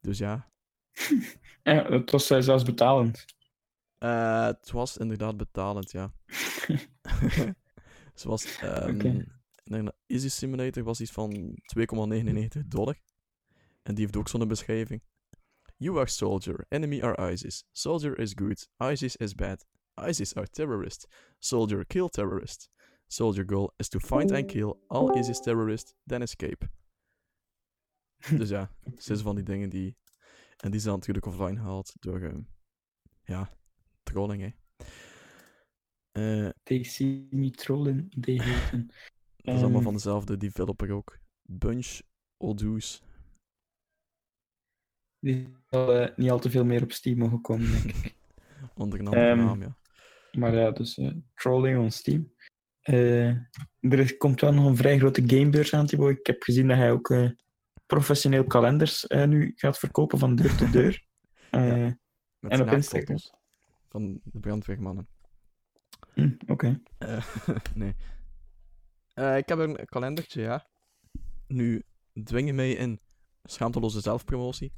Dus 0.00 0.18
ja, 0.18 0.50
Ja, 1.62 1.90
het 1.90 2.10
was 2.10 2.30
eh, 2.30 2.40
zelfs 2.40 2.64
betalend. 2.64 3.24
eh, 3.98 4.46
het 4.46 4.70
was 4.70 4.96
inderdaad 4.96 5.36
betalend, 5.36 5.90
ja. 5.90 6.12
Zoals, 8.14 8.58
denk 9.70 9.84
dat 9.84 9.94
Easy 10.06 10.28
Simulator 10.28 10.82
was 10.82 11.00
iets 11.00 11.10
van 11.10 11.56
2,99 11.76 12.66
dollar. 12.66 13.00
En 13.82 13.94
die 13.94 14.04
heeft 14.04 14.16
ook 14.16 14.28
zo'n 14.28 14.48
beschrijving. 14.48 15.02
You 15.76 15.96
are 15.98 16.08
soldier, 16.08 16.66
enemy 16.68 17.02
are 17.02 17.32
ISIS. 17.32 17.64
Soldier 17.72 18.18
is 18.18 18.32
good, 18.34 18.68
ISIS 18.78 19.16
is 19.16 19.34
bad. 19.34 19.66
ISIS 20.08 20.34
are 20.34 20.48
terrorists. 20.50 21.06
Soldier 21.38 21.86
kill 21.86 22.08
terrorist. 22.08 22.70
Soldier 23.12 23.44
goal 23.46 23.72
is 23.76 23.88
to 23.88 23.98
find 23.98 24.32
and 24.32 24.46
kill 24.46 24.74
all 24.86 25.18
ISIS 25.18 25.40
terrorists, 25.40 25.94
then 26.06 26.22
escape. 26.22 26.68
dus 28.38 28.48
ja, 28.48 28.74
het 28.80 29.02
zijn 29.04 29.18
van 29.18 29.34
die 29.34 29.44
dingen 29.44 29.68
die... 29.70 29.96
En 30.56 30.70
die 30.70 30.80
zijn 30.80 30.94
natuurlijk 30.94 31.26
offline 31.26 31.56
gehaald 31.56 31.92
door... 32.00 32.20
ehm, 32.20 32.40
ja, 33.22 33.50
trolling, 34.02 34.42
hè. 34.42 34.50
Eh, 36.10 36.50
They 36.62 36.82
see 36.82 37.26
me 37.30 37.50
trollen, 37.50 38.08
they 38.20 38.36
haten. 38.36 38.86
dat 39.36 39.54
is 39.54 39.60
allemaal 39.60 39.74
Ehm, 39.74 39.82
van 39.82 39.92
dezelfde 39.94 40.36
developer 40.36 40.92
ook. 40.92 41.18
Bunch 41.42 42.00
Odoos. 42.36 43.02
Die 45.18 45.56
zal 45.66 45.92
eh, 45.94 46.16
niet 46.16 46.30
al 46.30 46.38
te 46.38 46.50
veel 46.50 46.64
meer 46.64 46.82
op 46.82 46.92
Steam 46.92 47.18
mogen 47.18 47.40
komen, 47.40 47.70
denk 47.70 47.84
ik. 47.84 48.16
Onder 48.74 49.00
een 49.00 49.06
andere 49.06 49.26
Ehm, 49.26 49.38
naam, 49.38 49.62
ja. 49.62 49.76
Maar 50.32 50.54
ja, 50.54 50.70
dus 50.70 50.98
eh, 50.98 51.14
trolling 51.34 51.78
on 51.78 51.90
Steam. 51.90 52.32
Eh, 52.80 53.28
er 53.80 54.16
komt 54.16 54.40
wel 54.40 54.52
nog 54.52 54.66
een 54.66 54.76
vrij 54.76 54.98
grote 54.98 55.22
gamebeurs 55.26 55.74
aan, 55.74 55.86
Thibaut. 55.86 56.18
Ik 56.18 56.26
heb 56.26 56.42
gezien 56.42 56.68
dat 56.68 56.76
hij 56.76 56.92
ook 56.92 57.10
eh, 57.10 57.30
professioneel 57.86 58.44
kalenders 58.44 59.06
eh, 59.06 59.24
nu 59.26 59.52
gaat 59.54 59.78
verkopen 59.78 60.18
van 60.18 60.36
deur 60.36 60.56
tot 60.56 60.72
deur. 60.72 61.04
Met 62.38 62.52
en 62.52 62.60
op 62.60 62.68
Instagram. 62.68 63.18
Van 63.88 64.20
de 64.24 64.38
brandweermannen. 64.40 65.08
hm, 66.14 66.32
Oké. 66.46 66.80
Nee. 67.74 67.94
Ik 69.14 69.48
heb 69.48 69.58
een 69.58 69.84
kalendertje, 69.84 70.42
ja. 70.42 70.66
Nu 71.46 71.82
dwingen 72.24 72.54
mij 72.54 72.72
in 72.72 73.00
schaamteloze 73.42 74.00
zelfpromotie. 74.00 74.72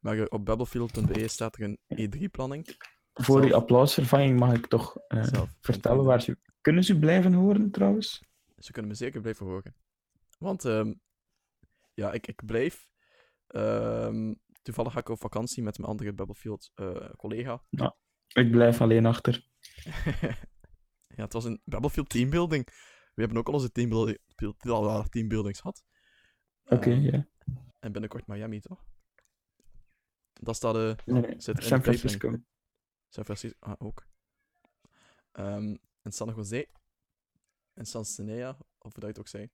Maar 0.00 0.26
op 0.26 0.44
battlefield.be 0.44 1.28
staat 1.28 1.56
er 1.58 1.62
een 1.62 1.78
E3-planning. 1.94 2.76
Voor 3.14 3.40
die 3.40 3.54
applausvervanging 3.54 4.38
mag 4.38 4.54
ik 4.54 4.66
toch 4.66 4.96
eh, 4.96 5.42
vertellen 5.60 6.04
waar 6.04 6.22
ze... 6.22 6.38
Kunnen 6.60 6.84
ze 6.84 6.98
blijven 6.98 7.32
horen, 7.32 7.70
trouwens? 7.70 8.24
Ze 8.58 8.72
kunnen 8.72 8.90
me 8.90 8.96
zeker 8.96 9.20
blijven 9.20 9.46
horen. 9.46 9.74
Want, 10.38 10.64
ehm, 10.64 10.94
ja, 11.94 12.12
ik, 12.12 12.26
ik 12.26 12.44
blijf. 12.46 12.88
ehm, 13.46 14.34
toevallig 14.62 14.92
ga 14.92 14.98
ik 14.98 15.08
op 15.08 15.20
vakantie 15.20 15.62
met 15.62 15.78
mijn 15.78 15.90
andere 15.90 16.12
Battlefield 16.12 16.70
eh, 16.74 17.10
collega. 17.16 17.62
Ik 18.28 18.50
blijf 18.50 18.80
alleen 18.80 19.06
achter. 19.06 19.46
ja, 21.16 21.22
het 21.24 21.32
was 21.32 21.44
een 21.44 21.60
Battlefield 21.64 22.08
teambuilding. 22.08 22.64
We 23.14 23.20
hebben 23.22 23.38
ook 23.38 23.46
al 23.48 23.54
onze 23.54 23.72
teambuilding, 23.72 24.18
teambuildings 25.08 25.60
gehad. 25.60 25.82
Oké, 26.64 26.90
Ehm, 26.90 27.00
ja. 27.00 27.28
En 27.78 27.92
binnenkort 27.92 28.26
Miami, 28.26 28.60
toch? 28.60 28.84
Dat 30.32 30.56
staat 30.56 30.74
eh 30.76 31.06
Nee, 31.06 31.20
nee, 31.22 31.34
zit 31.40 31.56
in 31.58 31.62
San 31.62 31.78
de. 31.78 31.84
Francisco. 31.84 32.36
San 33.10 33.24
Francisco 33.24 33.56
ah, 33.60 33.74
ook. 33.78 34.06
Ehm 35.32 35.76
en 36.02 36.12
San 36.12 36.32
Jose. 36.36 36.68
En 37.74 37.86
San 37.86 38.04
Senea, 38.04 38.48
of 38.78 38.92
hoe 38.92 38.92
dat 38.92 39.00
je 39.02 39.06
het 39.06 39.18
ook 39.18 39.28
zei. 39.28 39.48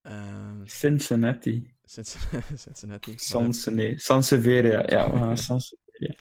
Ehm 0.00 0.66
Cincinnati. 0.66 1.74
Cincinnati. 1.84 2.56
Cincinnati. 2.64 3.14
San, 3.18 3.54
nee, 3.74 3.98
San 3.98 4.22
Severia. 4.22 4.82
Ja, 4.90 5.10
we 5.12 5.16
gaan 5.18 5.38
San 5.48 5.60
Severia. 5.60 6.14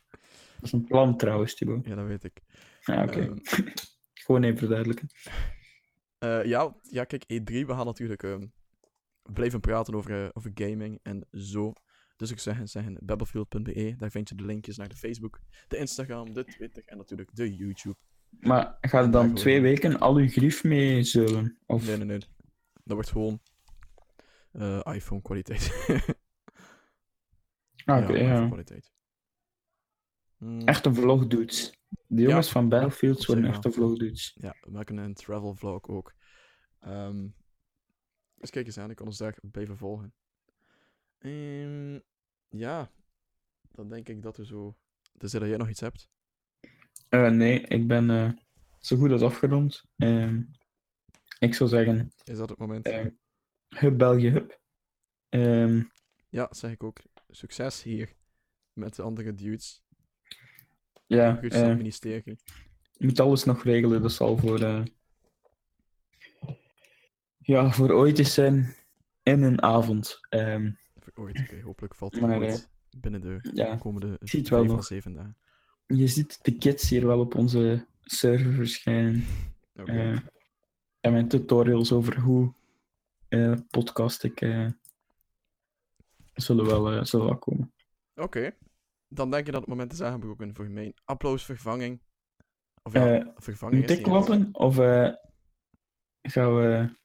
Dat 0.56 0.64
is 0.64 0.72
een 0.72 0.86
plan 0.86 1.18
trouwens, 1.18 1.56
Thibaut. 1.56 1.86
Ja, 1.86 1.96
dat 1.96 2.06
weet 2.08 2.24
ik. 2.24 2.42
Ja, 2.82 3.04
oké. 3.04 3.20
Ehm, 3.20 3.38
Gewoon 4.14 4.44
even 4.44 4.58
verduidelijken. 4.58 5.08
eh, 6.18 6.44
ja, 6.46 6.76
ja, 6.82 7.04
kijk, 7.04 7.24
E3, 7.24 7.66
we 7.66 7.74
gaan 7.74 7.86
natuurlijk 7.86 8.24
ehm, 8.24 8.48
blijven 9.34 9.60
praten 9.60 9.96
over, 9.96 10.24
eh, 10.24 10.30
over 10.34 10.52
gaming 10.54 11.00
en 11.04 11.28
zo. 11.32 11.74
Dus 12.18 12.32
ik 12.32 12.40
zeg, 12.40 12.70
zeggen 12.70 12.98
battlefield.be, 13.02 13.96
daar 13.98 14.12
vind 14.12 14.30
je 14.30 14.36
de 14.36 14.46
linkjes 14.46 14.78
naar 14.78 14.90
de 14.90 14.96
Facebook, 14.96 15.40
de 15.68 15.78
Instagram, 15.78 16.34
de 16.34 16.44
Twitter 16.46 16.84
en 16.86 16.98
natuurlijk 16.98 17.36
de 17.36 17.56
YouTube. 17.56 17.96
Maar 18.30 18.78
gaat 18.82 19.06
er 19.06 19.12
dan 19.12 19.34
twee 19.34 19.62
weken 19.62 20.00
al 20.00 20.16
uw 20.16 20.28
grief 20.30 20.64
mee 20.64 21.04
zullen? 21.04 21.58
Of... 21.66 21.86
Nee, 21.86 21.98
nee, 21.98 22.06
nee. 22.06 22.20
Dat 22.74 22.94
wordt 22.94 23.10
gewoon 23.10 23.40
eh, 24.52 24.80
iPhone 24.84 25.22
kwaliteit. 25.22 25.72
Ah, 27.86 28.04
oké, 28.04 28.14
ja. 28.14 28.32
iPhone 28.32 28.48
kwaliteit. 28.48 28.92
Mm, 30.38 30.62
Echt 30.62 30.86
een 30.86 30.96
vlog 30.96 31.28
dudes. 31.28 31.80
De 32.08 32.22
jongens 32.22 32.52
van 32.52 32.70
Battlefield 32.70 33.26
worden 33.26 33.46
zich 33.46 33.54
echt 33.54 33.64
wel. 33.64 33.74
een 33.74 33.80
vlog 33.80 33.98
dudes. 33.98 34.38
Ja, 34.40 34.56
we 34.62 34.72
maken 34.72 34.98
een 34.98 35.14
travel 35.14 35.56
vlog 35.56 35.88
ook. 35.88 36.14
Ehm, 36.80 37.28
dus 38.36 38.50
kijk 38.50 38.66
eens 38.66 38.78
aan, 38.78 38.90
ik 38.90 38.96
kan 38.96 39.06
ons 39.06 39.18
daar 39.18 39.38
blijven 39.42 39.78
volgen. 39.78 40.14
Ehm, 41.32 42.00
ja, 42.50 42.92
dan 43.72 43.90
denk 43.90 44.10
ik 44.10 44.22
dat 44.22 44.38
we 44.38 44.46
zo. 44.46 44.78
Dus 45.14 45.32
dat 45.32 45.42
jij 45.42 45.58
nog 45.58 45.70
iets 45.70 45.80
hebt. 45.80 46.10
Eh, 47.10 47.30
nee, 47.30 47.60
ik 47.62 47.88
ben 47.88 48.10
eh, 48.10 48.32
zo 48.80 48.98
goed 48.98 49.12
als 49.12 49.22
afgerond. 49.22 49.84
Ehm, 49.98 50.42
ik 51.40 51.54
zou 51.54 51.70
zeggen, 51.70 52.12
Is 52.24 52.38
dat 52.38 52.50
het 52.50 52.60
moment? 52.60 52.86
eh, 52.86 53.06
Hub 53.68 53.98
België 53.98 54.30
Hub. 54.30 54.60
Ehm, 55.30 55.84
Ja, 56.30 56.48
zeg 56.52 56.72
ik 56.72 56.84
ook. 56.84 57.00
Succes 57.30 57.84
hier 57.84 58.16
met 58.74 58.96
de 58.96 59.02
andere 59.02 59.34
dudes. 59.34 59.84
ja, 61.06 61.36
Goed 61.36 61.54
het 61.54 61.78
ministerie. 61.78 62.38
je 62.92 63.06
moet 63.06 63.20
alles 63.20 63.44
nog 63.44 63.64
regelen. 63.64 64.02
Dat 64.02 64.12
zal 64.12 64.38
voor, 64.38 64.60
ja, 67.38 67.72
voor 67.72 67.92
ooit 67.92 68.20
eens 68.20 68.34
zijn 68.34 68.76
in 69.24 69.42
een 69.44 69.62
avond. 69.62 70.20
Ooit, 71.18 71.40
oké, 71.40 71.62
hopelijk 71.62 71.96
valt 71.96 72.14
het 72.14 72.22
Maar, 72.22 72.38
ooit 72.40 72.70
binnen 72.98 73.22
de 73.22 73.40
ja, 73.54 73.76
komende 73.76 74.18
zie 74.22 74.40
het 74.40 74.50
wel 74.50 74.64
nog. 74.64 74.84
zeven 74.86 75.14
dagen. 75.14 75.38
je 75.86 76.08
ziet 76.08 76.44
de 76.44 76.58
kids 76.58 76.90
hier 76.90 77.08
wel 77.08 77.20
op 77.20 77.36
onze 77.36 77.86
server 78.02 78.54
verschijnen. 78.54 79.24
Eh, 79.74 80.20
en 81.00 81.12
mijn 81.12 81.28
tutorials 81.28 81.92
over 81.92 82.20
hoe 82.20 82.54
eh, 83.28 83.54
podcast 83.70 84.24
ik 84.24 84.42
eh, 84.42 84.68
zullen, 86.34 86.66
wel, 86.66 86.92
eh, 86.92 87.04
zullen 87.04 87.26
wel 87.26 87.38
komen. 87.38 87.74
Oké. 88.16 88.52
Dan 89.08 89.32
denk 89.32 89.46
je 89.46 89.52
dat 89.52 89.62
het 89.62 89.70
moment 89.70 89.92
is 89.94 90.02
aangebroken 90.02 90.56
voor 90.56 90.70
mijn 90.70 90.94
applausvervanging. 91.06 92.02
Of 92.84 92.94
ja, 92.94 93.16
Eh, 93.20 93.28
vervanging 93.36 93.82
ik 93.84 93.90
niet 93.90 93.98
eens. 93.98 94.08
klappen 94.08 94.50
of 94.52 94.78
eh, 94.78 95.14
gaan 96.22 96.56
we 96.56 96.96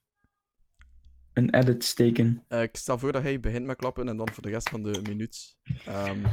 een 1.33 1.55
edit 1.55 1.85
steken? 1.85 2.45
Eh, 2.49 2.62
ik 2.62 2.76
stel 2.76 2.99
voor 2.99 3.12
dat 3.12 3.22
hij 3.22 3.41
begint 3.41 3.66
met 3.66 3.76
klappen 3.76 4.09
en 4.09 4.16
dan 4.16 4.28
voor 4.33 4.43
de 4.43 4.49
rest 4.49 4.68
van 4.68 4.83
de 4.83 5.01
minuut 5.03 5.57
ehm, 5.85 6.26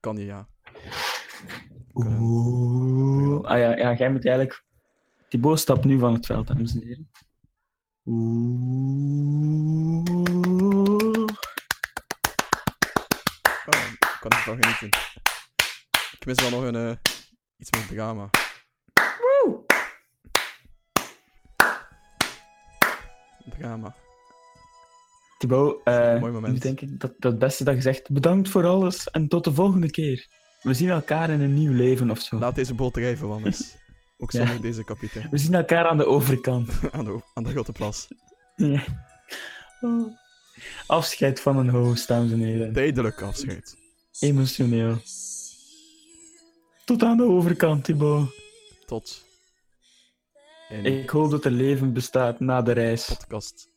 kan 0.00 0.16
je 0.16 0.24
ja. 0.24 0.48
Oeh. 1.94 3.44
Ah 3.44 3.58
ja, 3.58 3.76
ja, 3.76 3.94
jij 3.94 4.10
moet 4.10 4.26
eigenlijk. 4.26 4.64
Thibaut 5.28 5.58
stapt 5.58 5.84
nu 5.84 5.98
van 5.98 6.12
het 6.12 6.26
veld, 6.26 6.46
dames 6.46 6.74
en 6.74 6.82
heren. 6.82 7.10
Oeh. 8.04 9.40
Oh, 13.66 13.90
ik 13.90 14.16
kan 14.20 14.30
ervan 14.30 14.62
genieten. 14.62 14.88
Ik 16.18 16.26
mis 16.26 16.40
wel 16.40 16.50
nog 16.50 16.62
een 16.62 16.76
eh, 16.76 16.96
iets 17.56 17.70
meer 17.70 17.86
drama. 17.86 18.30
Drama. 23.58 23.94
Thibaut, 25.38 25.80
eh, 25.84 26.20
Mooi 26.20 26.32
moment. 26.32 26.52
nu 26.52 26.58
denk 26.58 26.80
ik 26.80 27.00
dat 27.00 27.12
dat 27.18 27.30
het 27.30 27.40
beste 27.40 27.64
dat 27.64 27.74
je 27.74 27.80
zegt. 27.80 28.10
Bedankt 28.10 28.48
voor 28.48 28.66
alles 28.66 29.10
en 29.10 29.28
tot 29.28 29.44
de 29.44 29.54
volgende 29.54 29.90
keer. 29.90 30.26
We 30.62 30.74
zien 30.74 30.88
elkaar 30.88 31.30
in 31.30 31.40
een 31.40 31.54
nieuw 31.54 31.72
leven 31.72 32.10
of 32.10 32.20
zo. 32.20 32.38
Laat 32.38 32.54
deze 32.54 32.74
boot 32.74 32.92
drijven, 32.94 33.28
Wannes. 33.28 33.76
Ook 34.18 34.30
Ja. 34.30 34.38
zonder 34.46 34.62
deze 34.62 34.84
kapitein. 34.84 35.28
We 35.30 35.38
zien 35.38 35.54
elkaar 35.54 35.86
aan 35.86 35.96
de 35.96 36.06
overkant. 36.06 36.70
aan, 36.92 37.04
de, 37.04 37.20
aan 37.34 37.42
de 37.42 37.50
grote 37.50 37.72
plas. 37.72 38.08
Ja. 38.56 38.82
Oh. 39.80 40.16
Afscheid 40.86 41.40
van 41.40 41.56
een 41.56 41.68
host, 41.68 42.08
dames 42.08 42.32
en 42.32 42.40
heren. 42.40 42.72
Tijdelijk 42.72 43.22
afscheid. 43.22 43.76
Emotioneel. 44.20 44.96
Tot 46.84 47.02
aan 47.02 47.16
de 47.16 47.22
overkant, 47.22 47.84
Thibaut. 47.84 48.34
Tot 48.86 49.24
Ik 50.70 51.10
hoop 51.10 51.30
dat 51.30 51.44
er 51.44 51.50
leven 51.50 51.92
bestaat 51.92 52.40
na 52.40 52.62
de 52.62 52.72
reis. 52.72 53.04
podcast 53.08 53.68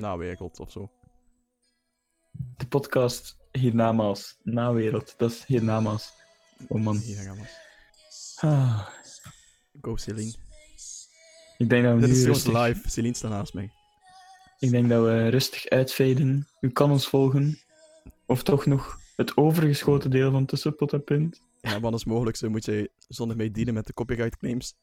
nawereld 0.00 0.60
of 0.60 0.70
zo. 0.70 0.90
De 2.56 2.66
podcast 2.66 3.36
hiernamaals. 3.52 4.36
Na 4.42 4.72
wereld, 4.72 5.14
dat 5.16 5.30
is 5.30 5.44
hiernamaals. 5.44 6.12
Oh 6.68 6.82
man. 6.82 6.96
Hier 6.96 7.16
gaan 7.16 7.36
we. 7.36 7.64
Ah, 8.36 8.86
Go 9.80 9.96
Celine. 9.96 10.34
ik 11.58 11.68
denk 11.68 11.84
dat 11.84 11.94
we 11.94 12.00
Dit 12.00 12.08
nu 12.08 12.14
is 12.14 12.20
trouwens 12.22 12.44
rustig, 12.44 12.62
live. 12.66 12.88
Celine 12.90 13.14
staat 13.14 13.30
naast 13.30 13.54
mij. 13.54 13.70
ik 14.58 14.70
denk 14.70 14.88
dat 14.88 15.04
we 15.04 15.28
rustig 15.28 15.68
uitveden. 15.68 16.48
U 16.60 16.70
kan 16.70 16.90
ons 16.90 17.08
volgen. 17.08 17.60
Of 18.26 18.42
toch 18.42 18.66
nog 18.66 18.98
het 19.16 19.36
overgeschoten 19.36 20.10
deel 20.10 20.30
van 20.30 20.46
Tussenpot 20.46 20.92
en 20.92 21.04
Punt. 21.04 21.40
Ja, 21.60 21.80
wat 21.80 21.94
is 21.94 22.04
mogelijk, 22.04 22.36
zo 22.36 22.50
moet 22.50 22.64
je 22.64 22.90
zonder 23.08 23.36
mij 23.36 23.50
dealen 23.50 23.74
met 23.74 23.86
de 23.86 23.92
copyright 23.94 24.36
claims. 24.36 24.74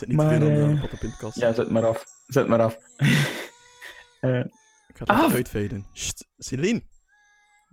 Het 0.00 0.08
niet 0.08 0.16
Maar, 0.16 0.38
te 0.38 0.44
veel 0.44 0.62
aan 0.62 0.68
eh, 0.68 0.74
de 0.74 0.80
pot 0.80 0.92
op 0.92 0.98
pintkast? 0.98 1.38
Ja, 1.38 1.52
zet 1.52 1.70
maar 1.70 1.86
af. 1.86 2.04
Zet 2.26 2.48
maar 2.48 2.60
af. 2.62 2.76
Eh, 4.20 4.38
Ik 4.86 4.96
ga 4.96 5.22
het 5.22 5.32
uitveden. 5.34 5.86
Sst, 5.92 6.28
Celine! 6.36 6.82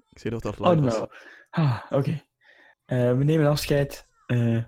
Ik 0.10 0.20
zie 0.20 0.32
dat 0.32 0.42
dat 0.42 0.60
oh, 0.60 0.70
live 0.70 0.82
was. 0.82 1.08
Ah, 1.50 1.82
oké. 1.90 2.24
Eh, 2.86 3.18
we 3.18 3.24
nemen 3.24 3.48
afscheid. 3.48 4.08
Eh, 4.26 4.64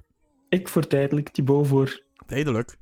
ik 0.49 0.67
voor 0.67 0.87
tijdelijk, 0.87 1.29
Thibaut 1.29 1.67
voor 1.67 2.03
Tijdelijk. 2.25 2.77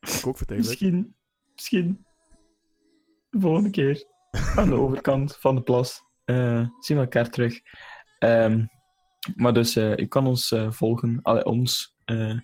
Ik 0.00 0.26
ook 0.26 0.36
voor 0.36 0.46
tijdelijk. 0.46 0.80
Misschien, 0.80 1.16
misschien 1.54 2.06
de 3.30 3.40
volgende 3.40 3.70
keer 3.70 4.04
aan 4.56 4.68
de 4.68 4.74
overkant 4.74 5.36
van 5.36 5.54
de 5.54 5.62
plas 5.62 6.02
eh, 6.24 6.66
zien 6.78 6.96
we 6.96 7.02
elkaar 7.02 7.30
terug. 7.30 7.60
Ehm, 8.18 8.66
maar 9.34 9.52
dus, 9.52 9.76
eh 9.76 9.96
u 9.96 10.06
kan 10.06 10.26
ons 10.26 10.52
eh, 10.52 10.70
volgen, 10.70 11.18
allee, 11.22 11.44
ons, 11.44 11.96
eh, 12.04 12.38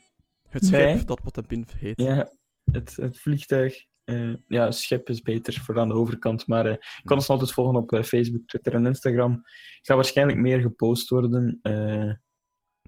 Het 0.48 0.64
schip 0.66 1.06
dat 1.06 1.22
pot 1.22 1.36
en 1.36 1.46
pin 1.46 1.66
heet. 1.76 2.00
ja, 2.00 2.30
het, 2.72 2.96
het 2.96 3.18
vliegtuig. 3.18 3.86
eh, 4.04 4.34
ja, 4.46 4.70
schip 4.70 5.08
is 5.08 5.22
beter 5.22 5.54
voor 5.54 5.78
aan 5.78 5.88
de 5.88 5.94
overkant, 5.94 6.46
maar 6.46 6.66
eh, 6.66 6.72
je 6.72 7.02
kan 7.04 7.16
ons 7.16 7.28
altijd 7.28 7.52
volgen 7.52 7.76
op 7.76 7.92
eh, 7.92 8.02
Facebook, 8.02 8.46
Twitter 8.46 8.74
en 8.74 8.86
Instagram. 8.86 9.42
Gaat 9.82 9.96
waarschijnlijk 9.96 10.38
meer 10.38 10.60
gepost 10.60 11.08
worden, 11.08 11.60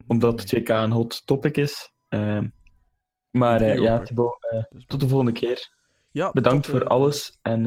omdat 0.07 0.41
het 0.41 0.57
2K 0.57 0.69
een 0.69 0.91
hot 0.91 1.27
topic 1.27 1.57
is. 1.57 1.93
Maar 3.31 3.81
ja, 3.81 4.03
Thibaut, 4.03 4.39
tot 4.87 5.01
de 5.01 5.09
volgende 5.09 5.33
keer. 5.33 5.69
ja, 6.11 6.31
Bedankt 6.31 6.65
tot, 6.65 6.73
voor 6.73 6.85
alles 6.87 7.39
en 7.43 7.65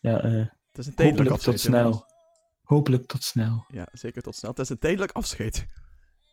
ja, 0.00 0.20
Het 0.20 0.78
is 0.78 0.86
een 0.86 0.94
tijdelijk 0.94 1.28
hopelijk 1.28 1.28
tot 1.28 1.54
afscheid. 1.54 1.60
snel. 1.60 2.06
Hopelijk 2.62 3.06
tot 3.06 3.22
snel. 3.22 3.64
Ja, 3.68 3.88
zeker 3.92 4.22
tot 4.22 4.34
snel. 4.34 4.50
Het 4.50 4.60
is 4.60 4.68
een 4.68 4.78
tijdelijk 4.78 5.12
afscheid. 5.12 5.66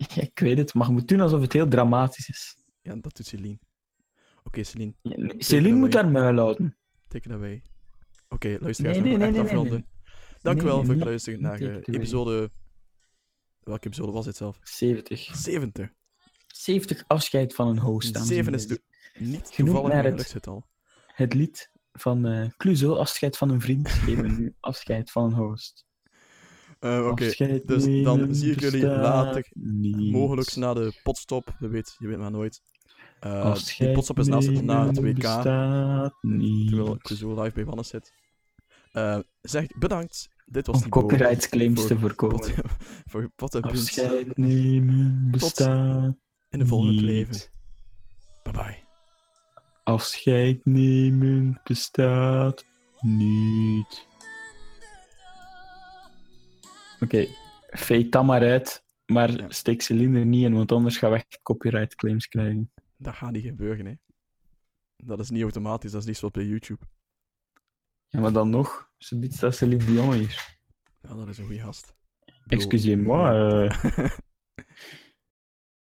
Ik 0.30 0.40
weet 0.40 0.58
het, 0.58 0.74
maar 0.74 0.88
je 0.88 0.94
moet 0.94 1.08
doen 1.08 1.20
alsof 1.20 1.42
het 1.42 1.54
heel 1.54 1.68
dramatisch 1.68 2.30
is. 2.30 2.56
Ja, 2.82 2.96
dat 2.96 3.16
doet 3.16 3.26
Celine. 3.26 3.60
Oké, 4.44 4.64
Celine, 4.64 4.94
Ja, 5.02 5.16
nee, 5.18 5.34
Celine 5.38 5.76
moet 5.76 5.92
daar 5.92 6.08
muil 6.10 6.38
houden. 6.38 6.78
take 7.08 7.28
it 7.30 7.36
away. 7.36 7.62
Oké, 8.30 8.58
luisteraars, 8.60 8.98
Nee, 8.98 9.04
we 9.04 9.10
nee, 9.10 9.20
gaan 9.20 9.32
nee, 9.32 9.40
echt 9.42 9.50
afronden. 9.50 9.74
nee. 9.80 9.88
Dank 10.42 10.58
u 10.58 10.64
Nee, 10.64 10.72
wel 10.72 10.86
voor 10.86 10.94
het 10.94 11.04
luisteren 11.04 11.42
naar 11.42 11.62
away. 11.64 11.82
episode 11.82 12.52
welke 13.60 13.88
episode 13.88 14.12
was 14.12 14.26
dit 14.26 14.36
zelf? 14.36 14.60
70. 14.64 15.36
70. 15.36 15.90
70 16.48 17.04
afscheid 17.08 17.56
van 17.56 17.68
een 17.68 17.80
host. 17.80 18.14
dames 18.14 18.30
en 18.30 18.36
7 18.36 18.54
is 18.54 18.68
de, 18.68 18.82
niet 19.20 19.56
toevallig 19.56 19.82
naar 19.88 19.92
een 19.92 20.04
het- 20.06 20.12
geluksgetal. 20.12 20.68
Het 21.08 21.34
lied 21.34 21.72
van 21.92 22.26
eh 22.26 22.50
Clouseau, 22.58 22.98
afscheid 22.98 23.38
van 23.38 23.50
een 23.50 23.62
vriend, 23.62 23.90
geven 23.90 24.38
nu 24.40 24.56
afscheid 24.60 25.12
van 25.12 25.24
een 25.24 25.34
host. 25.34 25.86
Eh, 26.80 27.08
Oké, 27.08 27.62
dus 27.66 28.04
dan 28.04 28.36
zie 28.36 28.52
ik 28.52 28.60
jullie 28.60 28.86
later. 28.88 29.48
niet. 29.54 30.12
mogelijk 30.12 30.56
na 30.56 30.74
de 30.74 31.00
potstop. 31.04 31.56
Je 31.60 31.68
weet, 31.68 31.96
je 31.98 32.08
weet 32.08 32.18
maar 32.18 32.32
nooit. 32.32 32.62
Eh, 33.20 33.56
die 33.78 33.92
potstop 33.92 34.20
is 34.20 34.28
naast 34.28 34.50
na 34.62 34.88
het 34.88 35.00
WK. 35.00 35.22
Terwijl 35.22 36.96
ik 36.96 37.08
zo 37.08 37.42
live 37.42 37.56
bij 37.56 37.66
Wannes 37.66 37.88
zit. 37.88 38.14
Eh, 38.92 39.20
zeg, 39.42 39.68
bedankt. 39.80 40.30
Dit 40.46 40.68
was 40.68 40.84
Om 40.84 40.90
copyright 40.90 41.50
claims 41.50 41.80
voor 41.80 41.88
te 41.90 42.00
voorkomen. 42.00 42.40
Pot, 42.40 42.54
voor 43.12 43.32
Pot 43.36 43.56
en 43.56 43.62
Punt 43.62 43.74
Afscheid 43.74 44.38
nemen 44.38 45.28
bestaat 45.32 46.16
in 46.50 46.60
de 46.60 46.66
volgende 46.66 46.94
niet. 46.94 47.02
leven. 47.02 47.36
Bye 48.44 48.54
bye. 48.54 48.78
Afscheid 49.84 50.66
nemen 50.66 51.62
bestaat 51.64 52.66
niet. 53.00 54.08
Oké, 57.02 57.28
fade 57.70 58.10
dat 58.10 58.26
maar 58.26 58.42
uit, 58.42 58.84
maar 59.06 59.32
Ja. 59.32 59.50
steek 59.50 59.82
cilinder 59.82 60.26
niet 60.26 60.44
in, 60.44 60.54
want 60.54 60.72
anders 60.72 60.98
gaan 60.98 61.10
we 61.12 61.16
echt 61.16 61.40
copyright 61.44 61.96
claims 61.96 62.28
krijgen. 62.28 62.72
Dat 62.98 63.16
gaat 63.16 63.32
niet 63.32 63.44
gebeuren, 63.46 63.86
hè. 63.86 63.94
Dat 64.96 65.20
is 65.20 65.30
niet 65.30 65.42
automatisch, 65.42 65.92
dat 65.92 66.02
is 66.02 66.08
niet 66.08 66.18
zoals 66.18 66.34
bij 66.34 66.46
YouTube. 66.46 66.86
Ja, 68.08 68.20
maar 68.20 68.32
dan 68.34 68.50
nog, 68.50 68.92
ze 68.98 69.20
biedt 69.20 69.40
dat 69.40 69.56
Celine 69.56 69.86
Dion 69.86 70.14
hier. 70.14 70.58
Ja, 71.02 71.14
dat 71.14 71.28
is 71.28 71.38
een 71.38 71.46
goede 71.46 71.60
gast. 71.60 71.96
Excusez-moi. 72.48 73.68
eh. 73.68 74.10